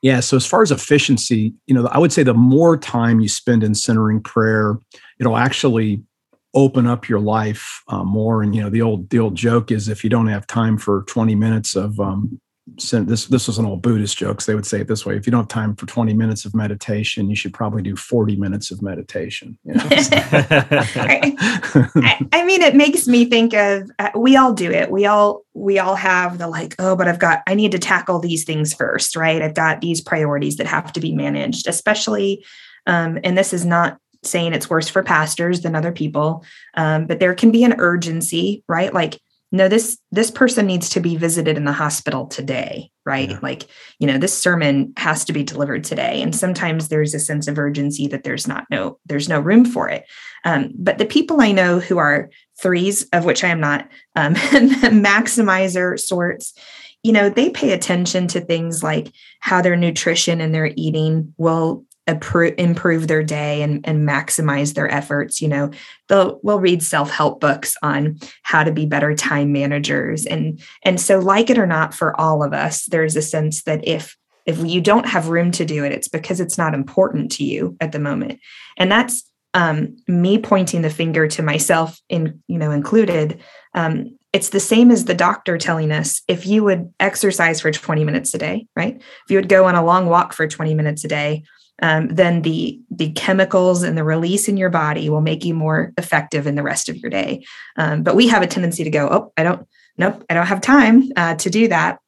yeah. 0.01 0.19
So 0.21 0.38
as 0.38 0.45
far 0.45 0.62
as 0.62 0.71
efficiency, 0.71 1.53
you 1.67 1.73
know, 1.73 1.88
I 1.88 1.99
would 1.99 2.13
say 2.13 2.23
the 2.23 2.33
more 2.33 2.77
time 2.77 3.19
you 3.19 3.27
spend 3.27 3.63
in 3.63 3.75
centering 3.75 4.21
prayer, 4.21 4.77
it'll 5.19 5.38
actually 5.38 6.03
open 6.53 6.88
up 6.88 7.07
your 7.07 7.19
life 7.19 7.83
uh, 7.89 8.03
more. 8.03 8.41
And 8.41 8.55
you 8.55 8.62
know, 8.62 8.69
the 8.69 8.81
old 8.81 9.09
the 9.09 9.19
old 9.19 9.35
joke 9.35 9.71
is 9.71 9.88
if 9.88 10.03
you 10.03 10.09
don't 10.09 10.27
have 10.27 10.47
time 10.47 10.77
for 10.77 11.03
20 11.03 11.35
minutes 11.35 11.75
of 11.75 11.99
um, 11.99 12.39
this 12.77 13.27
this 13.27 13.47
was 13.47 13.58
an 13.58 13.65
old 13.65 13.82
Buddhist 13.82 14.17
jokes. 14.17 14.45
They 14.45 14.55
would 14.55 14.65
say 14.65 14.82
it 14.82 14.88
this 14.88 15.05
way: 15.05 15.15
if 15.15 15.25
you 15.25 15.32
don't 15.32 15.41
have 15.41 15.47
time 15.47 15.75
for 15.75 15.86
20 15.86 16.13
minutes 16.13 16.45
of 16.45 16.53
meditation, 16.53 17.29
you 17.29 17.36
should 17.36 17.53
probably 17.53 17.82
do 17.82 17.95
40 17.95 18.36
minutes 18.36 18.71
of 18.71 18.82
meditation. 18.82 19.58
You 19.63 19.75
know? 19.75 19.84
I, 19.91 21.36
I, 22.32 22.43
mean, 22.43 22.62
it 22.62 22.75
makes 22.75 23.08
me 23.08 23.25
think 23.25 23.53
of 23.53 23.89
uh, 23.99 24.10
we 24.15 24.36
all 24.36 24.53
do 24.53 24.71
it. 24.71 24.91
We 24.91 25.05
all 25.05 25.43
we 25.53 25.79
all 25.79 25.95
have 25.95 26.38
the 26.38 26.47
like, 26.47 26.75
oh, 26.79 26.95
but 26.95 27.08
I've 27.08 27.19
got 27.19 27.41
I 27.47 27.55
need 27.55 27.71
to 27.71 27.79
tackle 27.79 28.19
these 28.19 28.43
things 28.43 28.73
first, 28.73 29.15
right? 29.15 29.41
I've 29.41 29.55
got 29.55 29.82
these 29.82 30.01
priorities 30.01 30.58
that 30.58 30.67
have 30.67 30.91
to 30.93 30.99
be 30.99 31.13
managed, 31.13 31.67
especially. 31.67 32.45
Um, 32.88 33.19
and 33.23 33.38
this 33.38 33.53
is 33.53 33.65
not 33.65 33.99
saying 34.23 34.53
it's 34.53 34.69
worse 34.69 34.89
for 34.89 35.03
pastors 35.03 35.62
than 35.62 35.75
other 35.75 35.91
people, 35.91 36.43
um, 36.75 37.08
but 37.08 37.19
there 37.19 37.34
can 37.34 37.51
be 37.51 37.63
an 37.63 37.79
urgency, 37.79 38.63
right? 38.67 38.93
Like 38.93 39.19
no 39.51 39.67
this 39.67 39.97
this 40.12 40.31
person 40.31 40.65
needs 40.65 40.89
to 40.89 40.99
be 40.99 41.15
visited 41.15 41.57
in 41.57 41.65
the 41.65 41.71
hospital 41.71 42.27
today 42.27 42.91
right? 43.09 43.31
Yeah. 43.31 43.39
like 43.41 43.67
you 43.97 44.05
know 44.05 44.19
this 44.19 44.38
sermon 44.38 44.93
has 44.95 45.25
to 45.25 45.33
be 45.33 45.43
delivered 45.43 45.83
today. 45.83 46.21
And 46.21 46.35
sometimes 46.35 46.88
there's 46.88 47.15
a 47.15 47.19
sense 47.19 47.47
of 47.47 47.57
urgency 47.57 48.07
that 48.07 48.23
there's 48.23 48.47
not 48.47 48.65
no 48.69 48.99
there's 49.07 49.27
no 49.27 49.39
room 49.39 49.65
for 49.65 49.89
it. 49.89 50.05
Um, 50.45 50.71
but 50.77 50.99
the 50.99 51.05
people 51.05 51.41
i 51.41 51.51
know 51.51 51.79
who 51.79 51.97
are 51.97 52.29
threes 52.62 53.07
of 53.12 53.25
which 53.25 53.43
i 53.43 53.49
am 53.49 53.59
not 53.59 53.89
um, 54.15 54.35
maximizer 54.35 55.99
sorts 55.99 56.53
you 57.03 57.12
know 57.12 57.29
they 57.29 57.49
pay 57.49 57.71
attention 57.71 58.27
to 58.27 58.39
things 58.39 58.81
like 58.81 59.12
how 59.41 59.62
their 59.62 59.75
nutrition 59.75 60.39
and 60.39 60.55
their 60.55 60.71
eating 60.77 61.33
will 61.38 61.83
improve 62.10 63.08
their 63.08 63.24
day 63.24 63.62
and, 63.62 63.86
and 63.88 64.08
maximize 64.08 64.74
their 64.74 64.91
efforts 64.91 65.41
you 65.41 65.48
know. 65.48 65.72
They'll 66.08 66.39
will 66.41 66.60
read 66.60 66.82
self-help 66.82 67.39
books 67.39 67.76
on 67.84 68.19
how 68.43 68.63
to 68.63 68.72
be 68.72 68.86
better 68.86 69.13
time 69.15 69.52
managers 69.52 70.26
and 70.26 70.62
and 70.84 71.00
so 71.00 71.19
like 71.19 71.50
it 71.50 71.58
or 71.58 71.67
not 71.67 71.93
for 71.93 72.19
all 72.19 72.43
of 72.43 72.54
us 72.54 72.86
there's 72.86 73.15
a 73.15 73.22
sense 73.22 73.63
that 73.63 73.88
if 73.88 74.17
if 74.45 74.58
you 74.60 74.82
don't 74.82 75.06
have 75.06 75.30
room 75.30 75.52
to 75.52 75.65
do 75.65 75.84
it 75.84 75.91
it's 75.91 76.08
because 76.08 76.39
it's 76.39 76.58
not 76.58 76.74
important 76.74 77.32
to 77.34 77.43
you 77.43 77.78
at 77.80 77.91
the 77.91 78.00
moment. 78.00 78.39
And 78.78 78.91
that's 78.91 79.30
um, 79.54 79.98
me 80.08 80.38
pointing 80.38 80.82
the 80.82 80.89
finger 80.89 81.28
to 81.28 81.41
myself 81.41 82.00
in 82.10 82.41
you 82.48 82.58
know 82.58 82.72
included 82.72 83.41
um, 83.74 84.17
it's 84.32 84.50
the 84.50 84.60
same 84.60 84.91
as 84.91 85.06
the 85.06 85.15
doctor 85.15 85.58
telling 85.58 85.91
us 85.91 86.22
if 86.28 86.45
you 86.45 86.63
would 86.63 86.93
exercise 87.00 87.62
for 87.62 87.72
20 87.72 88.04
minutes 88.04 88.34
a 88.34 88.38
day 88.38 88.67
right? 88.76 88.98
If 88.98 89.30
you 89.30 89.38
would 89.38 89.50
go 89.50 89.65
on 89.65 89.76
a 89.76 89.84
long 89.84 90.06
walk 90.06 90.34
for 90.34 90.48
20 90.48 90.74
minutes 90.76 91.04
a 91.04 91.08
day 91.08 91.43
um, 91.82 92.08
then 92.08 92.42
the 92.42 92.80
the 92.89 93.12
chemicals 93.13 93.84
and 93.84 93.98
the 93.98 94.04
release 94.04 94.48
in 94.48 94.58
your 94.58 94.70
body 94.70 95.10
will 95.10 95.22
make 95.22 95.46
you 95.46 95.54
more 95.54 95.94
effective 95.98 96.48
in 96.48 96.56
the 96.56 96.63
rest 96.63 96.89
of 96.89 96.98
your 96.98 97.10
day. 97.10 97.46
Um, 97.78 98.04
but 98.04 98.15
we 98.15 98.28
have 98.28 98.42
a 98.42 98.48
tendency 98.48 98.84
to 98.84 98.89
go, 98.89 99.08
oh, 99.10 99.34
I 99.38 99.44
don't, 99.44 99.68
nope, 99.98 100.24
I 100.30 100.34
don't 100.34 100.48
have 100.48 100.62
time 100.62 101.12
uh, 101.15 101.36
to 101.36 101.50
do 101.50 101.68
that. 101.70 102.00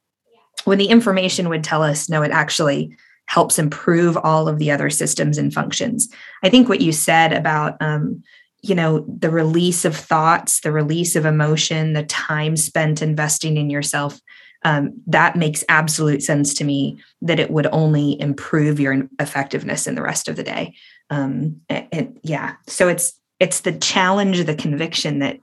When 0.66 0.78
the 0.78 0.90
information 0.90 1.50
would 1.50 1.64
tell 1.64 1.84
us, 1.84 2.10
no, 2.10 2.22
it 2.22 2.32
actually 2.32 2.96
helps 3.26 3.58
improve 3.58 4.18
all 4.18 4.48
of 4.48 4.60
the 4.60 4.72
other 4.72 4.90
systems 4.90 5.38
and 5.38 5.54
functions. 5.54 6.10
I 6.44 6.50
think 6.50 6.68
what 6.68 6.82
you 6.82 6.92
said 6.92 7.32
about 7.32 7.78
um, 7.82 8.24
you 8.62 8.76
know 8.76 9.06
the 9.08 9.30
release 9.30 9.86
of 9.86 9.96
thoughts 9.96 10.62
the 10.62 10.72
release 10.72 11.16
of 11.16 11.26
emotion 11.26 11.94
the 11.94 12.04
time 12.04 12.56
spent 12.56 13.02
investing 13.02 13.58
in 13.58 13.70
yourself 13.70 14.20
um, 14.63 14.93
that 15.08 15.36
makes 15.36 15.63
absolute 15.69 16.21
sense 16.24 16.54
to 16.56 16.63
me 16.63 17.02
that 17.21 17.39
it 17.39 17.52
would 17.52 17.67
only 17.71 18.19
improve 18.19 18.80
your 18.80 19.08
effectiveness 19.19 19.88
in 19.88 19.95
the 19.95 20.04
rest 20.04 20.28
of 20.28 20.36
the 20.36 20.43
day. 20.43 20.76
Um, 21.10 21.62
and, 21.69 22.17
yeah 22.24 22.56
so 22.67 22.88
it's 22.88 23.19
it's 23.39 23.62
the 23.62 23.74
challenge 23.74 24.45
the 24.45 24.56
conviction 24.56 25.19
that 25.19 25.39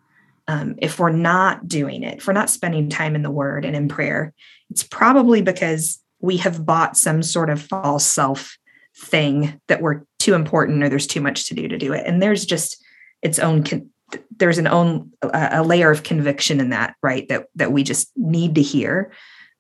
um, 0.47 0.77
if 0.79 0.99
we're 0.99 1.11
not 1.11 1.69
doing 1.69 2.03
it 2.03 2.19
if 2.19 2.27
we're 2.27 2.33
not 2.33 2.49
spending 2.49 2.89
time 2.89 3.15
in 3.15 3.23
the 3.23 3.31
word 3.31 3.67
and 3.67 3.77
in 3.77 3.87
prayer 3.87 4.33
it's 4.71 4.83
probably 4.83 5.43
because 5.43 6.01
we 6.21 6.39
have 6.39 6.65
bought 6.65 6.97
some 6.97 7.23
sort 7.23 7.51
of 7.51 7.61
false 7.61 8.07
self 8.07 8.57
thing 8.97 9.61
that 9.69 9.81
we're 9.81 10.03
too 10.19 10.35
important 10.35 10.83
or 10.83 10.89
there's 10.89 11.07
too 11.07 11.21
much 11.21 11.47
to 11.49 11.55
do 11.55 11.69
to 11.69 11.79
do 11.79 11.93
it. 11.93 12.05
And 12.07 12.21
there's 12.21 12.45
just 12.45 12.83
its 13.23 13.39
own 13.39 13.63
con- 13.63 13.91
there's 14.37 14.59
an 14.59 14.67
own 14.67 15.13
a 15.23 15.63
layer 15.63 15.91
of 15.91 16.03
conviction 16.03 16.61
in 16.61 16.71
that 16.71 16.95
right 17.03 17.29
that 17.29 17.47
that 17.55 17.73
we 17.73 17.83
just 17.83 18.11
need 18.17 18.55
to 18.55 18.63
hear. 18.63 19.13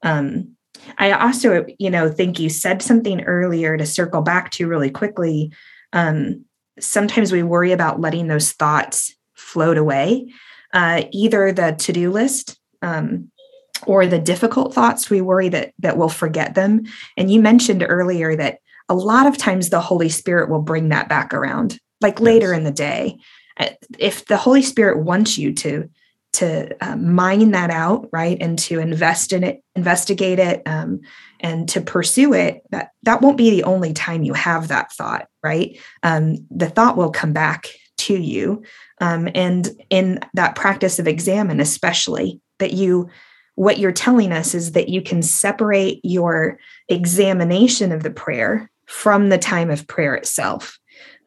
Um 0.03 0.55
i 0.97 1.11
also 1.11 1.67
you 1.79 1.91
know 1.91 2.09
think 2.09 2.39
you 2.39 2.49
said 2.49 2.81
something 2.83 3.23
earlier 3.23 3.77
to 3.77 3.85
circle 3.85 4.23
back 4.23 4.51
to 4.53 4.69
really 4.69 4.91
quickly. 4.91 5.53
Um 5.93 6.45
sometimes 6.79 7.33
we 7.33 7.43
worry 7.43 7.73
about 7.73 8.01
letting 8.01 8.29
those 8.29 8.53
thoughts 8.53 9.15
float 9.35 9.77
away. 9.77 10.33
Uh 10.73 11.03
either 11.13 11.53
the 11.53 11.73
to-do 11.79 12.11
list 12.11 12.59
um 12.83 13.31
or 13.87 14.07
the 14.07 14.19
difficult 14.19 14.75
thoughts 14.75 15.11
we 15.11 15.21
worry 15.21 15.49
that 15.49 15.73
that 15.79 15.97
we'll 15.97 16.09
forget 16.09 16.55
them. 16.55 16.85
And 17.17 17.31
you 17.31 17.41
mentioned 17.41 17.85
earlier 17.87 18.37
that 18.37 18.59
a 18.89 18.95
lot 18.95 19.27
of 19.27 19.37
times 19.37 19.69
the 19.69 19.81
holy 19.81 20.09
spirit 20.09 20.49
will 20.49 20.63
bring 20.63 20.89
that 20.89 21.09
back 21.09 21.35
around 21.35 21.79
like 22.01 22.21
later 22.21 22.51
yes. 22.51 22.59
in 22.59 22.65
the 22.65 22.71
day 22.71 23.19
if 23.99 24.27
the 24.27 24.37
holy 24.37 24.62
spirit 24.62 24.99
wants 25.03 25.38
you 25.38 25.53
to 25.53 25.88
to 26.35 26.77
uh, 26.85 26.94
mine 26.97 27.53
that 27.53 27.71
out 27.71 28.09
right 28.12 28.37
and 28.40 28.59
to 28.59 28.79
invest 28.79 29.33
in 29.33 29.42
it 29.42 29.62
investigate 29.75 30.38
it 30.38 30.62
um, 30.66 31.01
and 31.40 31.68
to 31.68 31.81
pursue 31.81 32.35
it 32.35 32.62
that 32.71 32.90
that 33.03 33.23
won't 33.23 33.38
be 33.38 33.51
the 33.51 33.64
only 33.64 33.92
time 33.92 34.23
you 34.23 34.35
have 34.35 34.68
that 34.68 34.92
thought 34.92 35.29
right? 35.42 35.79
Um, 36.03 36.47
the 36.51 36.68
thought 36.68 36.97
will 36.97 37.11
come 37.11 37.33
back 37.33 37.68
to 37.99 38.14
you 38.14 38.62
um, 39.01 39.29
and 39.35 39.71
in 39.90 40.21
that 40.35 40.55
practice 40.55 40.99
of 40.99 41.09
examen, 41.09 41.61
especially 41.61 42.40
that 42.59 42.73
you 42.73 43.09
what 43.55 43.79
you're 43.79 43.90
telling 43.90 44.31
us 44.31 44.55
is 44.55 44.73
that 44.73 44.88
you 44.88 45.03
can 45.03 45.21
separate 45.21 46.01
your 46.05 46.61
examination 46.88 47.90
of 47.90 48.05
the 48.05 48.11
prayer 48.11 48.71
from 48.87 49.31
the 49.31 49.38
time 49.38 49.68
of 49.68 49.87
prayer 49.88 50.14
itself 50.14 50.79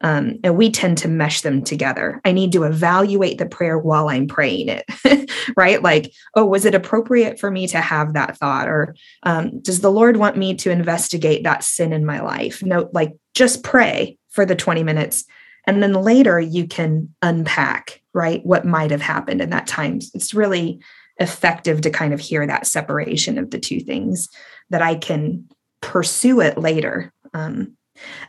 um, 0.02 0.38
and 0.42 0.56
we 0.56 0.70
tend 0.70 0.98
to 0.98 1.08
mesh 1.08 1.42
them 1.42 1.62
together. 1.62 2.20
I 2.24 2.32
need 2.32 2.52
to 2.52 2.64
evaluate 2.64 3.38
the 3.38 3.46
prayer 3.46 3.78
while 3.78 4.08
I'm 4.08 4.26
praying 4.26 4.68
it, 4.68 5.30
right? 5.56 5.80
Like, 5.80 6.12
oh, 6.34 6.44
was 6.44 6.64
it 6.64 6.74
appropriate 6.74 7.38
for 7.38 7.50
me 7.50 7.68
to 7.68 7.80
have 7.80 8.14
that 8.14 8.36
thought? 8.36 8.68
Or 8.68 8.96
um, 9.22 9.60
does 9.60 9.80
the 9.80 9.92
Lord 9.92 10.16
want 10.16 10.36
me 10.36 10.54
to 10.56 10.70
investigate 10.70 11.44
that 11.44 11.62
sin 11.62 11.92
in 11.92 12.04
my 12.04 12.20
life? 12.20 12.62
No, 12.62 12.90
like 12.92 13.12
just 13.34 13.62
pray 13.62 14.18
for 14.30 14.44
the 14.44 14.56
20 14.56 14.82
minutes. 14.82 15.24
And 15.66 15.80
then 15.80 15.92
later 15.92 16.40
you 16.40 16.66
can 16.66 17.14
unpack, 17.22 18.02
right? 18.12 18.44
What 18.44 18.64
might 18.64 18.90
have 18.90 19.02
happened 19.02 19.40
in 19.40 19.50
that 19.50 19.68
time. 19.68 20.00
It's 20.14 20.34
really 20.34 20.80
effective 21.18 21.82
to 21.82 21.90
kind 21.90 22.12
of 22.12 22.18
hear 22.18 22.44
that 22.46 22.66
separation 22.66 23.38
of 23.38 23.50
the 23.50 23.58
two 23.60 23.78
things 23.78 24.28
that 24.70 24.82
I 24.82 24.96
can 24.96 25.48
pursue 25.80 26.40
it 26.40 26.58
later. 26.58 27.12
Um, 27.34 27.76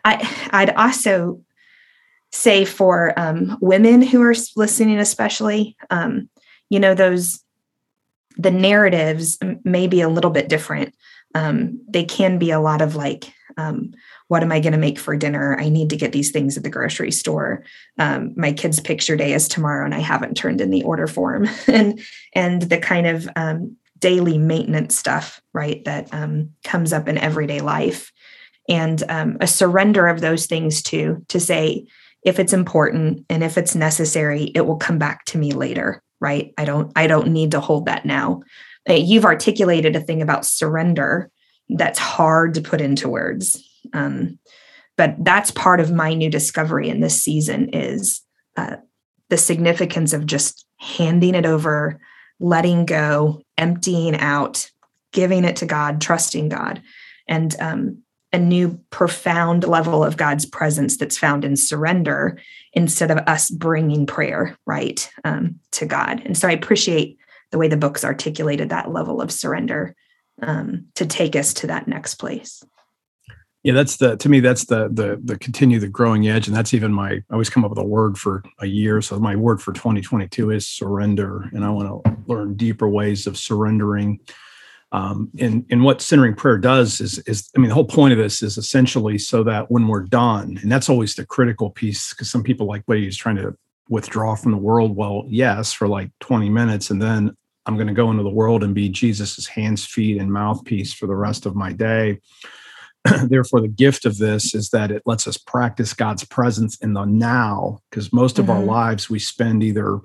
I, 0.05 0.49
I'd 0.51 0.69
also 0.71 1.41
say 2.33 2.65
for 2.65 3.17
um, 3.17 3.57
women 3.61 4.01
who 4.01 4.21
are 4.21 4.33
listening, 4.55 4.97
especially, 4.97 5.77
um, 5.91 6.27
you 6.69 6.79
know, 6.79 6.95
those 6.95 7.39
the 8.35 8.51
narratives 8.51 9.37
may 9.63 9.85
be 9.85 10.01
a 10.01 10.09
little 10.09 10.31
bit 10.31 10.49
different. 10.49 10.95
Um, 11.35 11.79
they 11.87 12.03
can 12.03 12.39
be 12.39 12.49
a 12.49 12.59
lot 12.59 12.81
of 12.81 12.95
like, 12.95 13.25
um, 13.57 13.93
what 14.27 14.41
am 14.41 14.51
I 14.51 14.59
going 14.59 14.73
to 14.73 14.79
make 14.79 14.97
for 14.97 15.15
dinner? 15.15 15.55
I 15.59 15.69
need 15.69 15.91
to 15.91 15.95
get 15.95 16.11
these 16.11 16.31
things 16.31 16.57
at 16.57 16.63
the 16.63 16.71
grocery 16.71 17.11
store. 17.11 17.63
Um, 17.99 18.33
my 18.35 18.51
kid's 18.51 18.79
picture 18.79 19.15
day 19.15 19.33
is 19.33 19.47
tomorrow, 19.47 19.85
and 19.85 19.93
I 19.93 19.99
haven't 19.99 20.35
turned 20.35 20.61
in 20.61 20.71
the 20.71 20.81
order 20.81 21.05
form, 21.05 21.47
and 21.67 22.01
and 22.33 22.63
the 22.63 22.79
kind 22.79 23.05
of 23.05 23.29
um, 23.35 23.77
daily 23.99 24.39
maintenance 24.39 24.97
stuff, 24.97 25.39
right, 25.53 25.85
that 25.85 26.09
comes 26.63 26.93
up 26.93 27.07
in 27.07 27.19
everyday 27.19 27.61
life, 27.61 28.11
and 28.67 29.03
a 29.39 29.45
surrender 29.45 30.07
of 30.07 30.21
those 30.21 30.47
things 30.47 30.81
to 30.83 31.23
to 31.27 31.39
say 31.39 31.85
if 32.25 32.39
it's 32.39 32.53
important 32.53 33.25
and 33.29 33.43
if 33.43 33.57
it's 33.57 33.75
necessary 33.75 34.51
it 34.55 34.65
will 34.65 34.77
come 34.77 34.97
back 34.97 35.25
to 35.25 35.38
me 35.38 35.51
later 35.51 36.01
right? 36.23 36.53
I 36.57 36.63
don't 36.63 36.91
i 36.95 37.05
don't 37.05 37.27
need 37.27 37.51
to 37.51 37.59
hold 37.59 37.86
that 37.86 38.05
now. 38.05 38.41
Uh, 38.89 38.93
you've 38.93 39.25
articulated 39.25 39.95
a 39.95 39.99
thing 39.99 40.21
about 40.21 40.45
surrender 40.45 41.29
that's 41.69 41.99
hard 41.99 42.53
to 42.55 42.62
put 42.62 42.81
into 42.81 43.09
words. 43.09 43.62
Um, 43.93 44.39
but 44.97 45.15
that's 45.19 45.51
part 45.51 45.79
of 45.79 45.91
my 45.91 46.13
new 46.13 46.29
discovery 46.29 46.88
in 46.88 47.01
this 47.01 47.21
season 47.21 47.69
is 47.73 48.21
uh, 48.57 48.77
the 49.29 49.38
significance 49.38 50.13
of 50.13 50.25
just 50.25 50.65
handing 50.77 51.36
it 51.36 51.45
over 51.45 51.99
letting 52.39 52.86
go 52.86 53.41
emptying 53.57 54.15
out 54.15 54.69
giving 55.12 55.45
it 55.45 55.57
to 55.57 55.65
god 55.65 55.99
trusting 55.99 56.49
god. 56.49 56.81
And 57.27 57.55
um, 57.59 58.02
a 58.33 58.39
new 58.39 58.79
profound 58.89 59.63
level 59.63 60.03
of 60.03 60.17
God's 60.17 60.45
presence 60.45 60.97
that's 60.97 61.17
found 61.17 61.45
in 61.45 61.55
surrender 61.55 62.39
instead 62.73 63.11
of 63.11 63.19
us 63.19 63.51
bringing 63.51 64.07
prayer 64.07 64.57
right 64.65 65.09
um, 65.23 65.59
to 65.71 65.85
God. 65.85 66.21
And 66.25 66.35
so 66.35 66.47
I 66.47 66.51
appreciate 66.51 67.19
the 67.51 67.59
way 67.59 67.67
the 67.67 67.77
book's 67.77 68.03
articulated 68.03 68.69
that 68.69 68.91
level 68.91 69.21
of 69.21 69.31
surrender 69.31 69.95
um, 70.41 70.87
to 70.95 71.05
take 71.05 71.35
us 71.35 71.53
to 71.53 71.67
that 71.67 71.87
next 71.87 72.15
place. 72.15 72.63
Yeah, 73.61 73.73
that's 73.73 73.95
the 73.95 74.17
to 74.17 74.27
me 74.27 74.41
that's 74.41 74.65
the 74.65 74.89
the 74.91 75.21
the 75.23 75.37
continue 75.37 75.79
the 75.79 75.87
growing 75.87 76.27
edge, 76.27 76.47
and 76.47 76.55
that's 76.55 76.73
even 76.73 76.91
my 76.91 77.11
I 77.11 77.23
always 77.31 77.49
come 77.49 77.63
up 77.63 77.69
with 77.69 77.79
a 77.79 77.85
word 77.85 78.17
for 78.17 78.43
a 78.59 78.65
year. 78.65 79.01
So 79.01 79.17
my 79.19 79.37
word 79.37 79.61
for 79.61 79.71
2022 79.71 80.51
is 80.51 80.67
surrender, 80.67 81.49
and 81.53 81.63
I 81.63 81.69
want 81.69 82.03
to 82.03 82.17
learn 82.27 82.55
deeper 82.55 82.89
ways 82.89 83.25
of 83.25 83.37
surrendering 83.37 84.19
um, 84.93 85.32
and, 85.39 85.65
and 85.71 85.84
what 85.84 86.01
centering 86.01 86.36
prayer 86.36 86.60
does 86.60 87.01
is, 87.01 87.17
is, 87.25 87.49
I 87.58 87.60
mean, 87.60 87.69
the 87.69 87.73
whole 87.73 87.84
point 87.84 88.13
of 88.13 88.19
this 88.19 88.43
is 88.43 88.60
essentially 88.60 89.17
so 89.17 89.43
that 89.43 89.71
when 89.71 89.88
we're 89.88 90.03
done, 90.03 90.60
and 90.62 90.71
that's 90.71 90.88
always 90.88 91.15
the 91.15 91.25
critical 91.25 91.71
piece, 91.71 92.13
because 92.13 92.29
some 92.29 92.43
people 92.43 92.67
like, 92.67 92.84
wait, 92.86 93.03
he's 93.03 93.17
trying 93.17 93.38
to 93.38 93.58
withdraw 93.89 94.36
from 94.36 94.51
the 94.51 94.58
world. 94.58 94.95
Well, 94.95 95.25
yes, 95.27 95.73
for 95.73 95.88
like 95.88 96.12
20 96.19 96.47
minutes. 96.49 96.91
And 96.91 97.01
then 97.01 97.36
I'm 97.65 97.75
going 97.75 97.88
to 97.88 97.93
go 97.93 98.12
into 98.12 98.21
the 98.21 98.29
world 98.29 98.63
and 98.63 98.75
be 98.75 98.88
Jesus's 98.88 99.47
hands, 99.47 99.84
feet, 99.84 100.21
and 100.21 100.32
mouthpiece 100.32 100.93
for 100.93 101.08
the 101.08 101.15
rest 101.15 101.47
of 101.47 101.56
my 101.56 101.73
day. 101.73 102.19
Therefore, 103.23 103.62
the 103.62 103.67
gift 103.67 104.06
of 104.06 104.19
this 104.19 104.53
is 104.53 104.69
that 104.69 104.91
it 104.91 105.01
lets 105.08 105.27
us 105.27 105.38
practice 105.38 105.93
God's 105.93 106.23
presence 106.23 106.77
in 106.77 106.93
the 106.93 107.06
now, 107.06 107.79
because 107.89 108.13
most 108.13 108.38
of 108.38 108.45
mm-hmm. 108.45 108.60
our 108.60 108.63
lives 108.63 109.10
we 109.10 109.17
spend 109.17 109.63
either 109.63 110.01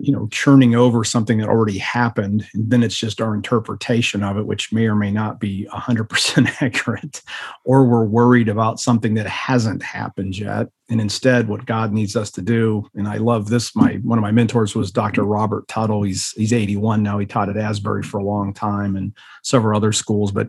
you 0.00 0.12
know 0.12 0.28
churning 0.30 0.74
over 0.74 1.04
something 1.04 1.38
that 1.38 1.48
already 1.48 1.78
happened 1.78 2.46
and 2.54 2.70
then 2.70 2.82
it's 2.82 2.96
just 2.96 3.20
our 3.20 3.34
interpretation 3.34 4.22
of 4.22 4.36
it 4.36 4.46
which 4.46 4.72
may 4.72 4.86
or 4.86 4.94
may 4.94 5.10
not 5.10 5.40
be 5.40 5.66
100% 5.72 6.48
accurate 6.62 7.22
or 7.64 7.84
we're 7.84 8.04
worried 8.04 8.48
about 8.48 8.80
something 8.80 9.14
that 9.14 9.26
hasn't 9.26 9.82
happened 9.82 10.38
yet. 10.38 10.68
And 10.88 11.00
instead 11.00 11.48
what 11.48 11.66
god 11.66 11.92
needs 11.92 12.16
us 12.16 12.30
to 12.32 12.42
do 12.42 12.88
and 12.94 13.08
i 13.08 13.16
love 13.16 13.48
this 13.48 13.74
my 13.74 13.94
one 14.02 14.18
of 14.18 14.22
my 14.22 14.32
mentors 14.32 14.74
was 14.74 14.92
dr 14.92 15.22
robert 15.22 15.66
tuttle. 15.68 16.02
He's 16.02 16.32
he's 16.32 16.52
81 16.52 17.02
now. 17.02 17.18
He 17.18 17.26
taught 17.26 17.48
at 17.48 17.56
asbury 17.56 18.02
for 18.02 18.18
a 18.18 18.24
long 18.24 18.52
time 18.52 18.96
and 18.96 19.12
several 19.42 19.76
other 19.76 19.92
schools 19.92 20.32
but 20.32 20.48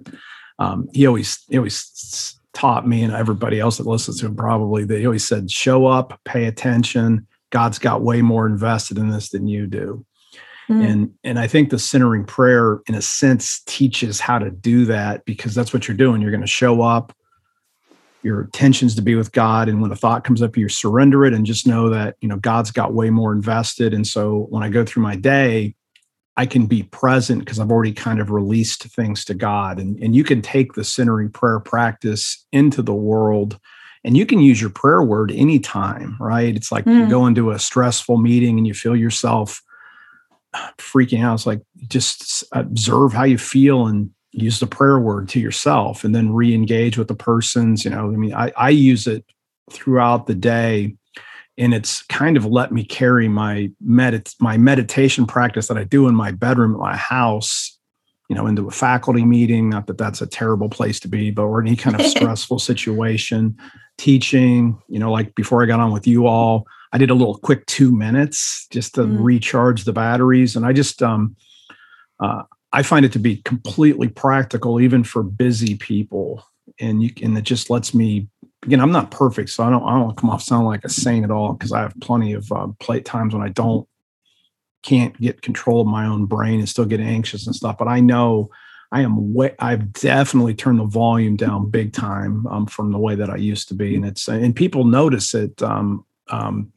um, 0.59 0.87
he 0.93 1.07
always 1.07 1.43
he 1.49 1.57
always 1.57 2.39
taught 2.53 2.87
me 2.87 3.01
and 3.03 3.13
everybody 3.13 3.59
else 3.59 3.77
that 3.77 3.87
listens 3.87 4.19
to 4.19 4.27
him 4.27 4.35
probably 4.35 4.83
that 4.85 4.99
he 4.99 5.05
always 5.05 5.27
said 5.27 5.49
show 5.49 5.87
up 5.87 6.19
pay 6.23 6.45
attention 6.45 7.25
God's 7.53 7.77
got 7.77 8.01
way 8.01 8.23
more 8.23 8.47
invested 8.47 8.97
in 8.97 9.09
this 9.09 9.29
than 9.29 9.47
you 9.47 9.67
do. 9.67 10.03
Mm. 10.67 10.89
And 10.89 11.13
and 11.23 11.39
I 11.39 11.45
think 11.45 11.69
the 11.69 11.77
centering 11.77 12.25
prayer 12.25 12.81
in 12.87 12.95
a 12.95 13.01
sense 13.01 13.61
teaches 13.67 14.19
how 14.19 14.39
to 14.39 14.49
do 14.49 14.85
that 14.85 15.23
because 15.25 15.53
that's 15.53 15.71
what 15.71 15.87
you're 15.87 15.95
doing. 15.95 16.19
You're 16.19 16.31
going 16.31 16.41
to 16.41 16.47
show 16.47 16.81
up 16.81 17.15
your 18.23 18.41
intentions 18.41 18.95
to 18.95 19.03
be 19.03 19.13
with 19.13 19.33
God 19.33 19.69
and 19.69 19.83
when 19.83 19.91
a 19.91 19.95
thought 19.95 20.23
comes 20.23 20.41
up 20.41 20.57
you 20.57 20.67
surrender 20.67 21.25
it 21.25 21.33
and 21.33 21.45
just 21.45 21.67
know 21.67 21.89
that, 21.89 22.15
you 22.21 22.27
know, 22.27 22.37
God's 22.37 22.71
got 22.71 22.93
way 22.93 23.11
more 23.11 23.33
invested 23.33 23.93
and 23.93 24.07
so 24.07 24.47
when 24.49 24.63
I 24.63 24.69
go 24.69 24.83
through 24.83 25.03
my 25.03 25.15
day 25.15 25.75
I 26.35 26.47
can 26.47 26.65
be 26.65 26.83
present 26.83 27.39
because 27.39 27.59
I've 27.59 27.69
already 27.69 27.93
kind 27.93 28.19
of 28.19 28.31
released 28.31 28.85
things 28.85 29.23
to 29.25 29.35
God. 29.35 29.77
And, 29.77 29.99
and 29.99 30.15
you 30.15 30.23
can 30.23 30.41
take 30.41 30.73
the 30.73 30.83
centering 30.83 31.29
prayer 31.29 31.59
practice 31.59 32.43
into 32.51 32.81
the 32.81 32.95
world 32.95 33.59
and 34.03 34.17
you 34.17 34.25
can 34.25 34.39
use 34.39 34.59
your 34.59 34.69
prayer 34.69 35.01
word 35.01 35.31
anytime, 35.31 36.17
right? 36.19 36.55
It's 36.55 36.71
like 36.71 36.85
mm. 36.85 36.99
you 36.99 37.09
go 37.09 37.25
into 37.25 37.51
a 37.51 37.59
stressful 37.59 38.17
meeting 38.17 38.57
and 38.57 38.67
you 38.67 38.73
feel 38.73 38.95
yourself 38.95 39.61
freaking 40.77 41.23
out. 41.23 41.35
It's 41.35 41.45
like 41.45 41.61
just 41.87 42.43
observe 42.51 43.13
how 43.13 43.23
you 43.23 43.37
feel 43.37 43.87
and 43.87 44.09
use 44.31 44.59
the 44.59 44.67
prayer 44.67 44.99
word 44.99 45.29
to 45.29 45.39
yourself 45.39 46.03
and 46.03 46.13
then 46.13 46.33
re-engage 46.33 46.97
with 46.97 47.07
the 47.07 47.15
persons. 47.15 47.85
You 47.85 47.91
know, 47.91 48.07
I 48.07 48.15
mean, 48.15 48.33
I, 48.33 48.51
I 48.57 48.69
use 48.69 49.07
it 49.07 49.25
throughout 49.71 50.27
the 50.27 50.35
day 50.35 50.95
and 51.57 51.73
it's 51.73 52.01
kind 52.03 52.35
of 52.35 52.45
let 52.45 52.71
me 52.71 52.83
carry 52.83 53.27
my 53.27 53.69
medit 53.85 54.33
my 54.39 54.57
meditation 54.57 55.25
practice 55.25 55.67
that 55.67 55.77
I 55.77 55.83
do 55.83 56.07
in 56.07 56.15
my 56.15 56.31
bedroom 56.31 56.73
at 56.73 56.79
my 56.79 56.97
house, 56.97 57.77
you 58.27 58.35
know, 58.35 58.47
into 58.47 58.67
a 58.67 58.71
faculty 58.71 59.23
meeting. 59.23 59.69
Not 59.69 59.87
that 59.87 59.99
that's 59.99 60.21
a 60.21 60.27
terrible 60.27 60.69
place 60.69 60.99
to 61.01 61.07
be, 61.07 61.29
but 61.29 61.43
or 61.43 61.61
any 61.61 61.75
kind 61.75 61.99
of 61.99 62.05
stressful 62.07 62.59
situation, 62.59 63.55
teaching. 63.97 64.81
You 64.87 64.99
know, 64.99 65.11
like 65.11 65.35
before 65.35 65.63
I 65.63 65.65
got 65.65 65.79
on 65.79 65.91
with 65.91 66.07
you 66.07 66.27
all, 66.27 66.65
I 66.91 66.97
did 66.97 67.09
a 67.09 67.15
little 67.15 67.37
quick 67.37 67.65
two 67.65 67.91
minutes 67.91 68.67
just 68.69 68.95
to 68.95 69.01
mm. 69.01 69.17
recharge 69.19 69.83
the 69.83 69.93
batteries, 69.93 70.55
and 70.55 70.65
I 70.65 70.73
just 70.73 71.01
um, 71.01 71.35
uh, 72.19 72.43
I 72.71 72.83
find 72.83 73.05
it 73.05 73.11
to 73.13 73.19
be 73.19 73.37
completely 73.37 74.07
practical, 74.07 74.79
even 74.79 75.03
for 75.03 75.23
busy 75.23 75.75
people, 75.75 76.43
and 76.79 77.03
you 77.03 77.11
and 77.21 77.37
it 77.37 77.43
just 77.43 77.69
lets 77.69 77.93
me 77.93 78.27
again, 78.65 78.79
I'm 78.79 78.91
not 78.91 79.11
perfect, 79.11 79.49
so 79.49 79.63
I 79.63 79.69
don't 79.69 79.83
I 79.83 79.93
don't 79.99 80.17
come 80.17 80.29
off 80.29 80.41
sound 80.41 80.65
like 80.65 80.83
a 80.83 80.89
saint 80.89 81.25
at 81.25 81.31
all 81.31 81.53
because 81.53 81.71
I 81.71 81.81
have 81.81 81.93
plenty 82.01 82.33
of 82.33 82.51
uh, 82.51 82.67
play 82.79 83.01
times 83.01 83.33
when 83.33 83.43
I 83.43 83.49
don't 83.49 83.87
can't 84.83 85.19
get 85.19 85.41
control 85.41 85.81
of 85.81 85.87
my 85.87 86.05
own 86.05 86.25
brain 86.25 86.59
and 86.59 86.67
still 86.67 86.85
get 86.85 86.99
anxious 86.99 87.47
and 87.47 87.55
stuff. 87.55 87.77
But 87.77 87.87
I 87.87 88.01
know 88.01 88.49
I 88.93 89.01
am 89.01 89.33
way 89.33 89.55
I've 89.57 89.91
definitely 89.91 90.53
turned 90.53 90.79
the 90.79 90.85
volume 90.85 91.35
down 91.35 91.71
big 91.71 91.93
time 91.93 92.45
um, 92.47 92.67
from 92.67 92.91
the 92.91 92.99
way 92.99 93.15
that 93.15 93.29
I 93.29 93.37
used 93.37 93.67
to 93.69 93.73
be, 93.73 93.95
and 93.95 94.05
it's 94.05 94.29
and 94.29 94.55
people 94.55 94.85
notice 94.85 95.33
it. 95.33 95.61
Um, 95.61 96.05
um, 96.29 96.71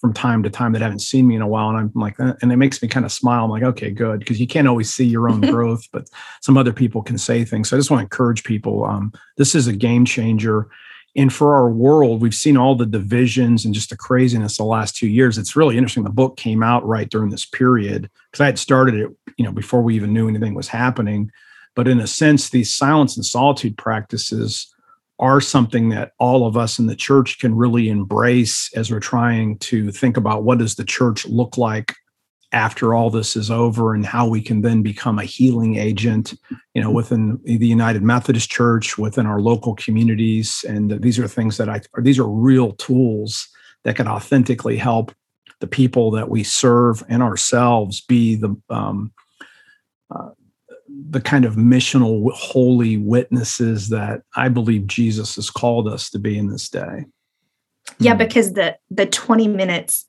from 0.00 0.14
time 0.14 0.42
to 0.42 0.48
time 0.48 0.72
that 0.72 0.80
haven't 0.80 1.00
seen 1.00 1.26
me 1.26 1.36
in 1.36 1.42
a 1.42 1.46
while. 1.46 1.68
And 1.68 1.76
I'm 1.76 1.92
like, 1.94 2.18
eh, 2.20 2.32
and 2.40 2.50
it 2.50 2.56
makes 2.56 2.80
me 2.80 2.88
kind 2.88 3.04
of 3.04 3.12
smile. 3.12 3.44
I'm 3.44 3.50
like, 3.50 3.62
okay, 3.62 3.90
good. 3.90 4.20
Because 4.20 4.40
you 4.40 4.46
can't 4.46 4.66
always 4.66 4.90
see 4.90 5.04
your 5.04 5.28
own 5.28 5.40
growth, 5.52 5.86
but 5.92 6.08
some 6.40 6.56
other 6.56 6.72
people 6.72 7.02
can 7.02 7.18
say 7.18 7.44
things. 7.44 7.68
So 7.68 7.76
I 7.76 7.78
just 7.78 7.90
want 7.90 8.00
to 8.00 8.04
encourage 8.04 8.42
people. 8.42 8.84
Um, 8.84 9.12
this 9.36 9.54
is 9.54 9.66
a 9.66 9.74
game 9.74 10.06
changer. 10.06 10.70
And 11.16 11.32
for 11.32 11.54
our 11.54 11.70
world, 11.70 12.22
we've 12.22 12.34
seen 12.34 12.56
all 12.56 12.76
the 12.76 12.86
divisions 12.86 13.64
and 13.64 13.74
just 13.74 13.90
the 13.90 13.96
craziness 13.96 14.56
the 14.56 14.64
last 14.64 14.96
two 14.96 15.08
years. 15.08 15.38
It's 15.38 15.56
really 15.56 15.76
interesting. 15.76 16.04
The 16.04 16.10
book 16.10 16.36
came 16.36 16.62
out 16.62 16.86
right 16.86 17.08
during 17.08 17.30
this 17.30 17.46
period 17.46 18.08
because 18.30 18.40
I 18.40 18.46
had 18.46 18.58
started 18.58 18.94
it, 18.94 19.10
you 19.36 19.44
know, 19.44 19.52
before 19.52 19.82
we 19.82 19.96
even 19.96 20.12
knew 20.12 20.28
anything 20.28 20.54
was 20.54 20.68
happening. 20.68 21.30
But 21.74 21.88
in 21.88 22.00
a 22.00 22.06
sense, 22.06 22.50
these 22.50 22.74
silence 22.74 23.16
and 23.16 23.26
solitude 23.26 23.76
practices 23.76 24.72
are 25.18 25.40
something 25.40 25.90
that 25.90 26.12
all 26.18 26.46
of 26.46 26.56
us 26.56 26.78
in 26.78 26.86
the 26.86 26.96
church 26.96 27.38
can 27.38 27.54
really 27.54 27.88
embrace 27.88 28.70
as 28.74 28.90
we're 28.90 29.00
trying 29.00 29.58
to 29.58 29.92
think 29.92 30.16
about 30.16 30.44
what 30.44 30.58
does 30.58 30.76
the 30.76 30.84
church 30.84 31.26
look 31.26 31.58
like 31.58 31.94
after 32.52 32.94
all 32.94 33.10
this 33.10 33.36
is 33.36 33.50
over 33.50 33.94
and 33.94 34.04
how 34.04 34.26
we 34.26 34.40
can 34.40 34.62
then 34.62 34.82
become 34.82 35.18
a 35.18 35.24
healing 35.24 35.76
agent 35.76 36.34
you 36.74 36.82
know 36.82 36.90
within 36.90 37.38
the 37.44 37.66
united 37.66 38.02
methodist 38.02 38.50
church 38.50 38.98
within 38.98 39.26
our 39.26 39.40
local 39.40 39.74
communities. 39.76 40.64
And 40.68 41.00
these 41.02 41.18
are 41.18 41.28
things 41.28 41.56
that 41.56 41.68
i 41.68 41.80
these 41.98 42.18
are 42.18 42.28
real 42.28 42.72
tools 42.72 43.48
that 43.84 43.96
can 43.96 44.08
authentically 44.08 44.76
help 44.76 45.14
the 45.60 45.66
people 45.66 46.10
that 46.12 46.28
we 46.28 46.42
serve 46.42 47.02
and 47.08 47.22
ourselves 47.22 48.00
be 48.00 48.34
the 48.34 48.56
um, 48.68 49.12
uh, 50.14 50.30
the 51.08 51.20
kind 51.20 51.44
of 51.44 51.54
missional 51.54 52.32
holy 52.32 52.96
witnesses 52.96 53.88
that 53.90 54.22
i 54.36 54.48
believe 54.48 54.86
jesus 54.86 55.36
has 55.36 55.50
called 55.50 55.86
us 55.86 56.10
to 56.10 56.18
be 56.18 56.36
in 56.36 56.48
this 56.48 56.68
day. 56.68 57.04
Yeah 57.98 58.12
hmm. 58.12 58.18
because 58.18 58.54
the 58.54 58.76
the 58.90 59.06
20 59.06 59.48
minutes 59.48 60.06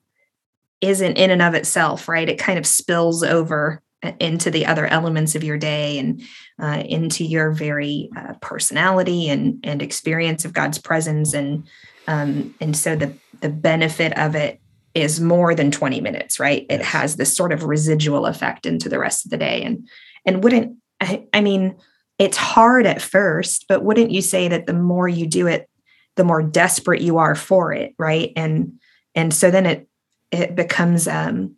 isn't 0.82 1.16
in 1.16 1.30
and 1.30 1.40
of 1.40 1.54
itself, 1.54 2.08
right? 2.08 2.28
It 2.28 2.38
kind 2.38 2.58
of 2.58 2.66
spills 2.66 3.22
over 3.22 3.80
uh, 4.02 4.12
into 4.18 4.50
the 4.50 4.66
other 4.66 4.86
elements 4.86 5.36
of 5.36 5.44
your 5.44 5.56
day 5.56 5.98
and 5.98 6.20
uh, 6.60 6.82
into 6.84 7.24
your 7.24 7.52
very 7.52 8.10
uh, 8.16 8.34
personality 8.40 9.28
and 9.28 9.60
and 9.64 9.80
experience 9.80 10.44
of 10.44 10.52
God's 10.52 10.78
presence. 10.78 11.32
And 11.32 11.64
um, 12.08 12.54
and 12.60 12.76
so 12.76 12.96
the 12.96 13.14
the 13.40 13.48
benefit 13.48 14.16
of 14.18 14.34
it 14.34 14.60
is 14.94 15.20
more 15.20 15.54
than 15.54 15.70
20 15.70 16.00
minutes 16.00 16.38
right? 16.38 16.66
It 16.68 16.82
has 16.82 17.16
this 17.16 17.34
sort 17.34 17.52
of 17.52 17.64
residual 17.64 18.26
effect 18.26 18.66
into 18.66 18.88
the 18.88 18.98
rest 18.98 19.24
of 19.24 19.30
the 19.30 19.38
day. 19.38 19.62
And 19.62 19.88
and 20.26 20.42
wouldn't 20.42 20.76
I, 21.00 21.26
I 21.32 21.40
mean 21.40 21.76
it's 22.18 22.36
hard 22.36 22.86
at 22.86 23.00
first 23.00 23.66
but 23.68 23.84
wouldn't 23.84 24.10
you 24.10 24.20
say 24.20 24.48
that 24.48 24.66
the 24.66 24.74
more 24.74 25.08
you 25.08 25.26
do 25.26 25.46
it 25.46 25.68
the 26.16 26.24
more 26.24 26.42
desperate 26.42 27.00
you 27.00 27.18
are 27.18 27.36
for 27.36 27.72
it 27.72 27.94
right? 27.98 28.32
And 28.34 28.80
and 29.14 29.32
so 29.32 29.50
then 29.50 29.66
it 29.66 29.88
it 30.32 30.56
becomes 30.56 31.06
um, 31.06 31.54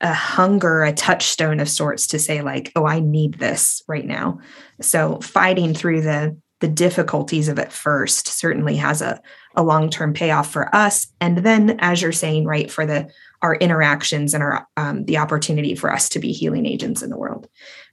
a 0.00 0.12
hunger, 0.12 0.82
a 0.82 0.92
touchstone 0.92 1.60
of 1.60 1.68
sorts 1.68 2.08
to 2.08 2.18
say 2.18 2.42
like, 2.42 2.72
oh, 2.74 2.86
I 2.86 3.00
need 3.00 3.34
this 3.34 3.82
right 3.86 4.04
now. 4.04 4.40
So 4.80 5.20
fighting 5.20 5.74
through 5.74 6.00
the 6.00 6.36
the 6.60 6.68
difficulties 6.68 7.48
of 7.48 7.58
it 7.58 7.70
first 7.70 8.26
certainly 8.26 8.76
has 8.76 9.02
a, 9.02 9.20
a 9.54 9.62
long-term 9.62 10.14
payoff 10.14 10.50
for 10.50 10.74
us. 10.74 11.08
And 11.20 11.38
then, 11.38 11.76
as 11.80 12.00
you're 12.00 12.12
saying, 12.12 12.46
right, 12.46 12.70
for 12.70 12.86
the 12.86 13.10
our 13.42 13.56
interactions 13.56 14.32
and 14.32 14.42
our 14.42 14.66
um, 14.78 15.04
the 15.04 15.18
opportunity 15.18 15.74
for 15.74 15.92
us 15.92 16.08
to 16.10 16.18
be 16.18 16.32
healing 16.32 16.64
agents 16.64 17.02
in 17.02 17.10
the 17.10 17.18
world. 17.18 17.48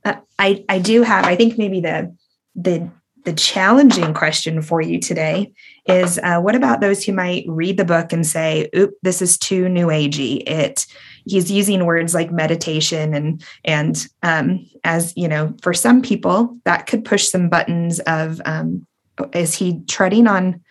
Uh, 0.05 0.15
I 0.39 0.63
I 0.69 0.79
do 0.79 1.01
have, 1.01 1.25
I 1.25 1.35
think 1.35 1.57
maybe 1.57 1.81
the 1.81 2.15
the 2.55 2.89
the 3.23 3.33
challenging 3.33 4.13
question 4.13 4.61
for 4.61 4.81
you 4.81 4.99
today 4.99 5.51
is 5.87 6.19
uh, 6.23 6.39
what 6.39 6.55
about 6.55 6.81
those 6.81 7.03
who 7.03 7.13
might 7.13 7.45
read 7.47 7.77
the 7.77 7.85
book 7.85 8.13
and 8.13 8.25
say, 8.25 8.69
oop, 8.75 8.93
this 9.01 9.21
is 9.21 9.37
too 9.37 9.69
new 9.69 9.87
agey. 9.87 10.47
It 10.47 10.85
he's 11.25 11.51
using 11.51 11.85
words 11.85 12.13
like 12.13 12.31
meditation 12.31 13.13
and 13.13 13.43
and 13.63 14.07
um, 14.23 14.67
as 14.83 15.13
you 15.15 15.27
know, 15.27 15.53
for 15.61 15.73
some 15.73 16.01
people 16.01 16.57
that 16.65 16.87
could 16.87 17.05
push 17.05 17.27
some 17.27 17.49
buttons 17.49 17.99
of 18.01 18.41
um, 18.45 18.85
is 19.33 19.53
he 19.53 19.81
treading 19.87 20.27
on 20.27 20.61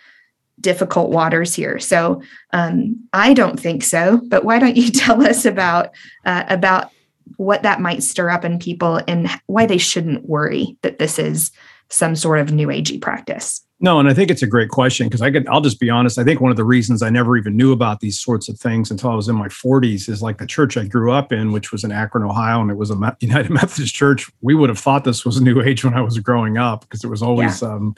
difficult 0.61 1.11
waters 1.11 1.55
here? 1.55 1.79
So 1.79 2.23
um, 2.53 2.97
I 3.13 3.33
don't 3.33 3.59
think 3.59 3.83
so. 3.83 4.21
But 4.29 4.45
why 4.45 4.59
don't 4.59 4.77
you 4.77 4.91
tell 4.91 5.25
us 5.27 5.45
about 5.45 5.91
uh, 6.25 6.45
about 6.49 6.91
what 7.37 7.63
that 7.63 7.81
might 7.81 8.03
stir 8.03 8.29
up 8.29 8.45
in 8.45 8.59
people 8.59 9.01
and 9.07 9.29
why 9.47 9.67
they 9.67 9.79
shouldn't 9.79 10.29
worry 10.29 10.77
that 10.83 10.99
this 10.99 11.19
is 11.19 11.53
some 11.91 12.17
sort 12.17 12.39
of 12.39 12.53
new 12.53 12.69
agey 12.69 13.01
practice? 13.01 13.65
No, 13.83 13.99
and 13.99 14.09
I 14.11 14.15
think 14.15 14.31
it's 14.31 14.43
a 14.43 14.47
great 14.47 14.69
question 14.69 15.07
because 15.07 15.23
I 15.23 15.31
could 15.31 15.49
I'll 15.49 15.63
just 15.63 15.81
be 15.81 15.89
honest. 15.89 16.19
I 16.19 16.25
think 16.25 16.41
one 16.41 16.51
of 16.51 16.59
the 16.59 16.65
reasons 16.65 17.03
I 17.03 17.09
never 17.09 17.37
even 17.37 17.57
knew 17.57 17.73
about 17.73 18.01
these 18.01 18.21
sorts 18.21 18.49
of 18.49 18.59
things 18.59 18.91
until 18.91 19.11
I 19.11 19.15
was 19.15 19.29
in 19.29 19.37
my 19.37 19.49
40s 19.49 20.09
is 20.09 20.21
like 20.21 20.37
the 20.39 20.47
church 20.47 20.77
I 20.77 20.85
grew 20.85 21.13
up 21.13 21.33
in, 21.33 21.51
which 21.51 21.73
was 21.73 21.83
in 21.83 21.91
Akron, 21.91 22.25
Ohio, 22.25 22.61
and 22.61 22.71
it 22.71 22.77
was 22.77 22.91
a 22.91 23.17
United 23.21 23.51
Methodist 23.51 23.95
church. 23.95 24.31
We 24.43 24.55
would 24.55 24.69
have 24.69 24.79
thought 24.79 25.05
this 25.05 25.25
was 25.25 25.39
a 25.39 25.43
new 25.43 25.63
age 25.63 25.85
when 25.85 25.95
I 25.95 26.03
was 26.03 26.19
growing 26.19 26.59
up 26.59 26.83
because 26.83 27.05
it 27.05 27.09
was 27.09 27.23
always 27.23 27.63
yeah. 27.63 27.69
um 27.69 27.95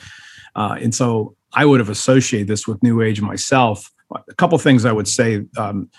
uh, 0.54 0.76
and 0.80 0.94
so 0.94 1.34
I 1.54 1.64
would 1.64 1.80
have 1.80 1.88
associated 1.88 2.46
this 2.46 2.68
with 2.68 2.82
new 2.82 3.00
age 3.00 3.20
myself. 3.20 3.90
A 4.28 4.34
couple 4.34 4.58
things 4.58 4.84
I 4.84 4.92
would 4.92 5.08
say 5.08 5.44
um, 5.56 5.90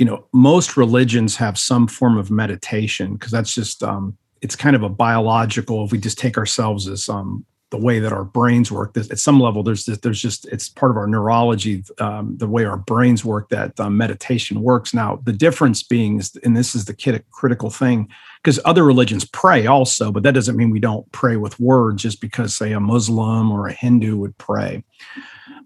you 0.00 0.06
know, 0.06 0.26
most 0.32 0.78
religions 0.78 1.36
have 1.36 1.58
some 1.58 1.86
form 1.86 2.16
of 2.16 2.30
meditation 2.30 3.12
because 3.12 3.30
that's 3.30 3.54
just 3.54 3.82
um, 3.82 4.16
it's 4.42 4.56
kind 4.56 4.76
of 4.76 4.82
a 4.82 4.88
biological 4.88 5.84
if 5.84 5.92
we 5.92 5.98
just 5.98 6.18
take 6.18 6.38
ourselves 6.38 6.88
as 6.88 7.08
um, 7.08 7.44
the 7.70 7.78
way 7.78 8.00
that 8.00 8.12
our 8.12 8.24
brains 8.24 8.70
work 8.72 8.96
at 8.96 9.18
some 9.18 9.38
level 9.38 9.62
there's 9.62 9.86
there's 9.86 10.20
just 10.20 10.44
it's 10.46 10.68
part 10.68 10.90
of 10.90 10.96
our 10.96 11.06
neurology 11.06 11.84
um, 11.98 12.36
the 12.36 12.48
way 12.48 12.64
our 12.64 12.76
brains 12.76 13.24
work 13.24 13.48
that 13.48 13.78
um, 13.78 13.96
meditation 13.96 14.60
works. 14.60 14.92
Now 14.92 15.20
the 15.22 15.32
difference 15.32 15.82
being 15.82 16.18
is 16.18 16.36
and 16.42 16.56
this 16.56 16.74
is 16.74 16.84
the 16.84 17.22
critical 17.30 17.70
thing 17.70 18.08
because 18.42 18.58
other 18.64 18.84
religions 18.84 19.24
pray 19.24 19.66
also 19.66 20.10
but 20.10 20.24
that 20.24 20.34
doesn't 20.34 20.56
mean 20.56 20.70
we 20.70 20.80
don't 20.80 21.10
pray 21.12 21.36
with 21.36 21.60
words 21.60 22.02
just 22.02 22.20
because 22.20 22.56
say 22.56 22.72
a 22.72 22.80
muslim 22.80 23.52
or 23.52 23.68
a 23.68 23.72
hindu 23.72 24.16
would 24.16 24.36
pray. 24.38 24.82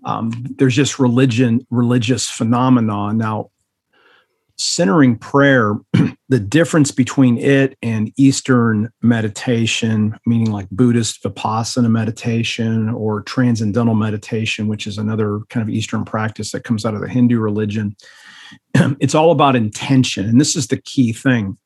Um, 0.04 0.30
there's 0.58 0.76
just 0.76 0.98
religion 0.98 1.66
religious 1.70 2.28
phenomenon. 2.28 3.16
Now 3.16 3.50
centering 4.56 5.16
prayer, 5.16 5.74
the 6.28 6.40
difference 6.40 6.90
between 6.90 7.38
it 7.38 7.76
and 7.82 8.12
Eastern 8.16 8.90
meditation, 9.02 10.16
meaning 10.26 10.50
like 10.50 10.68
Buddhist 10.70 11.22
Vipassana 11.22 11.90
meditation 11.90 12.88
or 12.90 13.22
transcendental 13.22 13.94
meditation, 13.94 14.68
which 14.68 14.86
is 14.86 14.98
another 14.98 15.40
kind 15.50 15.62
of 15.62 15.74
Eastern 15.74 16.04
practice 16.04 16.52
that 16.52 16.64
comes 16.64 16.84
out 16.84 16.94
of 16.94 17.00
the 17.00 17.08
Hindu 17.08 17.38
religion, 17.38 17.96
it's 19.00 19.14
all 19.14 19.30
about 19.30 19.56
intention. 19.56 20.28
And 20.28 20.40
this 20.40 20.56
is 20.56 20.68
the 20.68 20.80
key 20.80 21.12
thing. 21.12 21.58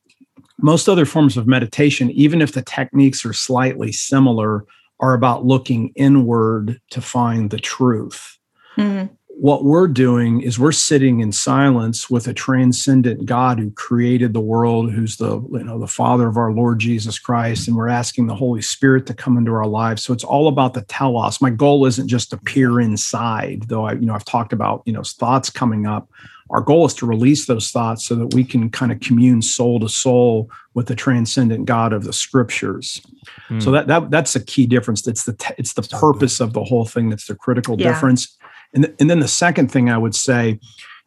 Most 0.61 0.89
other 0.89 1.05
forms 1.05 1.37
of 1.37 1.47
meditation, 1.47 2.11
even 2.11 2.41
if 2.41 2.53
the 2.53 2.61
techniques 2.61 3.25
are 3.25 3.33
slightly 3.33 3.91
similar, 3.91 4.65
are 4.99 5.13
about 5.13 5.45
looking 5.45 5.93
inward 5.95 6.81
to 6.89 7.01
find 7.01 7.49
the 7.49 7.59
truth. 7.59 8.37
Mm-hmm 8.77 9.13
what 9.39 9.63
we're 9.63 9.87
doing 9.87 10.41
is 10.41 10.59
we're 10.59 10.73
sitting 10.73 11.21
in 11.21 11.31
silence 11.31 12.09
with 12.09 12.27
a 12.27 12.33
transcendent 12.33 13.25
God 13.25 13.57
who 13.57 13.71
created 13.71 14.33
the 14.33 14.41
world, 14.41 14.91
who's 14.91 15.15
the 15.15 15.39
you 15.39 15.63
know 15.63 15.79
the 15.79 15.87
Father 15.87 16.27
of 16.27 16.35
our 16.35 16.51
Lord 16.51 16.79
Jesus 16.79 17.17
Christ, 17.17 17.65
and 17.65 17.77
we're 17.77 17.87
asking 17.87 18.27
the 18.27 18.35
Holy 18.35 18.61
Spirit 18.61 19.05
to 19.05 19.13
come 19.13 19.37
into 19.37 19.53
our 19.53 19.65
lives. 19.65 20.03
So 20.03 20.11
it's 20.11 20.25
all 20.25 20.49
about 20.49 20.73
the 20.73 20.81
telos. 20.81 21.39
My 21.39 21.51
goal 21.51 21.85
isn't 21.85 22.09
just 22.09 22.31
to 22.31 22.37
peer 22.37 22.81
inside, 22.81 23.63
though 23.69 23.85
I 23.85 23.93
you 23.93 24.05
know 24.05 24.13
I've 24.13 24.25
talked 24.25 24.51
about 24.51 24.83
you 24.85 24.91
know 24.91 25.03
thoughts 25.03 25.49
coming 25.49 25.87
up. 25.87 26.09
Our 26.49 26.61
goal 26.61 26.85
is 26.85 26.93
to 26.95 27.05
release 27.05 27.45
those 27.45 27.71
thoughts 27.71 28.05
so 28.05 28.15
that 28.15 28.33
we 28.33 28.43
can 28.43 28.69
kind 28.71 28.91
of 28.91 28.99
commune 28.99 29.41
soul 29.41 29.79
to 29.79 29.87
soul 29.87 30.49
with 30.73 30.87
the 30.87 30.95
transcendent 30.95 31.65
God 31.65 31.93
of 31.93 32.03
the 32.03 32.11
Scriptures. 32.11 33.01
Hmm. 33.47 33.61
So 33.61 33.71
that 33.71 33.87
that 33.87 34.11
that's 34.11 34.35
a 34.35 34.43
key 34.43 34.67
difference. 34.67 35.07
It's 35.07 35.23
the 35.23 35.53
it's 35.57 35.75
the 35.75 35.83
purpose 35.83 36.41
of 36.41 36.51
the 36.51 36.63
whole 36.65 36.85
thing 36.85 37.09
that's 37.09 37.27
the 37.27 37.35
critical 37.35 37.79
yeah. 37.79 37.87
difference 37.87 38.35
and, 38.73 38.85
th- 38.85 38.95
and 38.99 39.09
then 39.09 39.19
the 39.19 39.27
second 39.27 39.71
thing 39.71 39.89
I 39.89 39.97
would 39.97 40.15
say 40.15 40.59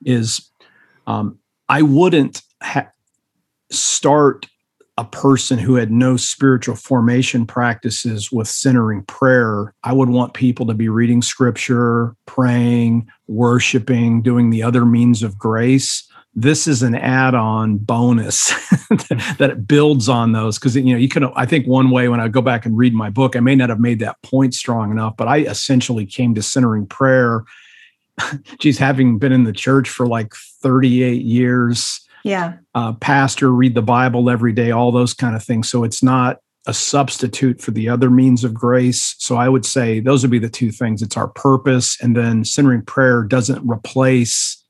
is 0.04 0.50
um, 1.06 1.38
I 1.68 1.82
wouldn't 1.82 2.42
ha- 2.62 2.90
start 3.70 4.46
a 4.98 5.04
person 5.04 5.58
who 5.58 5.76
had 5.76 5.90
no 5.90 6.16
spiritual 6.16 6.76
formation 6.76 7.46
practices 7.46 8.30
with 8.30 8.46
centering 8.46 9.02
prayer. 9.04 9.74
I 9.84 9.92
would 9.92 10.10
want 10.10 10.34
people 10.34 10.66
to 10.66 10.74
be 10.74 10.88
reading 10.88 11.22
scripture, 11.22 12.14
praying, 12.26 13.08
worshiping, 13.26 14.20
doing 14.20 14.50
the 14.50 14.62
other 14.62 14.84
means 14.84 15.22
of 15.22 15.38
grace 15.38 16.06
this 16.34 16.66
is 16.66 16.82
an 16.82 16.94
add-on 16.94 17.76
bonus 17.76 18.50
that 19.38 19.50
it 19.50 19.68
builds 19.68 20.08
on 20.08 20.32
those. 20.32 20.58
Because 20.58 20.76
you 20.76 20.92
know 20.92 20.96
you 20.96 21.08
can 21.08 21.24
i 21.36 21.44
think 21.44 21.66
one 21.66 21.90
way 21.90 22.08
when 22.08 22.20
i 22.20 22.28
go 22.28 22.40
back 22.40 22.64
and 22.64 22.76
read 22.76 22.94
my 22.94 23.10
book 23.10 23.36
i 23.36 23.40
may 23.40 23.54
not 23.54 23.68
have 23.68 23.80
made 23.80 23.98
that 24.00 24.20
point 24.22 24.54
strong 24.54 24.90
enough 24.90 25.16
but 25.16 25.28
i 25.28 25.38
essentially 25.38 26.06
came 26.06 26.34
to 26.34 26.42
centering 26.42 26.86
prayer. 26.86 27.44
Geez 28.58 28.78
having 28.78 29.18
been 29.18 29.32
in 29.32 29.44
the 29.44 29.52
church 29.52 29.88
for 29.88 30.06
like 30.06 30.34
38 30.62 31.22
years 31.22 32.00
yeah. 32.24 32.54
uh, 32.74 32.92
pastor 32.94 33.50
read 33.50 33.74
the 33.74 33.82
bible 33.82 34.30
every 34.30 34.52
day 34.52 34.70
all 34.70 34.92
those 34.92 35.14
kind 35.14 35.34
of 35.34 35.42
things. 35.42 35.70
So 35.70 35.84
it's 35.84 36.02
not 36.02 36.38
a 36.66 36.74
substitute 36.74 37.60
for 37.60 37.72
the 37.72 37.88
other 37.88 38.08
means 38.08 38.44
of 38.44 38.54
grace. 38.54 39.16
So 39.18 39.36
i 39.36 39.48
would 39.48 39.66
say 39.66 40.00
those 40.00 40.22
would 40.22 40.30
be 40.30 40.38
the 40.38 40.48
two 40.48 40.70
things. 40.70 41.02
It's 41.02 41.16
our 41.16 41.28
purpose 41.28 42.00
and 42.00 42.16
then 42.16 42.44
centering 42.44 42.82
prayer 42.82 43.22
doesn't 43.22 43.66
replace 43.68 44.61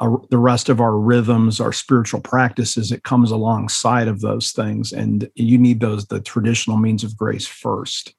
the 0.00 0.38
rest 0.38 0.68
of 0.68 0.80
our 0.80 0.98
rhythms, 0.98 1.60
our 1.60 1.72
spiritual 1.72 2.20
practices, 2.20 2.92
it 2.92 3.02
comes 3.02 3.30
alongside 3.30 4.08
of 4.08 4.20
those 4.20 4.52
things. 4.52 4.92
And 4.92 5.30
you 5.34 5.58
need 5.58 5.80
those, 5.80 6.06
the 6.06 6.20
traditional 6.20 6.76
means 6.76 7.02
of 7.02 7.16
grace 7.16 7.46
first. 7.46 8.14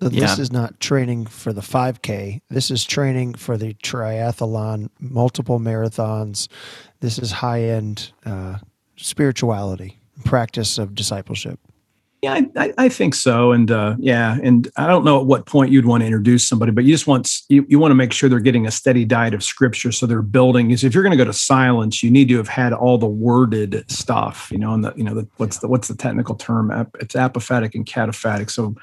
So 0.00 0.08
this 0.08 0.38
yeah. 0.38 0.42
is 0.42 0.50
not 0.50 0.80
training 0.80 1.26
for 1.26 1.52
the 1.52 1.60
5K. 1.60 2.40
This 2.48 2.70
is 2.70 2.84
training 2.84 3.34
for 3.34 3.58
the 3.58 3.74
triathlon, 3.74 4.88
multiple 4.98 5.60
marathons. 5.60 6.48
This 7.00 7.18
is 7.18 7.30
high 7.30 7.62
end 7.64 8.12
uh, 8.24 8.58
spirituality, 8.96 10.00
practice 10.24 10.78
of 10.78 10.94
discipleship. 10.94 11.60
Yeah, 12.22 12.42
I, 12.54 12.72
I, 12.76 12.88
think 12.90 13.14
so. 13.14 13.52
And 13.52 13.70
uh, 13.70 13.96
yeah, 13.98 14.36
and 14.42 14.70
I 14.76 14.86
don't 14.86 15.06
know 15.06 15.20
at 15.20 15.26
what 15.26 15.46
point 15.46 15.72
you'd 15.72 15.86
want 15.86 16.02
to 16.02 16.04
introduce 16.04 16.46
somebody, 16.46 16.70
but 16.70 16.84
you 16.84 16.92
just 16.92 17.06
want 17.06 17.40
you, 17.48 17.64
you 17.66 17.78
want 17.78 17.92
to 17.92 17.94
make 17.94 18.12
sure 18.12 18.28
they're 18.28 18.40
getting 18.40 18.66
a 18.66 18.70
steady 18.70 19.06
diet 19.06 19.32
of 19.32 19.42
scripture. 19.42 19.90
So 19.90 20.04
they're 20.04 20.20
building 20.20 20.70
is 20.70 20.84
if 20.84 20.92
you're 20.92 21.02
going 21.02 21.16
to 21.16 21.22
go 21.22 21.24
to 21.24 21.32
silence, 21.32 22.02
you 22.02 22.10
need 22.10 22.28
to 22.28 22.36
have 22.36 22.48
had 22.48 22.74
all 22.74 22.98
the 22.98 23.06
worded 23.06 23.90
stuff, 23.90 24.50
you 24.52 24.58
know, 24.58 24.74
and 24.74 24.84
the, 24.84 24.92
you 24.96 25.04
know, 25.04 25.14
the, 25.14 25.26
what's 25.38 25.58
the, 25.58 25.68
what's 25.68 25.88
the 25.88 25.96
technical 25.96 26.34
term? 26.34 26.70
It's 27.00 27.14
apophatic 27.14 27.74
and 27.74 27.86
cataphatic. 27.86 28.50
So 28.50 28.74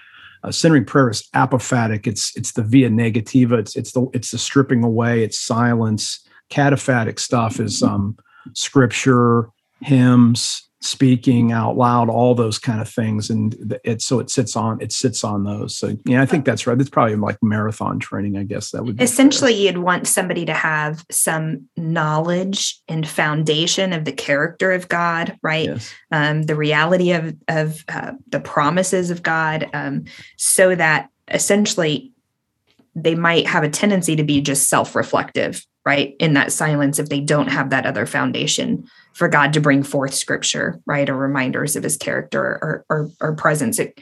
uh, 0.44 0.52
centering 0.52 0.86
prayer 0.86 1.12
is 1.12 1.30
apophatic. 1.36 2.08
It's, 2.08 2.36
it's 2.36 2.54
the 2.54 2.64
via 2.64 2.90
negativa. 2.90 3.60
It's, 3.60 3.76
it's 3.76 3.92
the, 3.92 4.08
it's 4.14 4.32
the 4.32 4.40
stripping 4.40 4.84
away. 4.84 5.24
It's 5.24 5.38
silence. 5.38 6.28
Cataphatic 6.50 7.20
stuff 7.20 7.60
is 7.60 7.84
um, 7.84 8.18
scripture, 8.54 9.50
hymns, 9.82 10.67
speaking 10.80 11.52
out 11.52 11.76
loud 11.76 12.08
all 12.08 12.36
those 12.36 12.60
kind 12.60 12.80
of 12.80 12.88
things 12.88 13.32
and 13.32 13.80
it 13.84 14.00
so 14.00 14.20
it 14.20 14.30
sits 14.30 14.56
on 14.56 14.80
it 14.80 14.92
sits 14.92 15.24
on 15.24 15.44
those 15.44 15.76
so 15.76 15.98
yeah 16.06 16.22
i 16.22 16.26
think 16.26 16.46
that's 16.46 16.68
right 16.68 16.80
it's 16.80 16.90
probably 16.90 17.16
like 17.16 17.42
marathon 17.42 17.98
training 17.98 18.38
i 18.38 18.44
guess 18.44 18.70
that 18.70 18.86
would 18.86 18.96
be 18.96 19.04
essentially 19.04 19.54
fair. 19.54 19.62
you'd 19.62 19.80
want 19.80 20.06
somebody 20.06 20.46
to 20.46 20.54
have 20.54 21.04
some 21.10 21.68
knowledge 21.78 22.80
and 22.88 23.08
foundation 23.08 23.92
of 23.92 24.06
the 24.06 24.12
character 24.12 24.72
of 24.72 24.88
god 24.88 25.36
right 25.42 25.66
yes. 25.66 25.92
um, 26.12 26.44
the 26.44 26.56
reality 26.56 27.12
of 27.12 27.36
of 27.48 27.84
uh, 27.90 28.12
the 28.30 28.40
promises 28.40 29.10
of 29.10 29.24
god 29.24 29.68
um, 29.74 30.06
so 30.38 30.76
that 30.76 31.10
essentially 31.30 32.12
they 32.94 33.16
might 33.16 33.48
have 33.48 33.64
a 33.64 33.70
tendency 33.70 34.16
to 34.16 34.24
be 34.24 34.42
just 34.42 34.70
self-reflective 34.70 35.66
right 35.88 36.16
in 36.20 36.34
that 36.34 36.52
silence 36.52 37.00
if 37.00 37.10
they 37.10 37.20
don't 37.20 37.48
have 37.48 37.72
that 37.72 37.88
other 37.88 38.06
foundation 38.06 38.88
for 39.18 39.28
God 39.28 39.52
to 39.54 39.60
bring 39.60 39.82
forth 39.82 40.14
scripture, 40.14 40.80
right? 40.86 41.10
Or 41.10 41.18
reminders 41.18 41.76
of 41.76 41.82
his 41.82 41.98
character 41.98 42.40
or, 42.40 42.86
or, 42.88 43.10
or 43.20 43.36
presence. 43.36 43.80
It, 43.80 44.00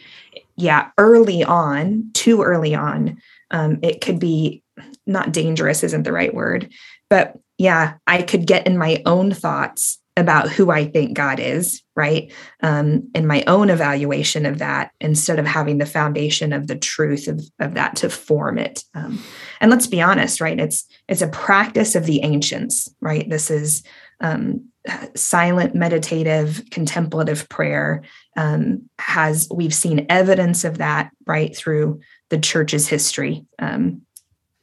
yeah, 0.57 0.89
early 0.97 1.41
on, 1.41 2.09
too 2.13 2.41
early 2.41 2.75
on, 2.75 3.17
um, 3.49 3.79
it 3.81 4.01
could 4.01 4.19
be 4.19 4.61
not 5.07 5.31
dangerous, 5.31 5.83
isn't 5.83 6.03
the 6.03 6.11
right 6.11 6.33
word, 6.33 6.69
but 7.09 7.39
yeah, 7.57 7.93
I 8.05 8.23
could 8.23 8.45
get 8.45 8.67
in 8.67 8.77
my 8.77 9.01
own 9.05 9.31
thoughts 9.31 9.99
about 10.17 10.49
who 10.49 10.69
I 10.69 10.85
think 10.85 11.13
God 11.13 11.39
is, 11.39 11.81
right? 11.95 12.31
Um, 12.61 13.09
and 13.15 13.25
my 13.27 13.43
own 13.47 13.69
evaluation 13.69 14.45
of 14.45 14.59
that 14.59 14.91
instead 14.99 15.39
of 15.39 15.45
having 15.45 15.77
the 15.77 15.85
foundation 15.85 16.51
of 16.51 16.67
the 16.67 16.77
truth 16.77 17.29
of, 17.29 17.41
of 17.59 17.73
that 17.75 17.95
to 17.97 18.09
form 18.09 18.57
it. 18.57 18.83
Um, 18.93 19.21
and 19.61 19.71
let's 19.71 19.87
be 19.87 20.01
honest, 20.01 20.41
right? 20.41 20.59
It's 20.59 20.85
it's 21.07 21.21
a 21.21 21.27
practice 21.27 21.95
of 21.95 22.05
the 22.05 22.21
ancients, 22.23 22.89
right? 22.99 23.29
This 23.29 23.49
is 23.49 23.83
um, 24.21 24.69
silent, 25.15 25.75
meditative, 25.75 26.63
contemplative 26.71 27.47
prayer 27.49 28.03
um, 28.37 28.87
has 28.99 29.47
we've 29.53 29.73
seen 29.73 30.05
evidence 30.09 30.63
of 30.63 30.77
that 30.77 31.11
right 31.25 31.55
through 31.55 31.99
the 32.29 32.37
church's 32.37 32.87
history 32.87 33.45
um, 33.59 34.01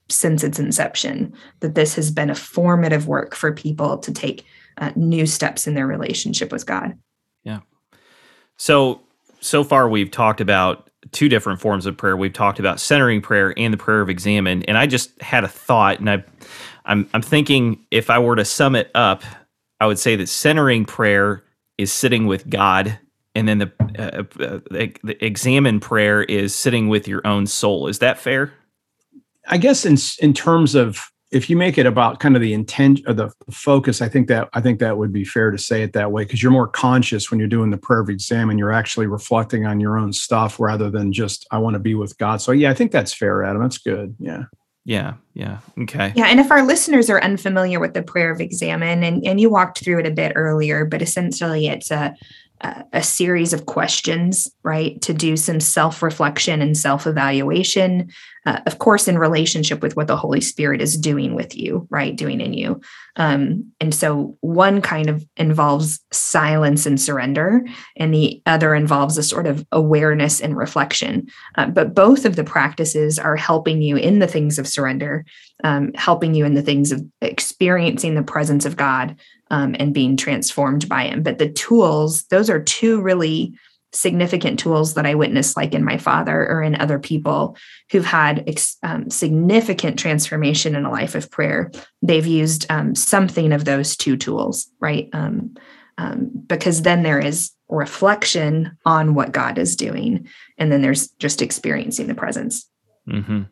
since 0.08 0.44
its 0.44 0.58
inception. 0.58 1.32
That 1.60 1.74
this 1.74 1.94
has 1.96 2.10
been 2.10 2.30
a 2.30 2.34
formative 2.34 3.08
work 3.08 3.34
for 3.34 3.52
people 3.52 3.98
to 3.98 4.12
take 4.12 4.44
uh, 4.78 4.92
new 4.96 5.26
steps 5.26 5.66
in 5.66 5.74
their 5.74 5.86
relationship 5.86 6.52
with 6.52 6.66
God. 6.66 6.98
Yeah. 7.44 7.60
So 8.56 9.00
so 9.40 9.64
far 9.64 9.88
we've 9.88 10.10
talked 10.10 10.40
about 10.40 10.88
two 11.10 11.28
different 11.28 11.60
forms 11.60 11.84
of 11.84 11.96
prayer. 11.96 12.16
We've 12.16 12.32
talked 12.32 12.60
about 12.60 12.78
centering 12.78 13.20
prayer 13.20 13.52
and 13.58 13.74
the 13.74 13.78
prayer 13.78 14.00
of 14.00 14.08
examen. 14.08 14.62
And 14.64 14.78
I 14.78 14.86
just 14.86 15.20
had 15.20 15.42
a 15.42 15.48
thought, 15.48 15.98
and 15.98 16.08
I, 16.08 16.24
I'm 16.84 17.08
I'm 17.12 17.22
thinking 17.22 17.84
if 17.90 18.08
I 18.08 18.18
were 18.18 18.36
to 18.36 18.44
sum 18.44 18.76
it 18.76 18.90
up 18.94 19.24
I 19.82 19.86
would 19.86 19.98
say 19.98 20.14
that 20.14 20.28
centering 20.28 20.84
prayer 20.84 21.42
is 21.76 21.92
sitting 21.92 22.26
with 22.26 22.48
God, 22.48 23.00
and 23.34 23.48
then 23.48 23.58
the, 23.58 23.72
uh, 23.98 24.22
uh, 24.40 24.60
the 25.02 25.16
examen 25.24 25.80
prayer 25.80 26.22
is 26.22 26.54
sitting 26.54 26.88
with 26.88 27.08
your 27.08 27.26
own 27.26 27.48
soul. 27.48 27.88
Is 27.88 27.98
that 27.98 28.16
fair? 28.16 28.52
I 29.48 29.58
guess 29.58 29.84
in 29.84 29.96
in 30.24 30.34
terms 30.34 30.76
of 30.76 31.10
if 31.32 31.50
you 31.50 31.56
make 31.56 31.78
it 31.78 31.86
about 31.86 32.20
kind 32.20 32.36
of 32.36 32.42
the 32.42 32.52
intent 32.52 33.00
or 33.08 33.12
the 33.12 33.32
focus, 33.50 34.00
I 34.00 34.08
think 34.08 34.28
that 34.28 34.50
I 34.52 34.60
think 34.60 34.78
that 34.78 34.98
would 34.98 35.12
be 35.12 35.24
fair 35.24 35.50
to 35.50 35.58
say 35.58 35.82
it 35.82 35.94
that 35.94 36.12
way 36.12 36.22
because 36.22 36.44
you're 36.44 36.52
more 36.52 36.68
conscious 36.68 37.28
when 37.28 37.40
you're 37.40 37.48
doing 37.48 37.70
the 37.70 37.76
prayer 37.76 37.98
of 37.98 38.08
examen. 38.08 38.58
You're 38.58 38.70
actually 38.70 39.08
reflecting 39.08 39.66
on 39.66 39.80
your 39.80 39.98
own 39.98 40.12
stuff 40.12 40.60
rather 40.60 40.90
than 40.90 41.12
just 41.12 41.44
I 41.50 41.58
want 41.58 41.74
to 41.74 41.80
be 41.80 41.96
with 41.96 42.16
God. 42.18 42.40
So 42.40 42.52
yeah, 42.52 42.70
I 42.70 42.74
think 42.74 42.92
that's 42.92 43.12
fair, 43.12 43.42
Adam. 43.42 43.60
That's 43.60 43.78
good. 43.78 44.14
Yeah. 44.20 44.44
Yeah, 44.84 45.14
yeah. 45.34 45.58
Okay. 45.78 46.12
Yeah. 46.16 46.26
And 46.26 46.40
if 46.40 46.50
our 46.50 46.62
listeners 46.62 47.08
are 47.08 47.22
unfamiliar 47.22 47.78
with 47.78 47.94
the 47.94 48.02
prayer 48.02 48.32
of 48.32 48.40
examen, 48.40 49.04
and, 49.04 49.24
and 49.24 49.40
you 49.40 49.48
walked 49.48 49.84
through 49.84 50.00
it 50.00 50.06
a 50.06 50.10
bit 50.10 50.32
earlier, 50.34 50.84
but 50.84 51.02
essentially 51.02 51.68
it's 51.68 51.90
a 51.90 52.14
a 52.92 53.02
series 53.02 53.52
of 53.52 53.66
questions, 53.66 54.48
right? 54.62 55.00
To 55.02 55.12
do 55.12 55.36
some 55.36 55.60
self 55.60 56.02
reflection 56.02 56.62
and 56.62 56.76
self 56.76 57.06
evaluation, 57.06 58.10
uh, 58.44 58.60
of 58.66 58.78
course, 58.78 59.06
in 59.06 59.18
relationship 59.18 59.82
with 59.82 59.96
what 59.96 60.08
the 60.08 60.16
Holy 60.16 60.40
Spirit 60.40 60.80
is 60.80 60.96
doing 60.96 61.34
with 61.34 61.56
you, 61.56 61.86
right? 61.90 62.16
Doing 62.16 62.40
in 62.40 62.52
you. 62.52 62.80
Um, 63.16 63.72
and 63.80 63.94
so 63.94 64.36
one 64.40 64.82
kind 64.82 65.08
of 65.08 65.24
involves 65.36 66.00
silence 66.10 66.84
and 66.84 67.00
surrender, 67.00 67.64
and 67.96 68.12
the 68.12 68.42
other 68.46 68.74
involves 68.74 69.16
a 69.16 69.22
sort 69.22 69.46
of 69.46 69.64
awareness 69.70 70.40
and 70.40 70.56
reflection. 70.56 71.28
Uh, 71.56 71.66
but 71.66 71.94
both 71.94 72.24
of 72.24 72.36
the 72.36 72.44
practices 72.44 73.18
are 73.18 73.36
helping 73.36 73.80
you 73.80 73.96
in 73.96 74.18
the 74.18 74.26
things 74.26 74.58
of 74.58 74.66
surrender, 74.66 75.24
um, 75.62 75.92
helping 75.94 76.34
you 76.34 76.44
in 76.44 76.54
the 76.54 76.62
things 76.62 76.90
of 76.90 77.04
experiencing 77.20 78.14
the 78.14 78.22
presence 78.22 78.64
of 78.64 78.76
God 78.76 79.16
um, 79.50 79.76
and 79.78 79.94
being 79.94 80.16
transformed 80.16 80.88
by 80.88 81.04
him. 81.04 81.22
But 81.22 81.38
the 81.38 81.50
tools, 81.50 82.24
those 82.24 82.50
are 82.50 82.60
two 82.60 83.00
really 83.00 83.54
significant 83.92 84.58
tools 84.58 84.94
that 84.94 85.06
I 85.06 85.14
witnessed, 85.14 85.56
like 85.56 85.74
in 85.74 85.84
my 85.84 85.98
father 85.98 86.48
or 86.48 86.62
in 86.62 86.80
other 86.80 86.98
people 86.98 87.56
who've 87.90 88.04
had 88.04 88.44
ex- 88.46 88.76
um, 88.82 89.10
significant 89.10 89.98
transformation 89.98 90.74
in 90.74 90.84
a 90.84 90.90
life 90.90 91.14
of 91.14 91.30
prayer. 91.30 91.70
They've 92.00 92.26
used 92.26 92.66
um, 92.70 92.94
something 92.94 93.52
of 93.52 93.64
those 93.64 93.96
two 93.96 94.16
tools, 94.16 94.68
right? 94.80 95.08
Um, 95.12 95.54
um, 95.98 96.30
because 96.46 96.82
then 96.82 97.02
there 97.02 97.18
is 97.18 97.52
reflection 97.68 98.76
on 98.84 99.14
what 99.14 99.32
God 99.32 99.58
is 99.58 99.76
doing, 99.76 100.28
and 100.58 100.72
then 100.72 100.82
there's 100.82 101.08
just 101.12 101.42
experiencing 101.42 102.06
the 102.06 102.14
presence. 102.14 102.68
Mm-hmm. 103.08 103.42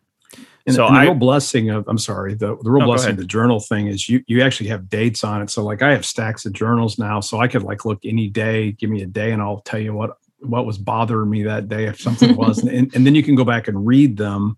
And, 0.66 0.74
so 0.74 0.86
and 0.86 0.96
the 0.96 1.00
I, 1.00 1.04
real 1.04 1.14
blessing 1.14 1.70
of 1.70 1.86
I'm 1.88 1.98
sorry, 1.98 2.34
the, 2.34 2.56
the 2.62 2.70
real 2.70 2.86
blessing 2.86 3.10
of 3.10 3.16
the 3.16 3.24
journal 3.24 3.60
thing 3.60 3.86
is 3.86 4.08
you 4.08 4.22
you 4.26 4.42
actually 4.42 4.68
have 4.68 4.88
dates 4.88 5.24
on 5.24 5.42
it. 5.42 5.50
So 5.50 5.64
like 5.64 5.82
I 5.82 5.90
have 5.92 6.04
stacks 6.04 6.44
of 6.46 6.52
journals 6.52 6.98
now, 6.98 7.20
so 7.20 7.40
I 7.40 7.48
could 7.48 7.62
like 7.62 7.84
look 7.84 8.00
any 8.04 8.28
day, 8.28 8.72
give 8.72 8.90
me 8.90 9.02
a 9.02 9.06
day, 9.06 9.32
and 9.32 9.42
I'll 9.42 9.60
tell 9.62 9.80
you 9.80 9.94
what 9.94 10.16
what 10.40 10.66
was 10.66 10.78
bothering 10.78 11.30
me 11.30 11.42
that 11.44 11.68
day 11.68 11.86
if 11.86 12.00
something 12.00 12.36
was, 12.36 12.58
and, 12.64 12.94
and 12.94 13.06
then 13.06 13.14
you 13.14 13.22
can 13.22 13.34
go 13.34 13.44
back 13.44 13.68
and 13.68 13.86
read 13.86 14.16
them 14.16 14.56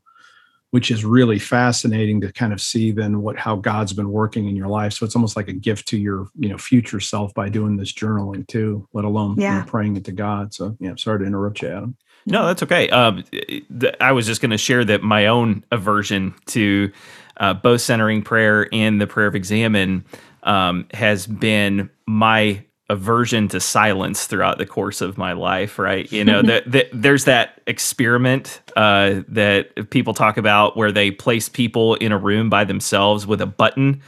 which 0.72 0.90
is 0.90 1.04
really 1.04 1.38
fascinating 1.38 2.18
to 2.18 2.32
kind 2.32 2.50
of 2.50 2.58
see 2.58 2.92
then 2.92 3.20
what 3.20 3.38
how 3.38 3.56
God's 3.56 3.92
been 3.92 4.10
working 4.10 4.48
in 4.48 4.56
your 4.56 4.68
life. 4.68 4.94
So 4.94 5.04
it's 5.04 5.14
almost 5.14 5.36
like 5.36 5.48
a 5.48 5.52
gift 5.52 5.86
to 5.88 5.98
your 5.98 6.28
you 6.38 6.48
know 6.48 6.56
future 6.56 6.98
self 6.98 7.32
by 7.34 7.50
doing 7.50 7.76
this 7.76 7.92
journaling 7.92 8.46
too, 8.46 8.88
let 8.94 9.04
alone 9.04 9.38
yeah. 9.38 9.52
you 9.52 9.60
know, 9.60 9.66
praying 9.66 9.96
it 9.96 10.04
to 10.06 10.12
God. 10.12 10.54
So 10.54 10.74
yeah, 10.80 10.94
sorry 10.96 11.20
to 11.20 11.26
interrupt 11.26 11.60
you, 11.60 11.68
Adam. 11.68 11.96
No, 12.24 12.46
that's 12.46 12.62
okay. 12.62 12.88
Um, 12.88 13.22
th- 13.30 13.96
I 14.00 14.12
was 14.12 14.26
just 14.26 14.40
going 14.40 14.50
to 14.50 14.58
share 14.58 14.82
that 14.84 15.02
my 15.02 15.26
own 15.26 15.62
aversion 15.70 16.34
to 16.46 16.90
uh, 17.36 17.52
both 17.52 17.82
centering 17.82 18.22
prayer 18.22 18.66
and 18.72 18.98
the 18.98 19.06
prayer 19.06 19.26
of 19.26 19.34
examen 19.34 20.06
um, 20.44 20.86
has 20.94 21.26
been 21.26 21.90
my 22.06 22.64
aversion 22.92 23.48
to 23.48 23.58
silence 23.58 24.26
throughout 24.26 24.58
the 24.58 24.66
course 24.66 25.00
of 25.00 25.16
my 25.16 25.32
life, 25.32 25.78
right? 25.78 26.10
You 26.12 26.24
know, 26.24 26.42
that 26.50 26.70
the, 26.70 26.88
there's 26.92 27.24
that 27.24 27.60
experiment 27.66 28.60
uh, 28.76 29.22
that 29.28 29.90
people 29.90 30.14
talk 30.14 30.36
about 30.36 30.76
where 30.76 30.92
they 30.92 31.10
place 31.10 31.48
people 31.48 31.94
in 31.96 32.12
a 32.12 32.18
room 32.18 32.50
by 32.50 32.64
themselves 32.64 33.26
with 33.26 33.40
a 33.40 33.46
button 33.46 34.02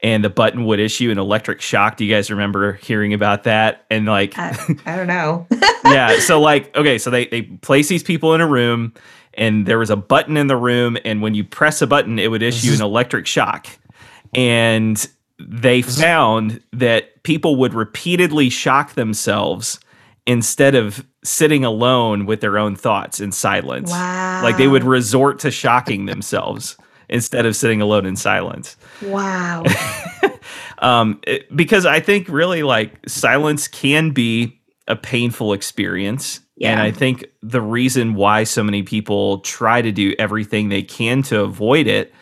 and 0.00 0.22
the 0.22 0.30
button 0.30 0.64
would 0.66 0.78
issue 0.78 1.10
an 1.10 1.18
electric 1.18 1.60
shock. 1.60 1.96
Do 1.96 2.04
you 2.04 2.14
guys 2.14 2.30
remember 2.30 2.74
hearing 2.74 3.14
about 3.14 3.44
that? 3.44 3.84
And 3.90 4.06
like, 4.06 4.38
I, 4.38 4.56
I 4.86 4.96
don't 4.96 5.08
know. 5.08 5.46
yeah. 5.84 6.20
So 6.20 6.40
like, 6.40 6.74
okay, 6.76 6.98
so 6.98 7.10
they, 7.10 7.26
they 7.26 7.42
place 7.42 7.88
these 7.88 8.02
people 8.02 8.34
in 8.34 8.40
a 8.40 8.46
room 8.46 8.92
and 9.34 9.66
there 9.66 9.78
was 9.78 9.90
a 9.90 9.96
button 9.96 10.36
in 10.36 10.46
the 10.46 10.56
room. 10.56 10.98
And 11.04 11.20
when 11.20 11.34
you 11.34 11.44
press 11.44 11.82
a 11.82 11.86
button, 11.86 12.18
it 12.18 12.30
would 12.30 12.42
issue 12.42 12.72
an 12.72 12.82
electric 12.82 13.26
shock. 13.26 13.66
And 14.34 15.04
they 15.38 15.82
found 15.82 16.62
that 16.72 17.22
people 17.22 17.56
would 17.56 17.74
repeatedly 17.74 18.50
shock 18.50 18.94
themselves 18.94 19.78
instead 20.26 20.74
of 20.74 21.06
sitting 21.24 21.64
alone 21.64 22.26
with 22.26 22.40
their 22.40 22.58
own 22.58 22.76
thoughts 22.76 23.20
in 23.20 23.32
silence. 23.32 23.90
Wow. 23.90 24.42
Like 24.42 24.56
they 24.56 24.68
would 24.68 24.84
resort 24.84 25.38
to 25.40 25.50
shocking 25.50 26.06
themselves 26.06 26.76
instead 27.08 27.46
of 27.46 27.56
sitting 27.56 27.80
alone 27.80 28.04
in 28.04 28.16
silence. 28.16 28.76
Wow. 29.02 29.64
um, 30.78 31.20
it, 31.26 31.54
because 31.56 31.86
I 31.86 32.00
think 32.00 32.28
really 32.28 32.62
like 32.62 33.08
silence 33.08 33.68
can 33.68 34.10
be 34.10 34.60
a 34.86 34.96
painful 34.96 35.52
experience. 35.52 36.40
Yeah. 36.56 36.72
And 36.72 36.80
I 36.80 36.90
think 36.90 37.26
the 37.42 37.60
reason 37.60 38.14
why 38.14 38.44
so 38.44 38.64
many 38.64 38.82
people 38.82 39.38
try 39.40 39.80
to 39.80 39.92
do 39.92 40.14
everything 40.18 40.68
they 40.68 40.82
can 40.82 41.22
to 41.24 41.40
avoid 41.40 41.86
it 41.86 42.12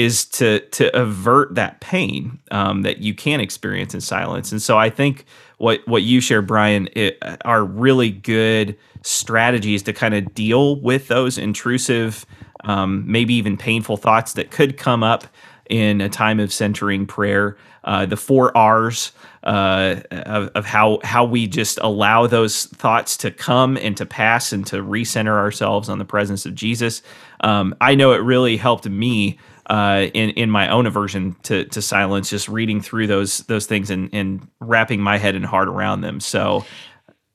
is 0.00 0.24
to 0.24 0.60
to 0.60 0.96
avert 0.98 1.54
that 1.54 1.80
pain 1.80 2.38
um, 2.50 2.82
that 2.82 2.98
you 2.98 3.14
can 3.14 3.40
experience 3.40 3.94
in 3.94 4.00
silence. 4.00 4.50
And 4.50 4.62
so 4.62 4.78
I 4.78 4.90
think 4.90 5.26
what 5.58 5.86
what 5.86 6.02
you 6.02 6.20
share, 6.20 6.42
Brian, 6.42 6.88
it, 6.96 7.18
are 7.44 7.64
really 7.64 8.10
good 8.10 8.76
strategies 9.02 9.82
to 9.82 9.92
kind 9.92 10.14
of 10.14 10.34
deal 10.34 10.80
with 10.80 11.08
those 11.08 11.36
intrusive, 11.38 12.24
um, 12.64 13.04
maybe 13.06 13.34
even 13.34 13.56
painful 13.56 13.96
thoughts 13.96 14.32
that 14.34 14.50
could 14.50 14.76
come 14.76 15.02
up 15.02 15.26
in 15.68 16.00
a 16.00 16.08
time 16.08 16.40
of 16.40 16.52
centering 16.52 17.06
prayer. 17.06 17.56
Uh, 17.84 18.04
the 18.04 18.16
four 18.16 18.54
R's 18.56 19.12
uh, 19.42 20.00
of, 20.10 20.48
of, 20.54 20.66
how 20.66 20.98
how 21.02 21.24
we 21.24 21.46
just 21.46 21.78
allow 21.82 22.26
those 22.26 22.66
thoughts 22.66 23.16
to 23.18 23.30
come 23.30 23.78
and 23.78 23.96
to 23.96 24.04
pass 24.04 24.52
and 24.52 24.66
to 24.66 24.76
recenter 24.76 25.36
ourselves 25.38 25.88
on 25.88 25.98
the 25.98 26.04
presence 26.04 26.44
of 26.44 26.54
Jesus. 26.54 27.02
Um, 27.40 27.74
I 27.80 27.94
know 27.94 28.12
it 28.12 28.18
really 28.18 28.58
helped 28.58 28.86
me 28.86 29.38
uh, 29.70 30.08
in 30.14 30.30
in 30.30 30.50
my 30.50 30.68
own 30.68 30.84
aversion 30.84 31.36
to 31.44 31.64
to 31.66 31.80
silence, 31.80 32.28
just 32.28 32.48
reading 32.48 32.80
through 32.80 33.06
those 33.06 33.38
those 33.44 33.66
things 33.66 33.88
and 33.88 34.10
and 34.12 34.46
wrapping 34.58 35.00
my 35.00 35.16
head 35.16 35.36
and 35.36 35.46
heart 35.46 35.68
around 35.68 36.00
them. 36.00 36.18
So, 36.20 36.66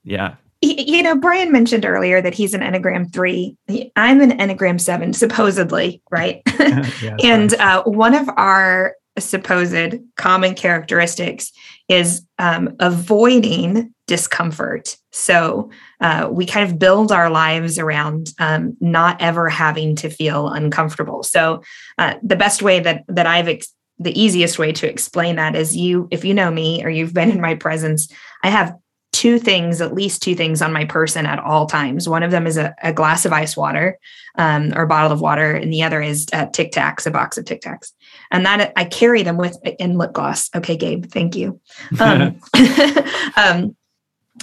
yeah. 0.04 0.36
You 0.62 1.04
know, 1.04 1.16
Brian 1.16 1.52
mentioned 1.52 1.86
earlier 1.86 2.22
that 2.22 2.34
he's 2.34 2.54
an 2.54 2.62
Enneagram 2.62 3.14
three. 3.14 3.56
I'm 3.96 4.20
an 4.20 4.32
Enneagram 4.32 4.82
seven, 4.82 5.14
supposedly, 5.14 6.02
right? 6.10 6.42
yeah, 6.60 7.16
and 7.24 7.54
uh, 7.56 7.84
one 7.84 8.14
of 8.14 8.28
our 8.36 8.96
supposed 9.18 10.00
common 10.16 10.56
characteristics 10.56 11.52
is 11.88 12.26
um, 12.40 12.76
avoiding 12.80 13.94
discomfort. 14.08 14.98
So 15.12 15.72
uh, 16.02 16.28
we 16.32 16.46
kind 16.46 16.70
of 16.70 16.78
build 16.78 17.12
our 17.12 17.30
lives 17.30 17.80
around 17.80 18.34
um, 18.40 18.76
not 18.80 19.22
ever 19.22 19.50
having 19.50 19.96
to 19.98 20.10
feel 20.10 20.50
uncomfortable. 20.50 21.24
So 21.24 21.64
uh, 21.98 22.16
the 22.22 22.36
best 22.36 22.62
way 22.62 22.80
that 22.82 23.04
that 23.08 23.26
I've 23.26 23.48
ex- 23.48 23.74
the 23.98 24.20
easiest 24.20 24.60
way 24.60 24.72
to 24.74 24.90
explain 24.90 25.38
that 25.38 25.56
is 25.56 25.76
you 25.76 26.08
if 26.12 26.26
you 26.26 26.34
know 26.34 26.52
me 26.52 26.84
or 26.84 26.90
you've 26.90 27.14
been 27.14 27.32
in 27.32 27.42
my 27.42 27.56
presence, 27.56 28.12
I 28.44 28.50
have 28.50 28.76
two 29.14 29.40
things, 29.40 29.80
at 29.80 29.94
least 29.94 30.22
two 30.22 30.36
things 30.36 30.62
on 30.62 30.74
my 30.74 30.84
person 30.84 31.26
at 31.26 31.40
all 31.40 31.66
times. 31.66 32.10
One 32.10 32.22
of 32.22 32.32
them 32.32 32.46
is 32.46 32.58
a, 32.58 32.76
a 32.84 32.92
glass 32.92 33.26
of 33.26 33.32
ice 33.32 33.56
water 33.56 33.98
um, 34.38 34.74
or 34.76 34.84
a 34.84 34.88
bottle 34.88 35.14
of 35.14 35.22
water, 35.22 35.54
and 35.54 35.72
the 35.72 35.84
other 35.84 36.02
is 36.02 36.28
uh, 36.34 36.48
Tic 36.48 36.74
Tacs, 36.74 37.08
a 37.08 37.12
box 37.12 37.38
of 37.38 37.46
Tic 37.46 37.62
Tacs. 37.62 37.94
And 38.32 38.46
that 38.46 38.74
I 38.76 38.86
carry 38.86 39.24
them 39.24 39.38
with 39.38 39.58
in 39.80 39.98
lip 39.98 40.14
gloss. 40.14 40.50
Okay, 40.56 40.76
Gabe, 40.76 41.06
thank 41.06 41.36
you. 41.36 41.60
Um, 42.00 42.40
um, 43.38 43.76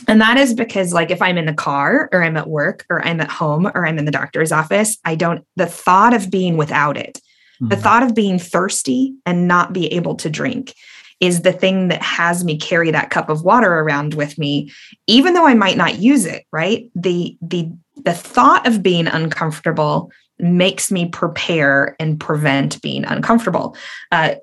and 0.08 0.20
that 0.20 0.38
is 0.38 0.54
because, 0.54 0.94
like, 0.94 1.10
if 1.10 1.20
I'm 1.20 1.36
in 1.36 1.44
the 1.44 1.52
car 1.52 2.08
or 2.12 2.24
I'm 2.24 2.36
at 2.36 2.48
work 2.48 2.86
or 2.88 3.04
I'm 3.06 3.20
at 3.20 3.30
home 3.30 3.70
or 3.74 3.86
I'm 3.86 3.98
in 3.98 4.06
the 4.06 4.10
doctor's 4.10 4.50
office, 4.50 4.96
I 5.04 5.14
don't, 5.16 5.44
the 5.56 5.66
thought 5.66 6.14
of 6.14 6.30
being 6.30 6.56
without 6.56 6.96
it, 6.96 7.16
mm-hmm. 7.16 7.68
the 7.68 7.76
thought 7.76 8.02
of 8.02 8.14
being 8.14 8.38
thirsty 8.38 9.14
and 9.26 9.46
not 9.46 9.72
be 9.72 9.92
able 9.92 10.14
to 10.16 10.30
drink 10.30 10.74
is 11.22 11.42
the 11.42 11.52
thing 11.52 11.86
that 11.88 12.02
has 12.02 12.44
me 12.44 12.58
carry 12.58 12.90
that 12.90 13.10
cup 13.10 13.28
of 13.28 13.44
water 13.44 13.78
around 13.78 14.14
with 14.14 14.36
me 14.38 14.70
even 15.06 15.34
though 15.34 15.46
i 15.46 15.54
might 15.54 15.76
not 15.76 15.98
use 15.98 16.26
it 16.26 16.44
right 16.52 16.90
the 16.96 17.38
the 17.40 17.70
the 18.04 18.12
thought 18.12 18.66
of 18.66 18.82
being 18.82 19.06
uncomfortable 19.06 20.10
makes 20.42 20.90
me 20.90 21.08
prepare 21.08 21.96
and 21.98 22.18
prevent 22.20 22.80
being 22.82 23.04
uncomfortable 23.04 23.76
uh, 24.10 24.34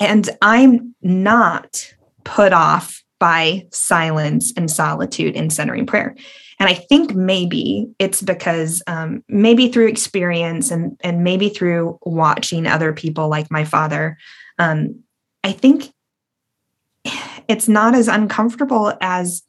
and 0.00 0.30
i'm 0.40 0.94
not 1.02 1.92
put 2.24 2.52
off 2.52 3.02
by 3.22 3.64
silence 3.70 4.52
and 4.56 4.68
solitude 4.68 5.36
in 5.36 5.48
centering 5.48 5.86
prayer. 5.86 6.16
And 6.58 6.68
I 6.68 6.74
think 6.74 7.14
maybe 7.14 7.86
it's 8.00 8.20
because 8.20 8.82
um, 8.88 9.22
maybe 9.28 9.68
through 9.68 9.86
experience 9.86 10.72
and 10.72 10.98
and 11.04 11.22
maybe 11.22 11.48
through 11.48 12.00
watching 12.02 12.66
other 12.66 12.92
people 12.92 13.28
like 13.28 13.48
my 13.48 13.64
father, 13.64 14.18
um, 14.58 15.04
I 15.44 15.52
think 15.52 15.92
it's 17.46 17.68
not 17.68 17.94
as 17.94 18.08
uncomfortable 18.08 18.92
as 19.00 19.44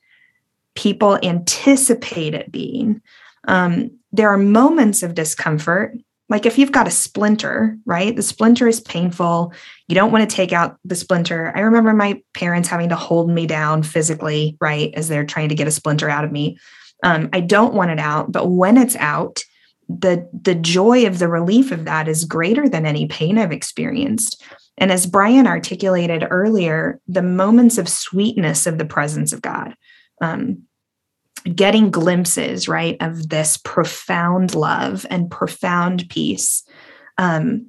people 0.76 1.18
anticipate 1.24 2.36
it 2.36 2.52
being. 2.52 3.02
Um, 3.48 3.90
there 4.14 4.30
are 4.30 4.38
moments 4.38 5.04
of 5.04 5.16
discomfort 5.16 5.98
like 6.30 6.46
if 6.46 6.58
you've 6.58 6.72
got 6.72 6.88
a 6.88 6.92
splinter, 6.92 7.78
right? 7.86 8.16
The 8.16 8.24
splinter 8.24 8.68
is 8.68 8.80
painful. 8.80 9.54
You 9.88 9.96
don't 9.96 10.12
want 10.12 10.28
to 10.28 10.36
take 10.36 10.54
out 10.54 10.78
the 10.86 10.96
splinter. 10.96 11.52
I 11.56 11.60
remember 11.60 11.94
my 11.94 12.22
parents 12.34 12.70
having 12.70 12.90
to 12.90 12.96
hold 12.96 13.30
me 13.30 13.46
down 13.46 13.84
physically, 13.84 14.58
right, 14.60 14.92
as 14.96 15.08
they're 15.08 15.26
trying 15.26 15.50
to 15.50 15.56
get 15.56 15.68
a 15.68 15.72
splinter 15.72 16.10
out 16.10 16.24
of 16.24 16.32
me. 16.32 16.58
Um, 17.04 17.30
I 17.34 17.42
don't 17.42 17.74
want 17.74 17.92
it 17.92 18.00
out, 18.00 18.32
but 18.32 18.48
when 18.48 18.78
it's 18.78 18.96
out, 18.96 19.44
the 19.90 20.28
the 20.34 20.56
joy 20.56 21.06
of 21.06 21.20
the 21.20 21.28
relief 21.28 21.72
of 21.72 21.86
that 21.86 22.08
is 22.08 22.24
greater 22.24 22.70
than 22.70 22.86
any 22.86 23.06
pain 23.06 23.38
I've 23.38 23.52
experienced. 23.52 24.42
And 24.78 24.92
as 24.92 25.06
Brian 25.06 25.46
articulated 25.46 26.26
earlier, 26.32 27.00
the 27.08 27.22
moments 27.22 27.78
of 27.78 27.90
sweetness 27.90 28.66
of 28.66 28.78
the 28.78 28.86
presence 28.86 29.34
of 29.34 29.42
God. 29.42 29.76
Um, 30.22 30.64
getting 31.44 31.92
glimpses, 31.92 32.68
right, 32.68 32.98
of 33.02 33.30
this 33.30 33.58
profound 33.58 34.56
love 34.56 35.06
and 35.10 35.30
profound 35.30 36.08
peace 36.10 36.64
um, 37.18 37.68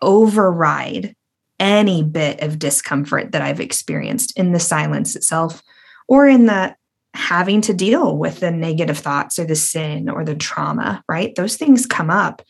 override 0.00 1.14
any 1.58 2.02
bit 2.02 2.40
of 2.40 2.58
discomfort 2.58 3.32
that 3.32 3.42
I've 3.42 3.60
experienced 3.60 4.36
in 4.38 4.52
the 4.52 4.60
silence 4.60 5.14
itself 5.14 5.62
or 6.08 6.26
in 6.26 6.46
the 6.46 6.74
having 7.14 7.60
to 7.60 7.74
deal 7.74 8.16
with 8.16 8.40
the 8.40 8.50
negative 8.50 8.98
thoughts 8.98 9.38
or 9.38 9.44
the 9.44 9.54
sin 9.54 10.08
or 10.08 10.24
the 10.24 10.34
trauma, 10.34 11.04
right? 11.08 11.34
Those 11.34 11.56
things 11.56 11.86
come 11.86 12.10
up, 12.10 12.42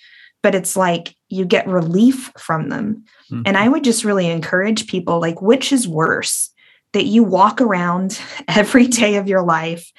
but 0.42 0.54
it's 0.54 0.76
like 0.76 1.14
you 1.28 1.44
get 1.44 1.66
relief 1.66 2.32
from 2.38 2.68
them. 2.68 3.04
Mm-hmm. 3.30 3.42
And 3.46 3.56
I 3.56 3.68
would 3.68 3.84
just 3.84 4.04
really 4.04 4.28
encourage 4.28 4.86
people 4.86 5.20
like, 5.20 5.42
which 5.42 5.72
is 5.72 5.88
worse? 5.88 6.50
That 6.92 7.06
you 7.06 7.24
walk 7.24 7.60
around 7.60 8.20
every 8.48 8.86
day 8.86 9.16
of 9.16 9.28
your 9.28 9.42
life 9.42 9.90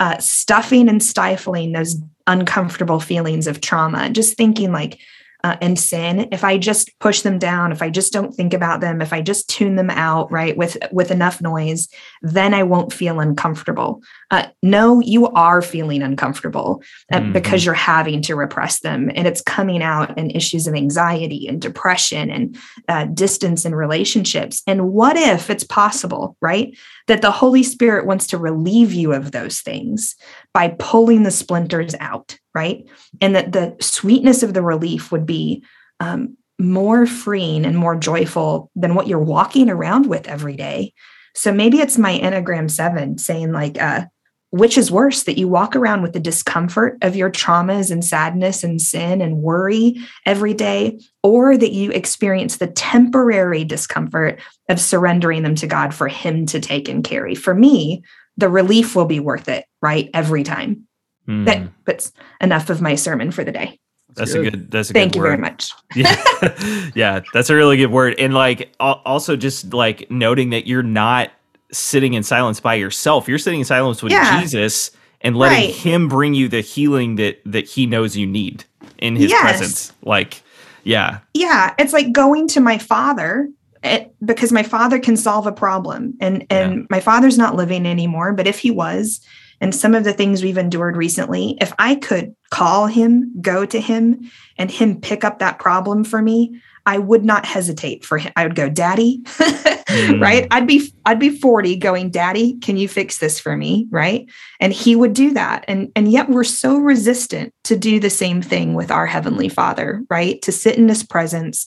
uh, 0.00 0.18
stuffing 0.18 0.88
and 0.88 1.02
stifling 1.02 1.72
those 1.72 1.96
uncomfortable 2.26 2.98
feelings 3.00 3.46
of 3.46 3.60
trauma, 3.60 4.10
just 4.10 4.36
thinking 4.36 4.72
like, 4.72 4.98
uh, 5.44 5.56
and 5.60 5.78
sin 5.78 6.28
if 6.32 6.44
i 6.44 6.56
just 6.56 6.98
push 6.98 7.22
them 7.22 7.38
down 7.38 7.72
if 7.72 7.82
i 7.82 7.90
just 7.90 8.12
don't 8.12 8.34
think 8.34 8.54
about 8.54 8.80
them 8.80 9.00
if 9.00 9.12
i 9.12 9.20
just 9.20 9.48
tune 9.48 9.76
them 9.76 9.90
out 9.90 10.30
right 10.30 10.56
with 10.56 10.76
with 10.92 11.10
enough 11.10 11.40
noise 11.40 11.88
then 12.22 12.54
i 12.54 12.62
won't 12.62 12.92
feel 12.92 13.20
uncomfortable. 13.20 14.02
Uh, 14.30 14.46
no 14.62 15.00
you 15.00 15.26
are 15.28 15.62
feeling 15.62 16.02
uncomfortable 16.02 16.82
uh, 17.12 17.18
mm-hmm. 17.18 17.32
because 17.32 17.64
you're 17.64 17.74
having 17.74 18.22
to 18.22 18.36
repress 18.36 18.80
them 18.80 19.10
and 19.14 19.26
it's 19.26 19.40
coming 19.40 19.82
out 19.82 20.16
in 20.16 20.30
issues 20.30 20.66
of 20.66 20.74
anxiety 20.74 21.46
and 21.48 21.60
depression 21.60 22.30
and 22.30 22.58
uh, 22.88 23.04
distance 23.06 23.64
in 23.64 23.74
relationships. 23.74 24.62
And 24.66 24.92
what 24.92 25.16
if 25.16 25.50
it's 25.50 25.64
possible 25.64 26.36
right 26.40 26.76
that 27.06 27.22
the 27.22 27.30
holy 27.30 27.62
spirit 27.62 28.06
wants 28.06 28.26
to 28.28 28.38
relieve 28.38 28.92
you 28.92 29.12
of 29.12 29.32
those 29.32 29.60
things 29.60 30.14
by 30.52 30.74
pulling 30.78 31.22
the 31.22 31.30
splinters 31.30 31.94
out 32.00 32.38
right? 32.54 32.88
And 33.20 33.34
that 33.34 33.52
the 33.52 33.76
sweetness 33.80 34.42
of 34.42 34.54
the 34.54 34.62
relief 34.62 35.12
would 35.12 35.26
be 35.26 35.64
um, 36.00 36.36
more 36.58 37.06
freeing 37.06 37.64
and 37.64 37.76
more 37.76 37.96
joyful 37.96 38.70
than 38.74 38.94
what 38.94 39.06
you're 39.06 39.18
walking 39.18 39.70
around 39.70 40.06
with 40.06 40.28
every 40.28 40.56
day. 40.56 40.92
So 41.34 41.52
maybe 41.52 41.78
it's 41.78 41.98
my 41.98 42.18
Enneagram 42.18 42.70
7 42.70 43.18
saying, 43.18 43.52
like, 43.52 43.80
uh, 43.80 44.06
which 44.52 44.76
is 44.76 44.90
worse 44.90 45.22
that 45.22 45.38
you 45.38 45.46
walk 45.46 45.76
around 45.76 46.02
with 46.02 46.12
the 46.12 46.18
discomfort 46.18 46.98
of 47.02 47.14
your 47.14 47.30
traumas 47.30 47.92
and 47.92 48.04
sadness 48.04 48.64
and 48.64 48.82
sin 48.82 49.20
and 49.20 49.36
worry 49.36 50.00
every 50.26 50.54
day, 50.54 50.98
or 51.22 51.56
that 51.56 51.70
you 51.70 51.92
experience 51.92 52.56
the 52.56 52.66
temporary 52.66 53.62
discomfort 53.62 54.40
of 54.68 54.80
surrendering 54.80 55.44
them 55.44 55.54
to 55.54 55.68
God 55.68 55.94
for 55.94 56.08
Him 56.08 56.46
to 56.46 56.58
take 56.58 56.88
and 56.88 57.04
carry. 57.04 57.36
For 57.36 57.54
me, 57.54 58.02
the 58.36 58.48
relief 58.48 58.96
will 58.96 59.04
be 59.04 59.20
worth 59.20 59.48
it, 59.48 59.66
right? 59.80 60.10
Every 60.14 60.42
time. 60.42 60.86
Mm. 61.28 61.44
That, 61.44 61.84
puts 61.84 62.12
enough 62.40 62.70
of 62.70 62.80
my 62.80 62.94
sermon 62.94 63.30
for 63.30 63.44
the 63.44 63.52
day. 63.52 63.78
That's, 64.14 64.34
a 64.34 64.42
good. 64.42 64.70
That's 64.70 64.90
a 64.90 64.92
good 64.92 64.98
Thank 64.98 65.12
good 65.12 65.18
you 65.18 65.22
word. 65.22 65.28
very 65.28 65.38
much. 65.38 65.72
yeah, 65.94 66.90
yeah, 66.94 67.20
that's 67.32 67.50
a 67.50 67.54
really 67.54 67.76
good 67.76 67.92
word. 67.92 68.16
And 68.18 68.34
like, 68.34 68.74
also 68.80 69.36
just 69.36 69.72
like 69.72 70.10
noting 70.10 70.50
that 70.50 70.66
you're 70.66 70.82
not 70.82 71.30
sitting 71.72 72.14
in 72.14 72.22
silence 72.22 72.58
by 72.58 72.74
yourself. 72.74 73.28
You're 73.28 73.38
sitting 73.38 73.60
in 73.60 73.66
silence 73.66 74.02
with 74.02 74.12
yeah. 74.12 74.40
Jesus 74.40 74.90
and 75.20 75.36
letting 75.36 75.68
right. 75.68 75.74
Him 75.74 76.08
bring 76.08 76.34
you 76.34 76.48
the 76.48 76.60
healing 76.60 77.16
that 77.16 77.40
that 77.44 77.68
He 77.68 77.86
knows 77.86 78.16
you 78.16 78.26
need 78.26 78.64
in 78.98 79.14
His 79.14 79.30
yes. 79.30 79.40
presence. 79.40 79.92
Like, 80.02 80.42
yeah, 80.82 81.20
yeah, 81.34 81.74
it's 81.78 81.92
like 81.92 82.12
going 82.12 82.48
to 82.48 82.60
my 82.60 82.78
Father 82.78 83.48
it, 83.82 84.02
eh, 84.02 84.08
because 84.24 84.52
my 84.52 84.62
father 84.62 84.98
can 84.98 85.16
solve 85.16 85.46
a 85.46 85.52
problem 85.52 86.14
and 86.20 86.44
and 86.50 86.74
yeah. 86.74 86.86
my 86.90 87.00
father's 87.00 87.38
not 87.38 87.56
living 87.56 87.86
anymore 87.86 88.32
but 88.34 88.46
if 88.46 88.58
he 88.58 88.70
was 88.70 89.20
and 89.60 89.74
some 89.74 89.94
of 89.94 90.04
the 90.04 90.12
things 90.12 90.42
we've 90.42 90.58
endured 90.58 90.96
recently, 90.96 91.56
if 91.60 91.72
I 91.78 91.96
could 91.96 92.34
call 92.50 92.86
him, 92.86 93.32
go 93.40 93.66
to 93.66 93.80
him, 93.80 94.30
and 94.58 94.70
him 94.70 95.00
pick 95.00 95.24
up 95.24 95.38
that 95.38 95.58
problem 95.58 96.04
for 96.04 96.22
me, 96.22 96.60
I 96.86 96.98
would 96.98 97.24
not 97.24 97.44
hesitate 97.44 98.04
for 98.04 98.18
him. 98.18 98.32
I 98.36 98.44
would 98.44 98.56
go, 98.56 98.68
Daddy, 98.68 99.20
mm. 99.24 100.20
right? 100.20 100.46
I'd 100.50 100.66
be 100.66 100.92
I'd 101.04 101.20
be 101.20 101.28
40 101.28 101.76
going, 101.76 102.10
Daddy, 102.10 102.58
can 102.58 102.76
you 102.76 102.88
fix 102.88 103.18
this 103.18 103.38
for 103.38 103.56
me? 103.56 103.86
Right. 103.90 104.28
And 104.60 104.72
he 104.72 104.96
would 104.96 105.12
do 105.12 105.32
that. 105.34 105.64
And, 105.68 105.92
and 105.94 106.10
yet 106.10 106.30
we're 106.30 106.44
so 106.44 106.78
resistant 106.78 107.52
to 107.64 107.76
do 107.76 108.00
the 108.00 108.10
same 108.10 108.40
thing 108.40 108.74
with 108.74 108.90
our 108.90 109.06
Heavenly 109.06 109.48
Father, 109.48 110.02
right? 110.08 110.40
To 110.42 110.52
sit 110.52 110.78
in 110.78 110.88
his 110.88 111.04
presence 111.04 111.66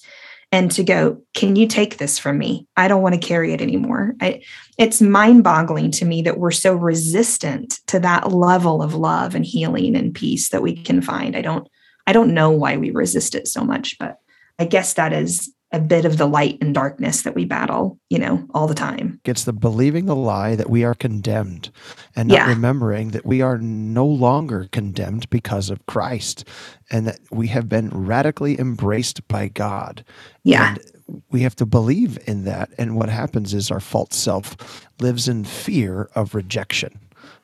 and 0.54 0.70
to 0.70 0.84
go, 0.84 1.20
can 1.34 1.56
you 1.56 1.66
take 1.66 1.98
this 1.98 2.20
from 2.20 2.38
me? 2.38 2.68
I 2.78 2.88
don't 2.88 3.02
want 3.02 3.16
to 3.16 3.28
carry 3.28 3.54
it 3.54 3.62
anymore. 3.62 4.14
I, 4.22 4.44
it's 4.78 5.02
mind 5.02 5.44
boggling 5.44 5.90
to 5.94 6.06
me 6.06 6.22
that 6.22 6.38
we're 6.38 6.52
so 6.52 6.76
resistant 6.76 7.80
to 7.88 8.00
that 8.02 8.32
level 8.32 8.84
of 8.84 8.94
love 8.94 9.34
and 9.34 9.44
healing 9.44 9.96
and 9.96 10.14
peace 10.14 10.50
that 10.50 10.62
we 10.62 10.76
can 10.76 11.02
find. 11.02 11.36
I 11.36 11.42
don't, 11.42 11.68
I 12.06 12.14
don't 12.14 12.36
know 12.36 12.52
why 12.52 12.78
we 12.78 12.92
resist 12.92 13.34
it 13.34 13.48
so 13.48 13.64
much, 13.64 13.98
but 13.98 14.20
I 14.60 14.66
guess 14.66 14.94
that 14.94 15.12
is 15.12 15.52
a 15.74 15.80
bit 15.80 16.06
of 16.06 16.18
the 16.18 16.28
light 16.28 16.60
and 16.62 16.74
darkness 16.74 17.24
that 17.24 17.34
we 17.34 17.46
battle, 17.46 18.00
you 18.10 18.20
know, 18.20 18.46
all 18.54 18.68
the 18.68 18.76
time. 18.76 19.20
It's 19.26 19.44
the 19.44 19.52
believing 19.52 20.06
the 20.06 20.16
lie 20.16 20.56
that 20.56 20.70
we 20.70 20.84
are 20.84 20.94
condemned 20.94 21.72
and 22.16 22.30
not 22.30 22.36
yeah. 22.36 22.48
remembering 22.48 23.10
that 23.10 23.26
we 23.26 23.42
are 23.42 23.58
no 23.58 24.06
longer 24.06 24.70
condemned 24.72 25.30
because 25.32 25.72
of 25.72 25.84
Christ 25.88 26.48
and 26.92 27.08
that 27.08 27.20
we 27.32 27.48
have 27.48 27.68
been 27.68 27.90
radically 27.90 28.60
embraced 28.60 29.28
by 29.28 29.48
God. 29.48 30.06
Yeah. 30.44 30.76
And 30.76 31.24
we 31.32 31.42
have 31.42 31.56
to 31.56 31.66
believe 31.66 32.20
in 32.28 32.46
that. 32.46 32.70
And 32.78 32.96
what 32.96 33.10
happens 33.10 33.56
is 33.56 33.72
our 33.72 33.80
false 33.80 34.16
self 34.16 34.88
lives 35.00 35.28
in 35.28 35.44
fear 35.44 36.08
of 36.14 36.36
rejection. 36.36 37.00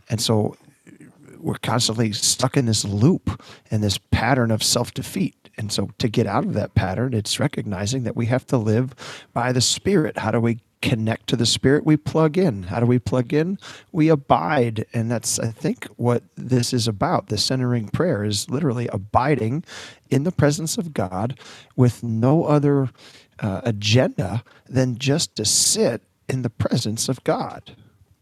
And 0.07 0.21
so 0.21 0.55
we're 1.39 1.55
constantly 1.55 2.11
stuck 2.11 2.57
in 2.57 2.65
this 2.65 2.85
loop 2.85 3.41
and 3.71 3.83
this 3.83 3.97
pattern 3.97 4.51
of 4.51 4.61
self 4.61 4.93
defeat. 4.93 5.35
And 5.59 5.73
so 5.73 5.89
to 5.97 6.07
get 6.07 6.25
out 6.25 6.45
of 6.45 6.53
that 6.53 6.73
pattern, 6.73 7.13
it's 7.13 7.37
recognizing 7.37 8.03
that 8.03 8.15
we 8.15 8.27
have 8.27 8.47
to 8.47 8.57
live 8.57 8.95
by 9.33 9.51
the 9.51 9.59
Spirit. 9.59 10.17
How 10.17 10.31
do 10.31 10.39
we 10.39 10.61
connect 10.81 11.27
to 11.27 11.35
the 11.35 11.45
Spirit? 11.45 11.85
We 11.85 11.97
plug 11.97 12.37
in. 12.37 12.63
How 12.63 12.79
do 12.79 12.85
we 12.85 12.97
plug 12.97 13.33
in? 13.33 13.59
We 13.91 14.07
abide. 14.07 14.85
And 14.93 15.11
that's, 15.11 15.37
I 15.37 15.47
think, 15.51 15.85
what 15.97 16.23
this 16.37 16.71
is 16.71 16.87
about. 16.87 17.27
The 17.27 17.37
centering 17.37 17.89
prayer 17.89 18.23
is 18.23 18.49
literally 18.49 18.87
abiding 18.87 19.65
in 20.09 20.23
the 20.23 20.31
presence 20.31 20.77
of 20.77 20.93
God 20.93 21.37
with 21.75 22.03
no 22.03 22.45
other 22.45 22.89
uh, 23.39 23.59
agenda 23.65 24.45
than 24.65 24.97
just 24.97 25.35
to 25.35 25.43
sit 25.43 26.03
in 26.29 26.41
the 26.43 26.49
presence 26.49 27.09
of 27.09 27.21
God. 27.25 27.75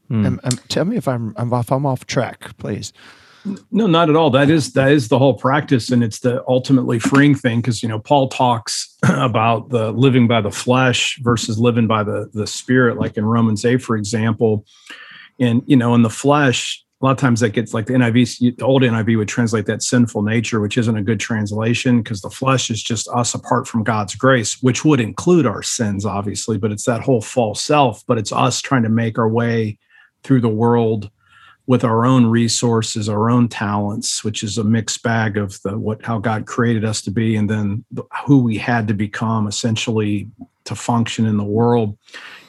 Hmm. 0.07 0.37
tell 0.69 0.85
me 0.85 0.97
if 0.97 1.07
I'm, 1.07 1.35
I'm 1.37 1.53
off, 1.53 1.71
I'm 1.71 1.85
off 1.85 2.07
track, 2.07 2.57
please. 2.57 2.93
No, 3.71 3.87
not 3.87 4.09
at 4.09 4.15
all. 4.15 4.29
That 4.29 4.49
is 4.49 4.73
that 4.73 4.91
is 4.91 5.07
the 5.07 5.19
whole 5.19 5.33
practice, 5.33 5.89
and 5.89 6.03
it's 6.03 6.19
the 6.19 6.43
ultimately 6.47 6.99
freeing 6.99 7.35
thing 7.35 7.61
because 7.61 7.81
you 7.81 7.89
know 7.89 7.99
Paul 7.99 8.29
talks 8.29 8.95
about 9.03 9.69
the 9.69 9.91
living 9.91 10.27
by 10.27 10.41
the 10.41 10.51
flesh 10.51 11.17
versus 11.21 11.59
living 11.59 11.87
by 11.87 12.03
the 12.03 12.29
the 12.33 12.47
spirit, 12.47 12.97
like 12.97 13.17
in 13.17 13.25
Romans 13.25 13.63
eight, 13.65 13.81
for 13.81 13.95
example. 13.95 14.65
And 15.39 15.61
you 15.65 15.77
know, 15.77 15.93
in 15.95 16.01
the 16.01 16.09
flesh, 16.09 16.83
a 17.01 17.05
lot 17.05 17.11
of 17.11 17.17
times 17.17 17.41
that 17.41 17.49
gets 17.49 17.73
like 17.73 17.85
the 17.85 17.93
NIV, 17.93 18.57
the 18.57 18.65
old 18.65 18.81
NIV 18.81 19.17
would 19.17 19.27
translate 19.27 19.67
that 19.67 19.83
sinful 19.83 20.23
nature, 20.23 20.59
which 20.59 20.77
isn't 20.77 20.97
a 20.97 21.03
good 21.03 21.19
translation 21.19 22.01
because 22.01 22.21
the 22.21 22.29
flesh 22.29 22.71
is 22.71 22.81
just 22.81 23.07
us 23.09 23.35
apart 23.35 23.67
from 23.67 23.83
God's 23.83 24.15
grace, 24.15 24.61
which 24.63 24.83
would 24.83 24.99
include 24.99 25.45
our 25.45 25.61
sins, 25.61 26.05
obviously, 26.05 26.57
but 26.57 26.71
it's 26.71 26.85
that 26.85 27.01
whole 27.01 27.21
false 27.21 27.61
self. 27.61 28.03
But 28.07 28.17
it's 28.17 28.31
us 28.31 28.61
trying 28.61 28.83
to 28.83 28.89
make 28.89 29.19
our 29.19 29.29
way 29.29 29.77
through 30.23 30.41
the 30.41 30.49
world 30.49 31.11
with 31.67 31.83
our 31.83 32.05
own 32.05 32.25
resources, 32.25 33.09
our 33.09 33.29
own 33.29 33.49
talents, 33.49 34.23
which 34.23 34.41
is 34.41 34.57
a 34.57 34.63
mixed 34.63 35.03
bag 35.03 35.37
of 35.37 35.61
the 35.63 35.77
what 35.77 36.03
how 36.03 36.17
God 36.17 36.45
created 36.45 36.85
us 36.85 37.01
to 37.03 37.11
be, 37.11 37.35
and 37.35 37.49
then 37.49 37.85
who 38.25 38.39
we 38.39 38.57
had 38.57 38.87
to 38.87 38.93
become 38.93 39.47
essentially 39.47 40.29
to 40.63 40.75
function 40.75 41.25
in 41.25 41.37
the 41.37 41.43
world. 41.43 41.97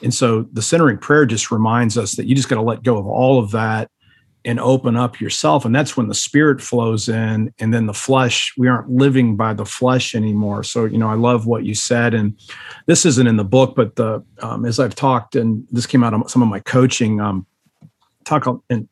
And 0.01 0.13
so 0.13 0.43
the 0.53 0.61
centering 0.61 0.97
prayer 0.97 1.25
just 1.25 1.51
reminds 1.51 1.97
us 1.97 2.13
that 2.13 2.25
you 2.25 2.35
just 2.35 2.49
got 2.49 2.55
to 2.55 2.61
let 2.61 2.83
go 2.83 2.97
of 2.97 3.07
all 3.07 3.39
of 3.39 3.51
that 3.51 3.91
and 4.45 4.59
open 4.59 4.95
up 4.95 5.19
yourself. 5.19 5.65
And 5.65 5.75
that's 5.75 5.97
when 5.97 6.07
the 6.07 6.15
spirit 6.15 6.61
flows 6.61 7.09
in, 7.09 7.53
and 7.59 7.73
then 7.73 7.87
the 7.87 7.93
flesh, 7.93 8.53
we 8.57 8.69
aren't 8.69 8.89
living 8.89 9.35
by 9.35 9.53
the 9.53 9.65
flesh 9.65 10.15
anymore. 10.15 10.63
So, 10.63 10.85
you 10.85 10.97
know, 10.97 11.09
I 11.09 11.15
love 11.15 11.45
what 11.45 11.65
you 11.65 11.75
said. 11.75 12.13
And 12.13 12.39
this 12.85 13.05
isn't 13.05 13.27
in 13.27 13.35
the 13.35 13.43
book, 13.43 13.75
but 13.75 13.97
the 13.97 14.23
um, 14.41 14.65
as 14.65 14.79
I've 14.79 14.95
talked, 14.95 15.35
and 15.35 15.67
this 15.71 15.85
came 15.85 16.05
out 16.05 16.13
of 16.13 16.31
some 16.31 16.41
of 16.41 16.47
my 16.47 16.61
coaching, 16.61 17.19
um, 17.19 17.45
talk 18.23 18.47
and 18.69 18.87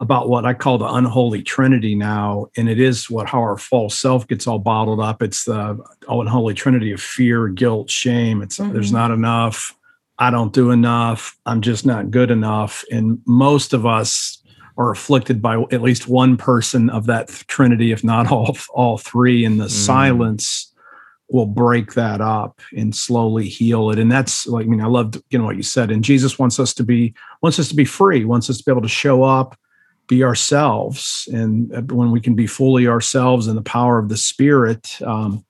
about 0.00 0.28
what 0.28 0.44
I 0.44 0.52
call 0.52 0.78
the 0.78 0.92
unholy 0.92 1.42
trinity 1.42 1.94
now. 1.94 2.48
And 2.56 2.68
it 2.68 2.78
is 2.78 3.08
what 3.08 3.28
how 3.28 3.40
our 3.40 3.56
false 3.56 3.98
self 3.98 4.26
gets 4.28 4.46
all 4.46 4.58
bottled 4.58 5.00
up. 5.00 5.22
It's 5.22 5.44
the 5.44 5.78
unholy 6.08 6.54
trinity 6.54 6.92
of 6.92 7.00
fear, 7.00 7.48
guilt, 7.48 7.90
shame. 7.90 8.42
It's 8.42 8.58
mm-hmm. 8.58 8.72
there's 8.72 8.92
not 8.92 9.10
enough. 9.10 9.74
I 10.18 10.30
don't 10.30 10.52
do 10.52 10.70
enough. 10.70 11.36
I'm 11.46 11.60
just 11.60 11.86
not 11.86 12.10
good 12.10 12.30
enough. 12.30 12.84
And 12.90 13.20
most 13.26 13.72
of 13.72 13.86
us 13.86 14.42
are 14.78 14.90
afflicted 14.90 15.40
by 15.40 15.62
at 15.72 15.82
least 15.82 16.08
one 16.08 16.36
person 16.36 16.90
of 16.90 17.06
that 17.06 17.28
trinity, 17.48 17.92
if 17.92 18.04
not 18.04 18.30
all 18.30 18.56
all 18.74 18.98
three. 18.98 19.44
And 19.46 19.58
the 19.58 19.64
mm. 19.64 19.70
silence 19.70 20.72
will 21.28 21.46
break 21.46 21.94
that 21.94 22.20
up 22.20 22.60
and 22.76 22.94
slowly 22.94 23.48
heal 23.48 23.90
it. 23.90 23.98
And 23.98 24.12
that's 24.12 24.46
like, 24.46 24.66
I 24.66 24.68
mean, 24.68 24.80
I 24.80 24.86
loved 24.86 25.20
you 25.30 25.38
know 25.38 25.44
what 25.46 25.56
you 25.56 25.62
said. 25.62 25.90
And 25.90 26.04
Jesus 26.04 26.38
wants 26.38 26.60
us 26.60 26.74
to 26.74 26.84
be 26.84 27.14
wants 27.42 27.58
us 27.58 27.68
to 27.68 27.74
be 27.74 27.86
free, 27.86 28.26
wants 28.26 28.50
us 28.50 28.58
to 28.58 28.64
be 28.64 28.70
able 28.70 28.82
to 28.82 28.88
show 28.88 29.22
up 29.22 29.58
be 30.08 30.22
ourselves 30.22 31.28
and 31.32 31.72
uh, 31.74 31.82
when 31.94 32.10
we 32.10 32.20
can 32.20 32.34
be 32.34 32.46
fully 32.46 32.86
ourselves 32.86 33.46
in 33.46 33.56
the 33.56 33.62
power 33.62 33.98
of 33.98 34.08
the 34.08 34.16
spirit 34.16 35.00
um, 35.02 35.44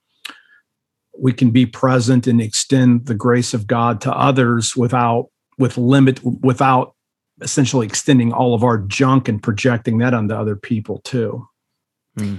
we 1.19 1.33
can 1.33 1.51
be 1.51 1.67
present 1.67 2.27
and 2.27 2.41
extend 2.41 3.07
the 3.07 3.15
grace 3.15 3.55
of 3.55 3.67
god 3.67 4.01
to 4.01 4.13
others 4.13 4.77
without 4.77 5.29
with 5.59 5.77
limit 5.77 6.23
without 6.25 6.95
essentially 7.41 7.87
extending 7.87 8.33
all 8.33 8.55
of 8.55 8.65
our 8.65 8.79
junk 8.79 9.29
and 9.29 9.43
projecting 9.43 9.99
that 9.99 10.15
onto 10.15 10.35
other 10.35 10.57
people 10.57 11.01
too 11.05 11.47
mm. 12.19 12.39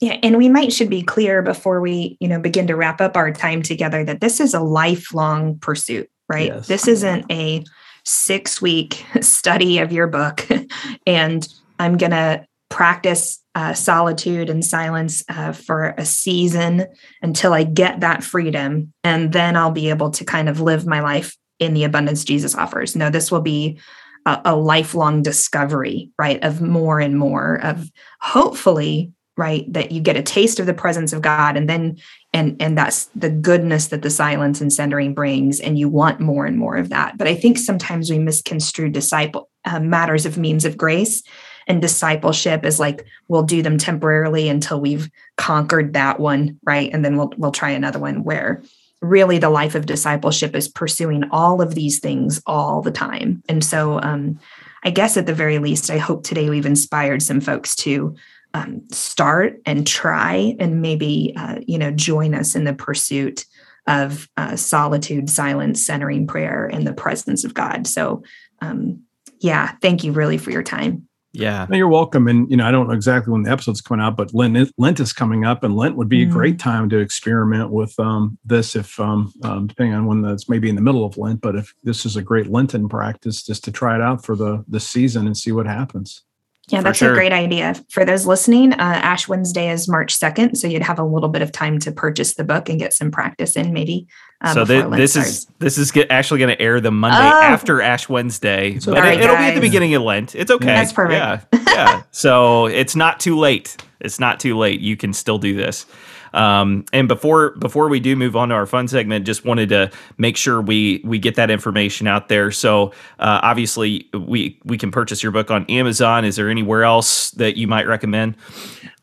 yeah 0.00 0.18
and 0.22 0.36
we 0.36 0.48
might 0.48 0.72
should 0.72 0.90
be 0.90 1.02
clear 1.02 1.40
before 1.42 1.80
we 1.80 2.16
you 2.20 2.28
know 2.28 2.40
begin 2.40 2.66
to 2.66 2.74
wrap 2.74 3.00
up 3.00 3.16
our 3.16 3.32
time 3.32 3.62
together 3.62 4.04
that 4.04 4.20
this 4.20 4.40
is 4.40 4.54
a 4.54 4.60
lifelong 4.60 5.58
pursuit 5.58 6.08
right 6.28 6.48
yes. 6.48 6.66
this 6.66 6.88
isn't 6.88 7.30
a 7.30 7.62
six 8.04 8.60
week 8.60 9.04
study 9.20 9.78
of 9.78 9.92
your 9.92 10.06
book 10.06 10.46
and 11.06 11.48
I'm 11.78 11.96
going 11.96 12.12
to 12.12 12.46
practice 12.68 13.40
uh, 13.54 13.72
solitude 13.72 14.50
and 14.50 14.64
silence 14.64 15.22
uh, 15.28 15.52
for 15.52 15.94
a 15.96 16.04
season 16.04 16.86
until 17.22 17.52
I 17.52 17.62
get 17.62 18.00
that 18.00 18.24
freedom. 18.24 18.92
And 19.04 19.32
then 19.32 19.56
I'll 19.56 19.70
be 19.70 19.90
able 19.90 20.10
to 20.10 20.24
kind 20.24 20.48
of 20.48 20.60
live 20.60 20.86
my 20.86 21.00
life 21.00 21.36
in 21.60 21.74
the 21.74 21.84
abundance 21.84 22.24
Jesus 22.24 22.54
offers. 22.54 22.96
No, 22.96 23.10
this 23.10 23.30
will 23.30 23.42
be 23.42 23.78
a, 24.26 24.40
a 24.46 24.56
lifelong 24.56 25.22
discovery, 25.22 26.10
right? 26.18 26.42
Of 26.42 26.60
more 26.60 26.98
and 26.98 27.16
more 27.16 27.60
of 27.62 27.90
hopefully 28.20 29.12
right? 29.36 29.70
That 29.72 29.90
you 29.92 30.00
get 30.00 30.16
a 30.16 30.22
taste 30.22 30.60
of 30.60 30.66
the 30.66 30.74
presence 30.74 31.12
of 31.12 31.22
god 31.22 31.56
and 31.56 31.68
then 31.68 31.98
and 32.32 32.60
and 32.60 32.76
that's 32.76 33.06
the 33.14 33.30
goodness 33.30 33.88
that 33.88 34.02
the 34.02 34.10
silence 34.10 34.60
and 34.60 34.72
centering 34.72 35.14
brings 35.14 35.60
and 35.60 35.78
you 35.78 35.88
want 35.88 36.20
more 36.20 36.44
and 36.44 36.58
more 36.58 36.76
of 36.76 36.90
that. 36.90 37.16
But 37.16 37.28
i 37.28 37.34
think 37.34 37.58
sometimes 37.58 38.10
we 38.10 38.18
misconstrue 38.18 38.90
disciple 38.90 39.48
uh, 39.64 39.80
matters 39.80 40.26
of 40.26 40.36
means 40.36 40.64
of 40.64 40.76
grace 40.76 41.22
and 41.66 41.80
discipleship 41.80 42.64
is 42.64 42.78
like 42.78 43.06
we'll 43.28 43.42
do 43.42 43.62
them 43.62 43.78
temporarily 43.78 44.48
until 44.48 44.80
we've 44.80 45.08
conquered 45.36 45.94
that 45.94 46.20
one 46.20 46.58
right? 46.64 46.90
And 46.92 47.04
then 47.04 47.16
we'll 47.16 47.32
we'll 47.38 47.52
try 47.52 47.70
another 47.70 47.98
one 47.98 48.24
where 48.24 48.62
really 49.00 49.38
the 49.38 49.50
life 49.50 49.74
of 49.74 49.86
discipleship 49.86 50.54
is 50.54 50.68
pursuing 50.68 51.24
all 51.30 51.60
of 51.60 51.74
these 51.74 52.00
things 52.00 52.42
all 52.46 52.82
the 52.82 52.90
time. 52.90 53.42
And 53.48 53.64
so 53.64 54.00
um 54.02 54.38
i 54.86 54.90
guess 54.90 55.16
at 55.16 55.26
the 55.26 55.34
very 55.34 55.58
least 55.58 55.90
i 55.90 55.98
hope 55.98 56.24
today 56.24 56.50
we've 56.50 56.66
inspired 56.66 57.22
some 57.22 57.40
folks 57.40 57.74
to 57.74 58.14
um, 58.54 58.82
start 58.90 59.60
and 59.66 59.86
try 59.86 60.56
and 60.58 60.80
maybe 60.80 61.34
uh, 61.36 61.58
you 61.66 61.76
know 61.76 61.90
join 61.90 62.34
us 62.34 62.54
in 62.54 62.64
the 62.64 62.72
pursuit 62.72 63.44
of 63.86 64.28
uh, 64.36 64.56
solitude 64.56 65.28
silence 65.28 65.84
centering 65.84 66.26
prayer 66.26 66.66
and 66.72 66.86
the 66.86 66.94
presence 66.94 67.44
of 67.44 67.52
god 67.52 67.86
so 67.86 68.22
um, 68.62 69.02
yeah 69.40 69.72
thank 69.82 70.04
you 70.04 70.12
really 70.12 70.38
for 70.38 70.50
your 70.50 70.62
time 70.62 71.06
yeah. 71.34 71.66
No, 71.68 71.76
you're 71.76 71.88
welcome. 71.88 72.28
And, 72.28 72.48
you 72.48 72.56
know, 72.56 72.64
I 72.64 72.70
don't 72.70 72.86
know 72.86 72.94
exactly 72.94 73.32
when 73.32 73.42
the 73.42 73.50
episode's 73.50 73.80
coming 73.80 74.04
out, 74.04 74.16
but 74.16 74.32
Lent, 74.32 74.56
is, 74.56 74.72
Lent 74.78 75.00
is 75.00 75.12
coming 75.12 75.44
up 75.44 75.64
and 75.64 75.76
Lent 75.76 75.96
would 75.96 76.08
be 76.08 76.22
mm-hmm. 76.22 76.30
a 76.30 76.32
great 76.32 76.58
time 76.60 76.88
to 76.90 76.98
experiment 76.98 77.70
with 77.70 77.98
um, 77.98 78.38
this 78.44 78.76
if, 78.76 78.98
um, 79.00 79.32
um, 79.42 79.66
depending 79.66 79.94
on 79.94 80.06
when 80.06 80.22
that's 80.22 80.48
maybe 80.48 80.68
in 80.68 80.76
the 80.76 80.80
middle 80.80 81.04
of 81.04 81.18
Lent, 81.18 81.40
but 81.40 81.56
if 81.56 81.74
this 81.82 82.06
is 82.06 82.14
a 82.14 82.22
great 82.22 82.46
Lenten 82.46 82.88
practice, 82.88 83.42
just 83.42 83.64
to 83.64 83.72
try 83.72 83.96
it 83.96 84.00
out 84.00 84.24
for 84.24 84.36
the, 84.36 84.64
the 84.68 84.78
season 84.78 85.26
and 85.26 85.36
see 85.36 85.50
what 85.50 85.66
happens. 85.66 86.22
Yeah, 86.68 86.80
that's 86.80 86.98
sure. 86.98 87.12
a 87.12 87.14
great 87.14 87.32
idea. 87.32 87.74
For 87.90 88.04
those 88.06 88.26
listening, 88.26 88.72
uh, 88.72 88.76
Ash 88.78 89.28
Wednesday 89.28 89.70
is 89.70 89.86
March 89.86 90.18
2nd. 90.18 90.56
So 90.56 90.66
you'd 90.66 90.82
have 90.82 90.98
a 90.98 91.04
little 91.04 91.28
bit 91.28 91.42
of 91.42 91.52
time 91.52 91.78
to 91.80 91.92
purchase 91.92 92.34
the 92.34 92.44
book 92.44 92.70
and 92.70 92.78
get 92.78 92.94
some 92.94 93.10
practice 93.10 93.54
in 93.54 93.72
maybe. 93.72 94.06
Uh, 94.40 94.54
so 94.54 94.64
th- 94.64 94.90
this 94.90 95.12
starts. 95.12 95.28
is 95.28 95.46
this 95.58 95.78
is 95.78 95.90
get, 95.90 96.10
actually 96.10 96.38
going 96.38 96.54
to 96.54 96.60
air 96.60 96.80
the 96.80 96.90
Monday 96.90 97.16
oh. 97.18 97.42
after 97.42 97.82
Ash 97.82 98.08
Wednesday, 98.08 98.78
but 98.84 98.94
right, 98.94 99.20
it, 99.20 99.28
will 99.28 99.36
be 99.36 99.44
at 99.44 99.54
the 99.54 99.60
beginning 99.60 99.94
of 99.94 100.02
Lent. 100.02 100.34
It's 100.34 100.50
okay. 100.50 100.66
That's 100.66 100.92
perfect. 100.92 101.46
Yeah, 101.52 101.60
yeah. 101.66 102.02
so 102.10 102.66
it's 102.66 102.96
not 102.96 103.20
too 103.20 103.38
late. 103.38 103.76
It's 104.00 104.20
not 104.20 104.40
too 104.40 104.58
late. 104.58 104.80
You 104.80 104.96
can 104.96 105.12
still 105.12 105.38
do 105.38 105.54
this. 105.54 105.86
Um, 106.34 106.84
and 106.92 107.06
before 107.06 107.50
before 107.52 107.88
we 107.88 108.00
do 108.00 108.16
move 108.16 108.34
on 108.34 108.48
to 108.48 108.56
our 108.56 108.66
fun 108.66 108.88
segment, 108.88 109.24
just 109.24 109.44
wanted 109.44 109.68
to 109.70 109.90
make 110.18 110.36
sure 110.36 110.60
we 110.60 111.00
we 111.04 111.18
get 111.18 111.36
that 111.36 111.50
information 111.50 112.06
out 112.06 112.28
there. 112.28 112.50
So 112.50 112.88
uh, 113.20 113.40
obviously 113.42 114.08
we 114.12 114.58
we 114.64 114.76
can 114.76 114.90
purchase 114.90 115.22
your 115.22 115.32
book 115.32 115.50
on 115.50 115.64
Amazon. 115.66 116.24
Is 116.24 116.36
there 116.36 116.50
anywhere 116.50 116.82
else 116.82 117.30
that 117.32 117.56
you 117.56 117.68
might 117.68 117.86
recommend? 117.86 118.36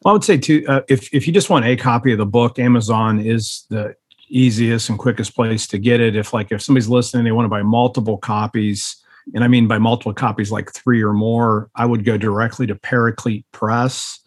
Well, 0.03 0.11
I 0.11 0.13
would 0.13 0.25
say 0.25 0.37
too, 0.37 0.65
uh, 0.67 0.81
if 0.89 1.11
if 1.13 1.25
you 1.25 1.33
just 1.33 1.49
want 1.49 1.65
a 1.65 1.75
copy 1.77 2.11
of 2.11 2.17
the 2.17 2.25
book, 2.25 2.59
Amazon 2.59 3.19
is 3.19 3.65
the 3.69 3.95
easiest 4.27 4.89
and 4.89 4.99
quickest 4.99 5.33
place 5.33 5.67
to 5.67 5.77
get 5.77 6.01
it. 6.01 6.17
If 6.17 6.33
like 6.33 6.51
if 6.51 6.61
somebody's 6.61 6.89
listening, 6.89 7.23
they 7.23 7.31
want 7.31 7.45
to 7.45 7.49
buy 7.49 7.63
multiple 7.63 8.17
copies, 8.17 8.97
and 9.33 9.43
I 9.43 9.47
mean 9.47 9.69
by 9.69 9.77
multiple 9.77 10.13
copies, 10.13 10.51
like 10.51 10.73
three 10.73 11.01
or 11.01 11.13
more, 11.13 11.69
I 11.75 11.85
would 11.85 12.03
go 12.03 12.17
directly 12.17 12.67
to 12.67 12.75
Paraclete 12.75 13.45
Press 13.53 14.19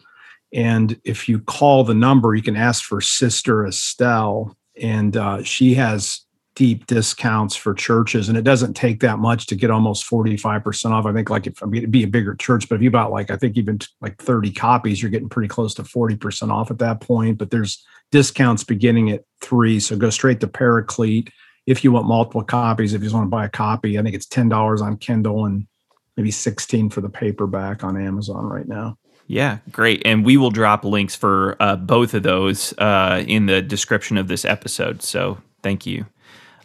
and 0.53 0.99
if 1.03 1.27
you 1.27 1.39
call 1.39 1.83
the 1.83 1.93
number, 1.93 2.35
you 2.35 2.41
can 2.41 2.55
ask 2.55 2.83
for 2.83 3.01
Sister 3.01 3.65
Estelle, 3.65 4.55
and 4.81 5.15
uh, 5.17 5.43
she 5.43 5.73
has 5.75 6.25
deep 6.55 6.87
discounts 6.87 7.55
for 7.55 7.73
churches. 7.73 8.29
And 8.29 8.37
it 8.37 8.43
doesn't 8.43 8.73
take 8.73 9.01
that 9.01 9.19
much 9.19 9.45
to 9.47 9.55
get 9.55 9.69
almost 9.69 10.09
45% 10.09 10.91
off. 10.91 11.05
I 11.05 11.13
think, 11.13 11.29
like, 11.29 11.47
if 11.47 11.61
it'd 11.61 11.91
be 11.91 12.03
a 12.03 12.07
bigger 12.07 12.33
church, 12.35 12.69
but 12.69 12.75
if 12.75 12.81
you 12.81 12.89
bought, 12.89 13.11
like, 13.11 13.29
I 13.29 13.35
think 13.35 13.57
even 13.57 13.79
like 14.01 14.17
30 14.21 14.51
copies, 14.53 15.01
you're 15.01 15.11
getting 15.11 15.29
pretty 15.29 15.49
close 15.49 15.73
to 15.75 15.83
40% 15.83 16.49
off 16.51 16.71
at 16.71 16.79
that 16.79 17.01
point. 17.01 17.37
But 17.37 17.51
there's 17.51 17.85
discounts 18.11 18.63
beginning 18.63 19.11
at 19.11 19.25
three. 19.41 19.79
So 19.79 19.97
go 19.97 20.09
straight 20.09 20.39
to 20.39 20.47
Paraclete. 20.47 21.29
If 21.65 21.83
you 21.83 21.91
want 21.91 22.07
multiple 22.07 22.43
copies, 22.43 22.93
if 22.93 23.01
you 23.01 23.07
just 23.07 23.15
want 23.15 23.25
to 23.25 23.29
buy 23.29 23.45
a 23.45 23.49
copy, 23.49 23.99
I 23.99 24.03
think 24.03 24.15
it's 24.15 24.27
$10 24.27 24.81
on 24.81 24.97
Kindle 24.97 25.45
and 25.45 25.67
maybe 26.15 26.31
16 26.31 26.89
for 26.91 27.01
the 27.01 27.09
paperback 27.09 27.83
on 27.83 27.99
Amazon 27.99 28.45
right 28.45 28.67
now. 28.67 28.97
Yeah, 29.27 29.57
great. 29.71 30.03
And 30.05 30.23
we 30.23 30.37
will 30.37 30.51
drop 30.51 30.83
links 30.83 31.15
for 31.15 31.57
uh, 31.59 31.75
both 31.75 32.13
of 32.13 32.23
those 32.23 32.73
uh, 32.77 33.23
in 33.27 33.47
the 33.47 33.61
description 33.61 34.17
of 34.17 34.27
this 34.27 34.45
episode. 34.45 35.01
So 35.01 35.39
thank 35.63 35.85
you. 35.85 36.05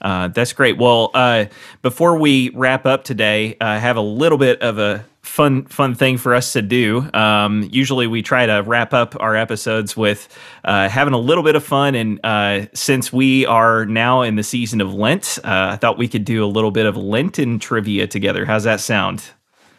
Uh, 0.02 0.28
that's 0.28 0.52
great. 0.52 0.78
Well, 0.78 1.10
uh, 1.14 1.46
before 1.82 2.18
we 2.18 2.50
wrap 2.50 2.86
up 2.86 3.04
today, 3.04 3.56
I 3.60 3.78
have 3.78 3.96
a 3.96 4.02
little 4.02 4.38
bit 4.38 4.60
of 4.62 4.78
a 4.78 5.04
fun 5.22 5.66
fun 5.66 5.94
thing 5.94 6.16
for 6.16 6.34
us 6.34 6.54
to 6.54 6.62
do. 6.62 7.06
Um, 7.12 7.68
usually, 7.70 8.06
we 8.06 8.22
try 8.22 8.46
to 8.46 8.62
wrap 8.66 8.94
up 8.94 9.14
our 9.20 9.36
episodes 9.36 9.96
with 9.96 10.34
uh, 10.64 10.88
having 10.88 11.12
a 11.12 11.18
little 11.18 11.44
bit 11.44 11.54
of 11.54 11.62
fun. 11.62 11.94
And 11.94 12.18
uh, 12.24 12.66
since 12.72 13.12
we 13.12 13.44
are 13.44 13.84
now 13.84 14.22
in 14.22 14.36
the 14.36 14.42
season 14.42 14.80
of 14.80 14.94
Lent, 14.94 15.38
I 15.44 15.76
thought 15.76 15.98
we 15.98 16.08
could 16.08 16.24
do 16.24 16.42
a 16.44 16.48
little 16.48 16.70
bit 16.70 16.86
of 16.86 16.96
Lenten 16.96 17.58
trivia 17.58 18.06
together. 18.06 18.46
How's 18.46 18.64
that 18.64 18.80
sound? 18.80 19.24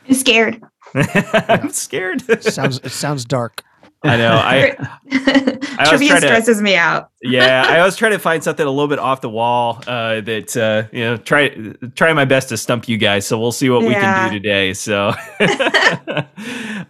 I'm 0.08 0.14
scared. 0.14 0.62
I'm 1.50 1.72
scared. 1.72 2.24
sounds 2.44 2.80
it 2.80 2.92
sounds 2.92 3.26
dark. 3.26 3.64
I 4.04 4.18
know. 4.18 4.34
I, 4.34 4.76
I 5.12 5.42
trivia 5.86 6.18
stresses 6.18 6.62
me 6.62 6.76
out. 6.76 7.12
yeah, 7.22 7.66
I 7.68 7.80
always 7.80 7.96
try 7.96 8.10
to 8.10 8.20
find 8.20 8.44
something 8.44 8.66
a 8.66 8.70
little 8.70 8.88
bit 8.88 9.00
off 9.00 9.22
the 9.22 9.30
wall 9.30 9.82
uh, 9.86 10.22
that 10.22 10.58
uh, 10.58 10.88
you 10.92 11.04
know 11.04 11.18
try 11.18 11.50
try 11.96 12.14
my 12.14 12.26
best 12.26 12.50
to 12.50 12.58
stump 12.58 12.90
you 12.90 12.98
guys. 12.98 13.28
So 13.28 13.40
we'll 13.40 13.52
see 13.52 13.70
what 13.70 13.84
yeah. 13.84 13.88
we 13.88 13.94
can 13.94 14.30
do 14.32 14.40
today. 14.40 14.74
So, 14.74 15.10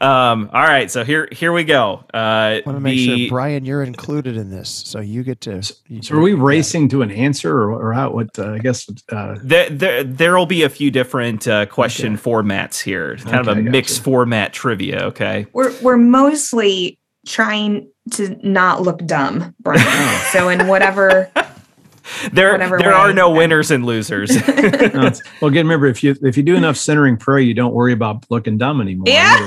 um, 0.01 0.49
all 0.53 0.63
right. 0.63 0.89
So 0.89 1.03
here 1.03 1.27
here 1.31 1.51
we 1.51 1.65
go. 1.65 2.05
Uh, 2.13 2.17
I 2.17 2.63
want 2.65 2.77
to 2.77 2.79
make 2.79 2.95
the, 2.95 3.27
sure 3.27 3.29
Brian, 3.29 3.65
you're 3.65 3.83
included 3.83 4.37
in 4.37 4.49
this, 4.49 4.69
so 4.69 4.99
you 4.99 5.23
get 5.23 5.41
to. 5.41 5.61
You, 5.87 6.01
so 6.01 6.15
are 6.15 6.21
we 6.21 6.33
racing 6.33 6.87
to 6.89 7.01
an 7.01 7.11
answer, 7.11 7.53
or, 7.53 7.73
or 7.73 7.93
how? 7.93 8.11
What 8.11 8.39
uh, 8.39 8.51
I 8.51 8.59
guess 8.59 8.89
uh, 9.09 9.35
there, 9.43 9.69
there 9.69 10.03
there 10.03 10.37
will 10.37 10.45
be 10.45 10.63
a 10.63 10.69
few 10.69 10.91
different 10.91 11.47
uh, 11.47 11.65
question 11.65 12.13
okay. 12.13 12.21
formats 12.21 12.81
here, 12.81 13.17
kind 13.17 13.47
okay, 13.47 13.51
of 13.51 13.57
a 13.57 13.61
mixed 13.61 13.97
gotcha. 13.97 14.03
format 14.03 14.53
trivia. 14.53 15.03
Okay, 15.07 15.45
we're 15.51 15.73
we're 15.81 15.97
mostly 15.97 16.99
trying 17.25 17.89
to 18.13 18.37
not 18.47 18.81
look 18.81 19.05
dumb, 19.05 19.55
Brian. 19.59 19.81
Oh. 19.83 20.29
so 20.31 20.49
in 20.49 20.67
whatever 20.67 21.31
there 22.33 22.51
whatever 22.51 22.77
there 22.77 22.89
way. 22.89 22.95
are 22.95 23.13
no 23.13 23.29
winners 23.29 23.71
and 23.71 23.85
losers. 23.85 24.35
no, 24.47 25.11
well, 25.41 25.49
again, 25.49 25.65
remember 25.65 25.87
if 25.87 26.03
you 26.03 26.15
if 26.21 26.37
you 26.37 26.43
do 26.43 26.55
enough 26.55 26.77
centering 26.77 27.17
prayer, 27.17 27.39
you 27.39 27.53
don't 27.53 27.73
worry 27.73 27.93
about 27.93 28.25
looking 28.29 28.57
dumb 28.57 28.81
anymore. 28.81 29.05
Yeah. 29.07 29.37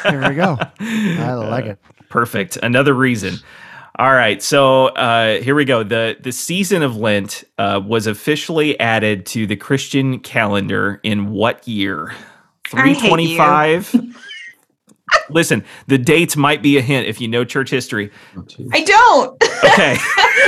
there 0.04 0.28
we 0.28 0.34
go. 0.34 0.58
I 0.80 1.32
like 1.34 1.66
it. 1.66 1.78
Perfect. 2.08 2.56
Another 2.62 2.94
reason. 2.94 3.36
All 3.96 4.12
right, 4.12 4.42
so 4.42 4.86
uh, 4.86 5.40
here 5.40 5.54
we 5.54 5.64
go. 5.64 5.84
the 5.84 6.16
The 6.20 6.32
season 6.32 6.82
of 6.82 6.96
Lent 6.96 7.44
uh, 7.58 7.80
was 7.84 8.08
officially 8.08 8.78
added 8.80 9.24
to 9.26 9.46
the 9.46 9.54
Christian 9.54 10.18
calendar 10.18 10.98
in 11.04 11.30
what 11.30 11.66
year? 11.68 12.12
Three 12.68 12.94
twenty 12.96 13.36
five. 13.36 13.94
Listen, 15.30 15.64
the 15.86 15.98
dates 15.98 16.36
might 16.36 16.62
be 16.62 16.76
a 16.76 16.80
hint 16.80 17.06
if 17.06 17.20
you 17.20 17.28
know 17.28 17.44
church 17.44 17.70
history. 17.70 18.10
I 18.72 18.84
don't. 18.84 19.42
Okay. 19.64 19.96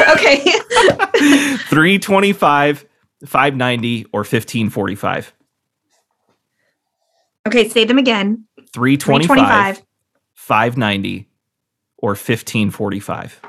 okay. 0.11 1.57
325, 1.69 2.85
590, 3.25 4.05
or 4.13 4.21
1545. 4.21 5.33
Okay, 7.47 7.69
say 7.69 7.85
them 7.85 7.99
again. 7.99 8.45
325, 8.73 9.29
325. 9.29 9.83
590, 10.35 11.29
or 11.99 12.11
1545. 12.11 13.41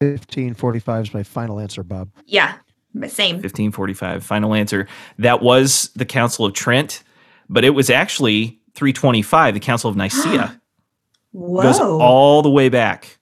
1545 0.00 1.02
is 1.02 1.14
my 1.14 1.22
final 1.22 1.60
answer, 1.60 1.82
Bob. 1.82 2.10
Yeah, 2.26 2.54
same. 3.08 3.36
1545, 3.36 4.24
final 4.24 4.54
answer. 4.54 4.88
That 5.18 5.42
was 5.42 5.90
the 5.94 6.04
Council 6.04 6.46
of 6.46 6.54
Trent, 6.54 7.02
but 7.48 7.64
it 7.64 7.70
was 7.70 7.90
actually 7.90 8.59
325, 8.80 9.52
the 9.52 9.60
Council 9.60 9.90
of 9.90 9.96
Nicaea. 9.98 10.58
Whoa. 11.32 11.62
Goes 11.62 11.78
all 11.78 12.40
the 12.40 12.50
way 12.50 12.70
back 12.70 13.18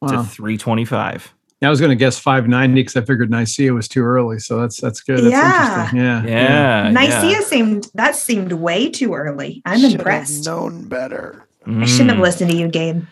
wow. 0.00 0.08
to 0.08 0.24
325. 0.24 1.34
I 1.62 1.70
was 1.70 1.78
going 1.78 1.90
to 1.90 1.96
guess 1.96 2.18
590 2.18 2.80
because 2.80 2.96
I 2.96 3.02
figured 3.02 3.30
Nicaea 3.30 3.72
was 3.72 3.86
too 3.86 4.02
early. 4.02 4.40
So 4.40 4.58
that's 4.58 4.80
that's 4.80 5.00
good. 5.00 5.20
That's 5.20 5.30
yeah. 5.30 5.90
Yeah. 5.94 6.24
Yeah. 6.24 6.90
Nicaea 6.90 7.30
yeah. 7.30 7.40
seemed 7.42 7.88
that 7.94 8.16
seemed 8.16 8.52
way 8.52 8.88
too 8.88 9.14
early. 9.14 9.62
I'm 9.64 9.78
Should 9.78 9.92
impressed. 9.92 10.46
known 10.46 10.88
better. 10.88 11.46
I 11.64 11.84
shouldn't 11.84 12.10
have 12.10 12.18
mm. 12.18 12.22
listened 12.22 12.50
to 12.50 12.56
you, 12.56 12.66
Gabe. 12.66 13.04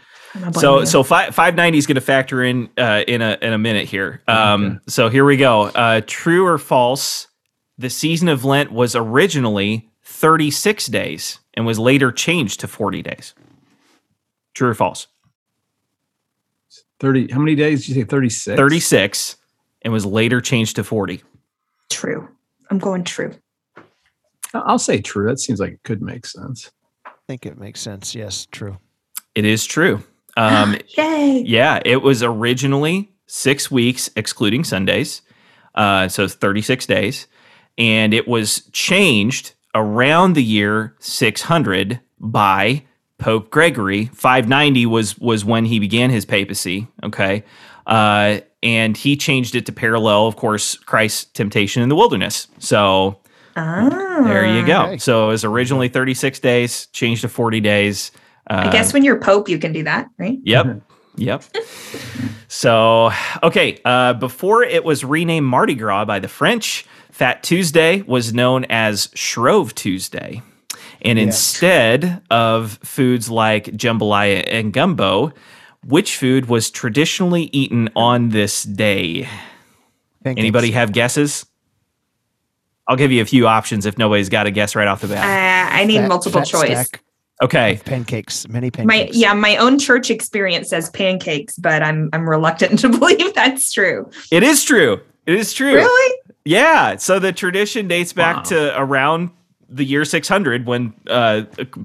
So 0.55 0.85
so 0.85 1.05
five 1.05 1.33
five 1.33 1.55
ninety 1.55 1.79
is 1.79 1.87
going 1.87 1.95
to 1.95 2.01
factor 2.01 2.43
in 2.43 2.71
uh, 2.77 3.05
in 3.07 3.23
a 3.23 3.39
in 3.41 3.53
a 3.53 3.59
minute 3.59 3.87
here. 3.87 4.21
Um, 4.27 4.65
okay. 4.65 4.79
So 4.89 5.11
here 5.11 5.25
we 5.25 5.37
go. 5.37 5.67
Uh, 5.67 6.01
true 6.05 6.45
or 6.45 6.59
false? 6.59 7.29
The 7.79 7.91
season 7.91 8.27
of 8.29 8.45
Lent 8.45 8.73
was 8.73 8.97
originally 8.97 9.89
thirty 10.03 10.51
six 10.51 10.87
days 10.87 11.39
and 11.61 11.67
was 11.67 11.79
later 11.79 12.11
changed 12.11 12.61
to 12.61 12.67
40 12.67 13.03
days. 13.03 13.35
True 14.55 14.71
or 14.71 14.75
false? 14.75 15.09
30. 17.01 17.31
How 17.31 17.39
many 17.39 17.55
days 17.55 17.87
did 17.87 17.97
you 17.97 18.03
say? 18.03 18.07
36? 18.07 18.57
36 18.57 19.37
and 19.83 19.93
was 19.93 20.07
later 20.07 20.41
changed 20.41 20.77
to 20.77 20.85
40. 20.85 21.23
True. 21.91 22.27
I'm 22.71 22.79
going 22.79 23.05
true. 23.05 23.35
I'll 24.55 24.79
say 24.79 25.03
true. 25.03 25.27
That 25.29 25.39
seems 25.39 25.61
like 25.61 25.73
it 25.73 25.83
could 25.85 26.01
make 26.01 26.25
sense. 26.25 26.71
I 27.05 27.11
think 27.27 27.45
it 27.45 27.59
makes 27.59 27.81
sense. 27.81 28.15
Yes, 28.15 28.47
true. 28.51 28.79
It 29.35 29.45
is 29.45 29.67
true. 29.67 30.03
Um, 30.39 30.77
Yay. 30.97 31.45
yeah, 31.47 31.81
it 31.85 32.01
was 32.01 32.23
originally 32.23 33.13
six 33.27 33.71
weeks, 33.71 34.09
excluding 34.17 34.65
Sundays. 34.65 35.21
Uh, 35.75 36.09
so 36.09 36.25
it's 36.25 36.35
36 36.35 36.87
days. 36.87 37.27
And 37.77 38.15
it 38.15 38.27
was 38.27 38.63
changed 38.73 39.53
around 39.75 40.35
the 40.35 40.43
year 40.43 40.95
600 41.01 42.01
by 42.19 42.85
Pope 43.19 43.51
Gregory. 43.51 44.07
590 44.07 44.87
was 44.87 45.19
was 45.19 45.45
when 45.45 45.65
he 45.67 45.79
began 45.79 46.11
his 46.11 46.25
papacy. 46.25 46.89
Okay. 47.03 47.45
Uh, 47.87 48.41
and 48.63 48.97
he 48.97 49.17
changed 49.17 49.55
it 49.55 49.67
to 49.67 49.73
parallel, 49.73 50.27
of 50.27 50.37
course, 50.37 50.77
Christ's 50.77 51.25
temptation 51.25 51.83
in 51.83 51.89
the 51.89 51.97
wilderness. 51.97 52.47
So 52.59 53.19
Ah. 53.57 54.21
there 54.25 54.47
you 54.47 54.65
go. 54.67 54.83
Okay. 54.85 54.99
So 54.99 55.25
it 55.25 55.29
was 55.29 55.45
originally 55.45 55.89
36 55.89 56.39
days, 56.41 56.87
changed 56.93 57.23
to 57.23 57.29
40 57.29 57.61
days. 57.61 58.13
Uh, 58.49 58.65
I 58.67 58.71
guess 58.71 58.93
when 58.93 59.03
you're 59.05 59.19
Pope, 59.19 59.49
you 59.49 59.59
can 59.59 59.73
do 59.73 59.83
that, 59.85 60.09
right? 60.19 60.39
Yep. 60.45 60.83
Yep. 61.17 61.43
So, 62.49 63.11
okay. 63.43 63.79
Uh, 63.85 64.15
before 64.15 64.63
it 64.63 64.85
was 64.85 65.05
renamed 65.05 65.47
Mardi 65.47 65.75
Gras 65.75 66.05
by 66.05 66.19
the 66.19 66.29
French, 66.29 66.87
Fat 67.21 67.43
Tuesday 67.43 68.01
was 68.07 68.33
known 68.33 68.65
as 68.71 69.11
Shrove 69.13 69.75
Tuesday. 69.75 70.41
And 71.03 71.19
Yes. 71.19 71.27
instead 71.27 72.23
of 72.31 72.79
foods 72.83 73.29
like 73.29 73.65
jambalaya 73.77 74.43
and 74.51 74.73
gumbo, 74.73 75.31
which 75.87 76.17
food 76.17 76.47
was 76.49 76.71
traditionally 76.71 77.51
eaten 77.53 77.91
on 77.95 78.31
this 78.31 78.63
day? 78.63 79.29
Pancakes. 80.25 80.39
Anybody 80.41 80.71
have 80.71 80.93
guesses? 80.93 81.45
I'll 82.89 82.97
give 82.97 83.13
you 83.13 83.21
a 83.21 83.27
few 83.27 83.47
options 83.47 83.85
if 83.85 83.99
nobody's 83.99 84.31
got 84.31 84.47
a 84.47 84.51
guess 84.51 84.75
right 84.75 84.89
off 84.89 85.03
the 85.03 85.09
Uh, 85.09 85.17
bat. 85.17 85.73
I 85.75 85.85
need 85.85 85.99
Fat- 85.99 86.09
multiple 86.09 86.41
fat 86.41 86.47
choice. 86.49 86.89
stack 86.89 87.03
Okay. 87.43 87.79
pancakes, 87.85 88.49
many 88.49 88.69
My 88.83 88.95
pancakes. 88.95 89.17
yeah, 89.19 89.35
my 89.35 89.57
own 89.57 89.79
church 89.79 90.09
experience 90.09 90.71
says 90.71 90.89
pancakes, 90.89 91.57
but 91.59 91.83
I'm 91.83 92.09
I'm 92.15 92.27
reluctant 92.27 92.79
to 92.79 92.89
believe 92.89 93.35
that's 93.35 93.71
true. 93.73 94.09
It 94.31 94.43
is 94.43 94.65
true. 94.65 95.01
It 95.27 95.35
is 95.35 95.53
true. 95.53 95.75
Really? 95.75 96.17
Yeah. 96.45 96.97
So 96.97 97.19
the 97.19 97.33
tradition 97.33 97.89
dates 97.89 98.13
back 98.13 98.37
Wow. 98.37 98.43
to 98.45 98.81
around 98.81 99.31
the 99.69 99.85
year 99.85 100.05
600 100.05 100.67
when 100.67 100.93
uh, 101.09 101.43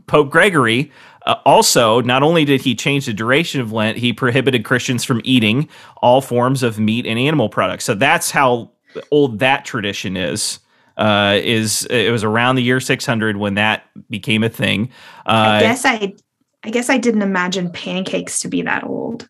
Pope 0.08 0.32
Gregory 0.32 0.92
uh, 1.26 1.36
also, 1.46 2.02
not 2.02 2.22
only 2.24 2.46
did 2.46 2.62
he 2.62 2.76
change 2.76 3.08
the 3.08 3.14
duration 3.14 3.60
of 3.60 3.72
Lent, 3.72 3.98
he 3.98 4.14
prohibited 4.14 4.64
Christians 4.64 5.04
from 5.04 5.22
eating 5.24 5.68
all 6.02 6.22
forms 6.22 6.62
of 6.64 6.80
meat 6.80 7.06
and 7.08 7.18
animal 7.18 7.50
products. 7.50 7.84
So 7.84 7.96
that's 7.96 8.30
how 8.32 8.72
old 9.12 9.40
that 9.40 9.66
tradition 9.66 10.16
is. 10.18 10.60
Uh, 10.98 11.38
is 11.44 11.86
it 11.90 12.12
was 12.12 12.24
around 12.24 12.56
the 12.56 12.64
year 12.64 12.80
600 12.80 13.38
when 13.38 13.56
that 13.56 13.84
became 14.10 14.44
a 14.44 14.50
thing. 14.50 14.90
I 15.26 15.58
Uh, 15.58 15.60
guess 15.60 15.84
I 15.86 16.14
I 16.64 16.70
guess 16.70 16.90
I 16.90 16.98
didn't 16.98 17.22
imagine 17.24 17.70
pancakes 17.72 18.40
to 18.40 18.48
be 18.48 18.62
that 18.62 18.84
old. 18.86 19.28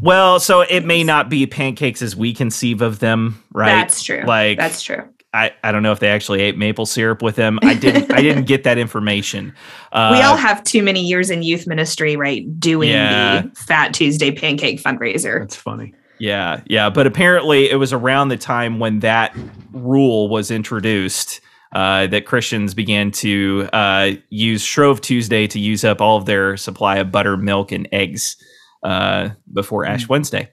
Well, 0.00 0.40
so 0.40 0.60
it 0.62 0.84
may 0.84 1.04
not 1.04 1.28
be 1.28 1.46
pancakes 1.46 2.02
as 2.02 2.14
we 2.16 2.32
conceive 2.34 2.80
of 2.82 2.98
them, 2.98 3.42
right? 3.52 3.66
That's 3.70 4.02
true. 4.02 4.22
Like 4.26 4.58
that's 4.58 4.82
true. 4.82 5.08
I, 5.34 5.52
I 5.64 5.72
don't 5.72 5.82
know 5.82 5.92
if 5.92 5.98
they 5.98 6.08
actually 6.10 6.42
ate 6.42 6.58
maple 6.58 6.84
syrup 6.84 7.22
with 7.22 7.36
them. 7.36 7.58
I 7.62 7.72
didn't 7.74 8.12
I 8.12 8.20
didn't 8.20 8.44
get 8.46 8.64
that 8.64 8.76
information. 8.76 9.54
Uh, 9.90 10.10
we 10.12 10.20
all 10.22 10.36
have 10.36 10.62
too 10.62 10.82
many 10.82 11.00
years 11.00 11.30
in 11.30 11.42
youth 11.42 11.66
ministry, 11.66 12.16
right? 12.16 12.44
Doing 12.60 12.90
Yeah. 12.90 13.42
the 13.42 13.50
Fat 13.54 13.94
Tuesday 13.94 14.30
pancake 14.30 14.82
fundraiser. 14.82 15.40
That's 15.40 15.56
funny. 15.56 15.94
yeah, 16.18 16.60
yeah, 16.66 16.90
but 16.90 17.06
apparently 17.06 17.70
it 17.70 17.76
was 17.76 17.94
around 17.94 18.28
the 18.28 18.36
time 18.36 18.78
when 18.78 18.98
that 19.00 19.34
rule 19.72 20.28
was 20.28 20.50
introduced 20.50 21.40
uh, 21.74 22.06
that 22.08 22.26
Christians 22.26 22.74
began 22.74 23.10
to 23.10 23.66
uh, 23.72 24.10
use 24.28 24.60
Shrove 24.60 25.00
Tuesday 25.00 25.46
to 25.46 25.58
use 25.58 25.82
up 25.84 26.02
all 26.02 26.18
of 26.18 26.26
their 26.26 26.58
supply 26.58 26.96
of 26.98 27.10
butter, 27.10 27.38
milk, 27.38 27.72
and 27.72 27.88
eggs 27.92 28.36
uh, 28.82 29.30
before 29.52 29.84
Ash 29.84 30.08
Wednesday. 30.08 30.50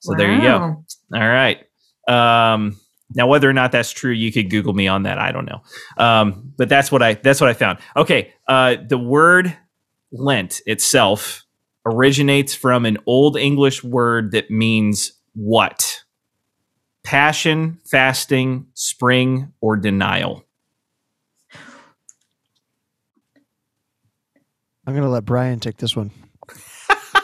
So 0.00 0.14
there 0.14 0.32
you 0.32 0.40
go. 0.42 0.84
All 1.14 1.20
right. 1.20 1.58
Um, 2.08 2.78
now, 3.14 3.26
whether 3.26 3.48
or 3.48 3.52
not 3.52 3.72
that's 3.72 3.90
true, 3.90 4.12
you 4.12 4.32
could 4.32 4.50
Google 4.50 4.72
me 4.72 4.88
on 4.88 5.04
that. 5.04 5.18
I 5.18 5.32
don't 5.32 5.46
know. 5.46 5.62
Um, 5.96 6.52
but 6.56 6.68
that's 6.68 6.90
what 6.90 7.02
I 7.02 7.14
that's 7.14 7.40
what 7.40 7.50
I 7.50 7.54
found. 7.54 7.78
Okay. 7.96 8.32
Uh, 8.48 8.76
the 8.86 8.98
word 8.98 9.56
Lent 10.12 10.60
itself 10.66 11.44
originates 11.84 12.54
from 12.54 12.84
an 12.84 12.98
Old 13.06 13.36
English 13.36 13.84
word 13.84 14.32
that 14.32 14.50
means 14.50 15.12
what? 15.34 16.02
Passion, 17.04 17.78
fasting, 17.84 18.66
spring, 18.74 19.52
or 19.60 19.76
denial. 19.76 20.44
I'm 24.86 24.94
going 24.94 25.02
to 25.02 25.08
let 25.08 25.24
Brian 25.24 25.60
take 25.60 25.76
this 25.78 25.96
one. 25.96 26.10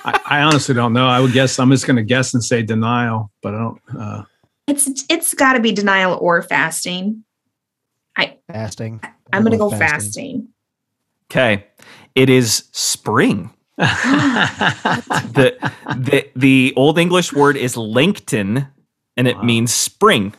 I, 0.04 0.20
I 0.24 0.42
honestly 0.42 0.74
don't 0.74 0.92
know. 0.92 1.06
I 1.06 1.20
would 1.20 1.32
guess 1.32 1.58
I'm 1.58 1.70
just 1.70 1.86
going 1.86 1.96
to 1.96 2.02
guess 2.02 2.34
and 2.34 2.42
say 2.42 2.62
denial, 2.62 3.30
but 3.42 3.54
I 3.54 3.58
don't. 3.58 3.80
Uh, 3.98 4.22
It's 4.66 5.04
it's 5.08 5.34
got 5.34 5.54
to 5.54 5.60
be 5.60 5.72
denial 5.72 6.18
or 6.20 6.42
fasting. 6.42 7.24
I 8.16 8.38
fasting. 8.50 9.00
I'm 9.32 9.42
going 9.42 9.52
to 9.52 9.58
go 9.58 9.70
fasting. 9.70 10.48
Okay. 11.30 11.66
It 12.14 12.28
is 12.28 12.64
spring. 12.72 13.50
the 13.78 15.56
the 15.96 16.28
the 16.36 16.72
old 16.76 16.98
English 16.98 17.32
word 17.32 17.56
is 17.56 17.74
lencten, 17.76 18.68
and 19.16 19.26
it 19.28 19.36
Wow. 19.36 19.42
means 19.42 19.72
spring. 19.72 20.34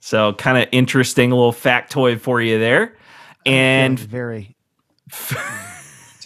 So 0.00 0.34
kind 0.34 0.58
of 0.58 0.68
interesting 0.70 1.30
little 1.30 1.52
factoid 1.52 2.20
for 2.20 2.40
you 2.40 2.58
there. 2.58 2.96
And 3.46 3.98
very 3.98 4.54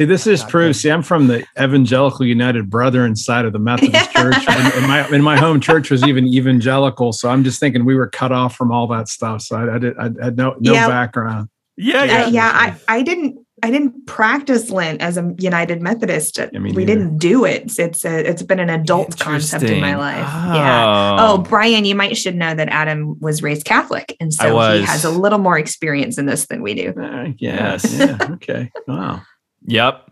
See, 0.01 0.07
this 0.07 0.27
is 0.27 0.41
Not 0.41 0.51
proof. 0.51 0.77
See, 0.77 0.91
I'm 0.91 1.03
from 1.03 1.27
the 1.27 1.45
Evangelical 1.61 2.25
United 2.25 2.71
Brethren 2.71 3.15
side 3.15 3.45
of 3.45 3.53
the 3.53 3.59
Methodist 3.59 4.11
Church, 4.17 4.35
and, 4.49 4.73
and 4.75 4.89
my 4.89 5.01
and 5.01 5.23
my 5.23 5.37
home 5.37 5.61
church 5.61 5.91
was 5.91 6.03
even 6.05 6.27
evangelical. 6.27 7.13
So 7.13 7.29
I'm 7.29 7.45
just 7.45 7.61
thinking 7.61 7.85
we 7.85 7.95
were 7.95 8.09
cut 8.09 8.33
off 8.33 8.57
from 8.57 8.73
all 8.73 8.87
that 8.87 9.09
stuff. 9.09 9.43
So 9.43 9.57
I, 9.57 9.75
I 9.75 9.79
did. 9.79 9.99
I 9.99 10.05
had 10.25 10.39
no 10.39 10.57
no 10.59 10.73
Yeah. 10.73 10.89
background. 10.89 11.51
yeah, 11.77 12.01
Uh, 12.01 12.05
yeah. 12.07 12.27
yeah, 12.29 12.51
I, 12.55 12.75
I 12.89 13.03
didn't 13.03 13.45
I 13.63 13.71
didn't 13.71 14.07
practice 14.07 14.71
Lent 14.71 15.03
as 15.03 15.19
a 15.19 15.35
United 15.39 15.83
Methodist. 15.83 16.39
me 16.39 16.49
we 16.55 16.61
neither. 16.71 16.87
didn't 16.87 17.19
do 17.19 17.45
it. 17.45 17.65
It's 17.65 17.79
it's, 17.79 18.05
a, 18.07 18.27
it's 18.27 18.43
been 18.43 18.59
an 18.59 18.71
adult 18.71 19.19
concept 19.19 19.65
in 19.65 19.83
my 19.83 19.91
Interesting. 19.91 19.99
life. 19.99 20.55
Yeah. 20.57 21.17
Oh. 21.19 21.35
Oh, 21.35 21.39
Brian, 21.43 21.85
you 21.85 21.95
might 21.95 22.17
should 22.17 22.37
know 22.37 22.55
that 22.55 22.71
Adam 22.71 23.21
was 23.21 23.43
raised 23.43 23.67
Catholic, 23.67 24.17
and 24.19 24.33
so 24.33 24.59
he 24.79 24.83
has 24.83 25.05
a 25.05 25.11
little 25.11 25.39
more 25.41 25.59
experience 25.59 26.17
in 26.17 26.25
this 26.25 26.47
than 26.47 26.63
we 26.63 26.73
do. 26.73 26.95
Uh, 26.99 27.25
yeah, 27.37 27.73
Yes. 27.77 27.95
yeah. 27.99 28.17
Okay. 28.31 28.71
Wow. 28.89 29.21
Yep. 29.67 30.11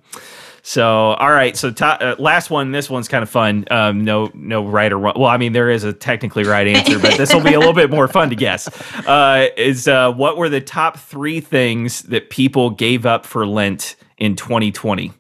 So, 0.63 0.87
all 0.87 1.31
right. 1.31 1.57
So, 1.57 1.71
to, 1.71 1.87
uh, 1.87 2.17
last 2.19 2.51
one. 2.51 2.73
This 2.73 2.91
one's 2.91 3.09
kind 3.09 3.23
of 3.23 3.31
fun. 3.31 3.65
Um, 3.71 4.05
no, 4.05 4.31
no 4.35 4.67
right 4.67 4.93
or 4.93 4.99
wrong. 4.99 5.15
Well, 5.17 5.31
I 5.31 5.39
mean, 5.39 5.53
there 5.53 5.71
is 5.71 5.85
a 5.85 5.93
technically 5.93 6.45
right 6.45 6.67
answer, 6.67 6.99
but 6.99 7.17
this 7.17 7.33
will 7.33 7.43
be 7.43 7.55
a 7.55 7.59
little 7.59 7.75
bit 7.75 7.91
more 7.91 8.07
fun 8.09 8.29
to 8.31 8.37
guess. 8.37 8.69
Uh, 9.07 9.49
is 9.57 9.89
uh, 9.89 10.13
what 10.13 10.37
were 10.37 10.49
the 10.49 10.61
top 10.61 10.99
three 10.99 11.41
things 11.41 12.03
that 12.03 12.29
people 12.29 12.71
gave 12.71 13.07
up 13.07 13.25
for 13.25 13.47
Lent 13.47 13.97
in 14.19 14.37
2020? 14.37 15.13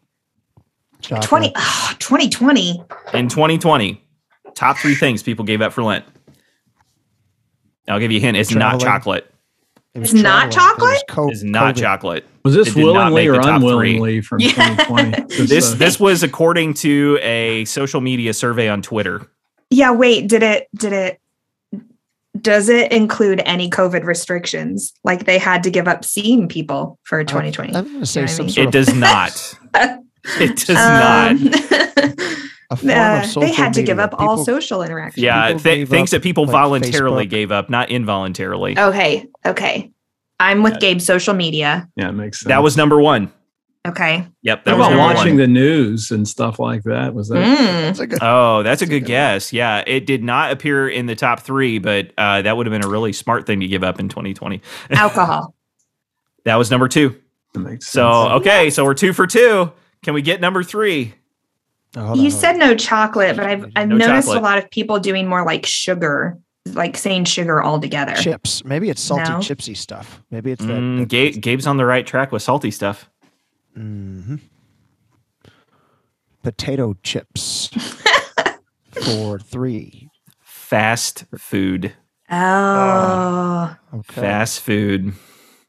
chocolate. 1.00 1.28
20, 1.28 1.52
oh, 1.56 1.94
2020. 1.98 2.82
In 3.14 3.28
2020, 3.28 4.02
top 4.54 4.78
three 4.78 4.94
things 4.94 5.22
people 5.22 5.44
gave 5.44 5.62
up 5.62 5.72
for 5.72 5.82
Lent. 5.82 6.04
I'll 7.88 8.00
give 8.00 8.12
you 8.12 8.18
a 8.18 8.20
hint. 8.20 8.36
It's 8.36 8.54
not 8.54 8.80
chocolate. 8.80 9.32
It 9.94 10.00
was 10.00 10.12
It's 10.14 10.22
not 10.22 10.52
traveling. 10.52 10.92
It 10.92 10.96
chocolate? 10.98 11.02
co- 11.08 11.28
It's 11.30 11.42
not 11.42 11.74
COVID. 11.74 11.78
chocolate. 11.80 12.26
Was 12.44 12.54
this 12.54 12.74
willingly 12.74 13.26
or 13.26 13.32
the 13.32 13.38
top 13.40 13.60
three. 13.60 13.70
unwillingly 13.70 14.20
from 14.20 14.40
Yeah. 14.40 14.50
2020? 14.76 15.46
This 15.46 15.72
uh, 15.72 15.76
this 15.76 15.98
was 15.98 16.22
according 16.22 16.74
to 16.74 17.18
a 17.22 17.64
social 17.64 18.00
media 18.00 18.32
survey 18.32 18.68
on 18.68 18.82
Twitter. 18.82 19.26
Yeah, 19.70 19.90
wait, 19.90 20.28
did 20.28 20.42
it 20.42 20.68
did 20.74 20.92
it 20.92 21.20
does 22.40 22.68
it 22.68 22.92
include 22.92 23.42
any 23.44 23.68
COVID 23.68 24.04
restrictions? 24.04 24.92
Like 25.04 25.24
they 25.24 25.38
had 25.38 25.62
to 25.64 25.70
give 25.70 25.88
up 25.88 26.04
seeing 26.04 26.48
people 26.48 26.98
for 27.02 27.24
2020. 27.24 27.74
I'm 27.74 27.84
going 27.84 28.00
to 28.00 28.06
say 28.06 28.20
You 28.20 28.26
know 28.26 28.32
some 28.32 28.46
mean? 28.46 28.52
sort 28.54 28.62
It 28.64 28.66
of 28.68 28.72
does 28.86 28.94
not. 28.94 29.58
It 30.40 30.56
does 30.56 30.68
not. 30.68 31.30
Um, 31.30 31.46
a 31.46 31.48
form 31.48 32.14
uh, 32.70 32.74
of 32.74 33.26
social 33.26 33.40
they 33.42 33.52
had 33.52 33.72
to 33.74 33.82
give 33.82 33.96
media. 33.96 34.12
up 34.12 34.20
all 34.20 34.44
social 34.44 34.82
interaction. 34.82 35.22
Yeah, 35.24 35.56
th- 35.56 35.88
things 35.88 36.12
up, 36.12 36.18
that 36.18 36.22
people 36.22 36.44
like, 36.44 36.52
voluntarily 36.52 37.26
Facebook. 37.26 37.30
gave 37.30 37.52
up, 37.52 37.70
not 37.70 37.90
involuntarily. 37.90 38.78
Okay, 38.78 39.26
okay. 39.46 39.90
I'm 40.40 40.62
with 40.62 40.74
Yeah. 40.74 40.78
Gabe 40.80 41.00
social 41.00 41.34
media. 41.34 41.88
yeah, 41.96 42.10
it 42.10 42.12
makes 42.12 42.40
sense. 42.40 42.48
That 42.48 42.62
was 42.62 42.76
number 42.76 43.00
one. 43.00 43.32
Okay. 43.86 44.26
Yep, 44.42 44.58
What 44.58 44.64
that 44.66 44.76
was 44.78 44.86
about 44.88 44.98
watching 44.98 45.32
one. 45.34 45.36
the 45.38 45.46
news 45.46 46.10
and 46.10 46.28
stuff 46.28 46.58
like 46.58 46.82
that? 46.82 47.14
Was 47.14 47.28
that? 47.30 47.38
Mm. 47.38 47.56
That's 47.56 48.00
a 48.00 48.06
good- 48.06 48.18
Oh, 48.20 48.62
that's 48.62 48.82
a 48.82 48.86
good 48.86 49.00
good 49.00 49.06
guess. 49.06 49.52
Yeah, 49.52 49.82
it 49.86 50.04
did 50.04 50.22
not 50.22 50.52
appear 50.52 50.88
in 50.88 51.06
the 51.06 51.14
top 51.14 51.40
three, 51.40 51.78
but 51.78 52.12
uh, 52.18 52.42
that 52.42 52.56
would 52.56 52.66
have 52.66 52.72
been 52.72 52.84
a 52.84 52.88
really 52.88 53.12
smart 53.14 53.46
thing 53.46 53.60
to 53.60 53.66
give 53.66 53.82
up 53.82 53.98
in 53.98 54.08
2020. 54.10 54.60
Alcohol. 54.90 55.54
That 56.44 56.56
was 56.56 56.70
number 56.70 56.88
two. 56.88 57.16
That 57.54 57.60
makes 57.60 57.86
sense. 57.86 57.92
So 57.92 58.08
okay, 58.36 58.68
so 58.70 58.84
we're 58.84 58.94
two 58.94 59.12
for 59.14 59.26
two. 59.26 59.72
Can 60.02 60.12
we 60.12 60.22
get 60.22 60.40
number 60.40 60.62
three? 60.62 61.14
Oh, 61.96 62.14
you 62.14 62.30
said 62.30 62.56
no 62.56 62.74
chocolate, 62.76 63.36
but 63.36 63.46
I've 63.46 63.64
I've 63.76 63.88
no 63.88 63.96
noticed 63.96 64.28
chocolate. 64.28 64.38
a 64.38 64.44
lot 64.44 64.58
of 64.58 64.70
people 64.70 64.98
doing 65.00 65.26
more 65.26 65.44
like 65.44 65.64
sugar, 65.66 66.38
like 66.74 66.96
saying 66.96 67.24
sugar 67.24 67.64
altogether. 67.64 68.14
chips. 68.14 68.64
Maybe 68.64 68.90
it's 68.90 69.00
salty 69.00 69.30
No. 69.30 69.38
chipsy 69.38 69.76
stuff. 69.76 70.22
Maybe 70.30 70.52
it's 70.52 70.64
that. 70.64 70.72
Mm, 70.78 70.98
that- 71.00 71.08
Gabe, 71.08 71.40
Gabe's 71.40 71.66
on 71.66 71.76
the 71.78 71.86
right 71.86 72.06
track 72.06 72.30
with 72.30 72.42
salty 72.42 72.70
stuff. 72.70 73.08
Mhm. 73.76 74.40
Potato 76.42 76.94
chips 77.02 77.68
for 79.02 79.38
three. 79.38 80.08
Fast 80.42 81.24
food. 81.36 81.94
Oh, 82.30 83.74
Okay. 83.94 84.20
Fast 84.20 84.60
food. 84.60 85.14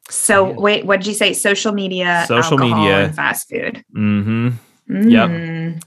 so 0.09 0.51
wait, 0.51 0.85
what 0.85 0.99
did 0.99 1.07
you 1.07 1.13
say? 1.13 1.31
Social 1.33 1.71
media, 1.71 2.25
Social 2.27 2.59
alcohol, 2.59 2.81
media. 2.83 3.05
and 3.05 3.15
fast 3.15 3.49
food. 3.49 3.83
Mm-hmm. 3.95 4.49
Yep. 5.09 5.29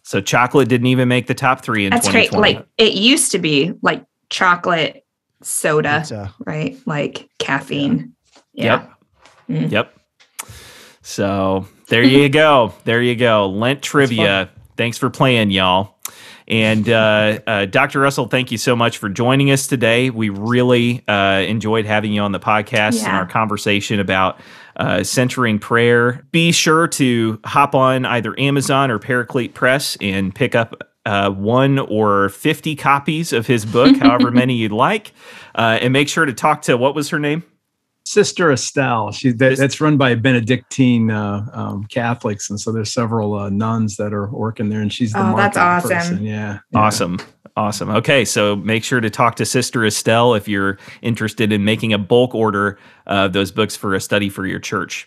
So 0.02 0.20
chocolate 0.20 0.68
didn't 0.68 0.86
even 0.88 1.08
make 1.08 1.26
the 1.26 1.34
top 1.34 1.62
three 1.62 1.84
in 1.84 1.90
That's 1.90 2.08
great. 2.08 2.32
Like 2.32 2.66
it 2.78 2.94
used 2.94 3.32
to 3.32 3.38
be 3.38 3.72
like 3.82 4.04
chocolate 4.30 5.04
soda, 5.42 6.00
Pizza. 6.00 6.34
right? 6.46 6.78
Like 6.86 7.28
caffeine. 7.38 8.14
Yeah. 8.52 8.86
Yep. 9.48 9.62
Mm. 9.62 9.70
Yep. 9.70 9.98
So 11.02 11.66
there 11.88 12.02
you 12.02 12.28
go. 12.28 12.74
There 12.84 13.02
you 13.02 13.16
go. 13.16 13.48
Lent 13.48 13.82
trivia. 13.82 14.50
Thanks 14.76 14.98
for 14.98 15.10
playing, 15.10 15.50
y'all. 15.50 15.96
And 16.48 16.88
uh, 16.88 17.38
uh, 17.46 17.66
Dr. 17.66 18.00
Russell, 18.00 18.26
thank 18.26 18.50
you 18.50 18.58
so 18.58 18.74
much 18.74 18.98
for 18.98 19.08
joining 19.08 19.50
us 19.50 19.66
today. 19.66 20.10
We 20.10 20.28
really 20.28 21.06
uh, 21.06 21.44
enjoyed 21.46 21.86
having 21.86 22.12
you 22.12 22.20
on 22.20 22.32
the 22.32 22.40
podcast 22.40 23.04
and 23.04 23.16
our 23.16 23.26
conversation 23.26 24.00
about 24.00 24.40
uh, 24.76 25.02
centering 25.02 25.58
prayer. 25.58 26.24
Be 26.30 26.52
sure 26.52 26.88
to 26.88 27.40
hop 27.44 27.74
on 27.74 28.04
either 28.04 28.38
Amazon 28.38 28.90
or 28.90 28.98
Paraclete 28.98 29.54
Press 29.54 29.96
and 30.00 30.34
pick 30.34 30.54
up 30.54 30.88
uh, 31.04 31.30
one 31.30 31.78
or 31.78 32.28
50 32.28 32.76
copies 32.76 33.32
of 33.32 33.46
his 33.46 33.64
book, 33.64 33.96
however 34.00 34.30
many 34.30 34.54
you'd 34.54 34.72
like. 34.72 35.12
Uh, 35.54 35.78
and 35.80 35.92
make 35.92 36.08
sure 36.08 36.24
to 36.24 36.32
talk 36.32 36.62
to 36.62 36.76
what 36.76 36.94
was 36.94 37.10
her 37.10 37.18
name? 37.18 37.42
Sister 38.04 38.50
Estelle. 38.50 39.12
She 39.12 39.30
that, 39.32 39.58
that's 39.58 39.80
run 39.80 39.96
by 39.96 40.16
Benedictine 40.16 41.10
uh, 41.10 41.48
um, 41.52 41.84
Catholics, 41.84 42.50
and 42.50 42.60
so 42.60 42.72
there's 42.72 42.92
several 42.92 43.34
uh, 43.34 43.48
nuns 43.48 43.96
that 43.96 44.12
are 44.12 44.28
working 44.28 44.70
there, 44.70 44.80
and 44.80 44.92
she's 44.92 45.12
the 45.12 45.20
Oh, 45.20 45.36
that's 45.36 45.56
marketing 45.56 45.62
awesome. 45.96 46.16
person. 46.16 46.24
Yeah, 46.24 46.58
yeah. 46.72 46.78
Awesome. 46.80 47.18
Awesome. 47.54 47.90
Okay, 47.90 48.24
so 48.24 48.56
make 48.56 48.82
sure 48.82 49.00
to 49.00 49.10
talk 49.10 49.36
to 49.36 49.44
Sister 49.44 49.84
Estelle 49.84 50.32
if 50.32 50.48
you're 50.48 50.78
interested 51.02 51.52
in 51.52 51.64
making 51.64 51.92
a 51.92 51.98
bulk 51.98 52.34
order 52.34 52.78
of 53.06 53.34
those 53.34 53.52
books 53.52 53.76
for 53.76 53.94
a 53.94 54.00
study 54.00 54.30
for 54.30 54.46
your 54.46 54.58
church. 54.58 55.06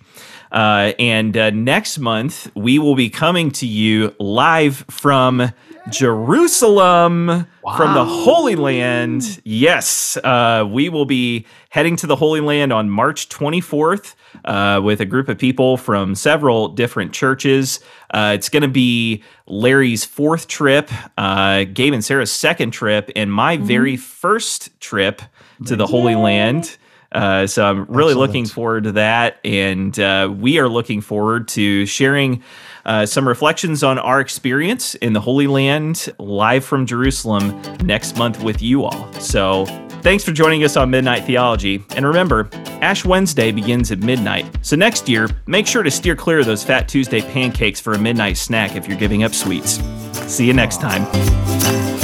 Uh, 0.52 0.94
and 1.00 1.36
uh, 1.36 1.50
next 1.50 1.98
month, 1.98 2.52
we 2.56 2.78
will 2.78 2.94
be 2.94 3.10
coming 3.10 3.50
to 3.50 3.66
you 3.66 4.14
live 4.20 4.86
from 4.92 5.52
Jerusalem, 5.90 7.48
from 7.74 7.96
the 7.96 8.06
Holy 8.06 8.56
Land. 8.56 9.42
Yes, 9.44 10.18
uh, 10.18 10.68
we 10.70 10.88
will 10.90 11.06
be 11.06 11.48
heading 11.70 11.96
to 11.98 12.08
the 12.08 12.16
Holy 12.16 12.40
Land 12.40 12.72
on 12.72 12.90
March 12.90 13.28
24th 13.30 14.14
uh, 14.46 14.80
with 14.84 15.02
a 15.02 15.06
group 15.06 15.30
of 15.30 15.40
people 15.40 15.76
from 15.76 16.14
several 16.14 16.68
different 16.68 17.12
churches. 17.12 17.80
Uh, 18.12 18.34
it's 18.36 18.50
going 18.50 18.62
to 18.62 18.68
be 18.68 19.24
Larry's 19.48 20.06
fourth 20.06 20.48
trip, 20.48 20.92
uh, 21.18 21.64
Gabe 21.64 21.94
and 21.94 22.06
Sarah's 22.06 22.32
second 22.32 22.72
trip, 22.72 23.10
and 23.16 23.34
my 23.34 23.58
very 23.58 23.98
first 23.98 24.80
trip 24.80 25.22
to 25.66 25.76
the 25.76 25.88
Holy 25.88 26.16
Land. 26.16 26.78
Uh, 27.12 27.48
so 27.48 27.66
I'm 27.66 27.86
really 27.86 28.12
Excellent. 28.12 28.18
looking 28.18 28.46
forward 28.46 28.84
to 28.86 28.92
that, 28.94 29.40
and 29.44 29.98
uh, 30.00 30.34
we 30.38 30.60
are 30.60 30.68
looking 30.68 31.02
forward 31.02 31.48
to 31.50 31.86
sharing 31.86 32.44
uh, 32.86 33.06
some 33.06 33.28
reflections 33.28 33.84
on 33.84 33.98
our 33.98 34.20
experience 34.20 34.96
in 34.96 35.14
the 35.14 35.22
Holy 35.22 35.48
Land 35.48 36.10
live 36.20 36.66
from 36.66 36.86
Jerusalem 36.86 37.62
next 37.84 38.18
month 38.18 38.44
with 38.44 38.62
you 38.62 38.84
all. 38.84 39.12
So 39.14 39.66
thanks 40.02 40.24
for 40.24 40.32
joining 40.34 40.64
us 40.64 40.76
on 40.76 40.90
Midnight 40.90 41.24
Theology, 41.24 41.84
and 41.96 42.06
remember, 42.06 42.50
Ash 42.82 43.06
Wednesday 43.06 43.52
begins 43.52 43.92
at 43.92 44.00
midnight. 44.00 44.46
So 44.62 44.76
next 44.76 45.08
year, 45.08 45.30
make 45.48 45.66
sure 45.68 45.84
to 45.84 45.92
steer 45.92 46.16
clear 46.16 46.40
of 46.40 46.46
those 46.46 46.64
Fat 46.64 46.90
Tuesday 46.90 47.22
pancakes 47.22 47.80
for 47.80 47.94
a 47.94 47.98
midnight 47.98 48.38
snack 48.38 48.76
if 48.76 48.88
you're 48.88 48.98
giving 48.98 49.24
up 49.24 49.34
sweets. 49.34 49.82
See 50.28 50.46
you 50.46 50.54
next 50.54 50.82
time. 50.82 51.95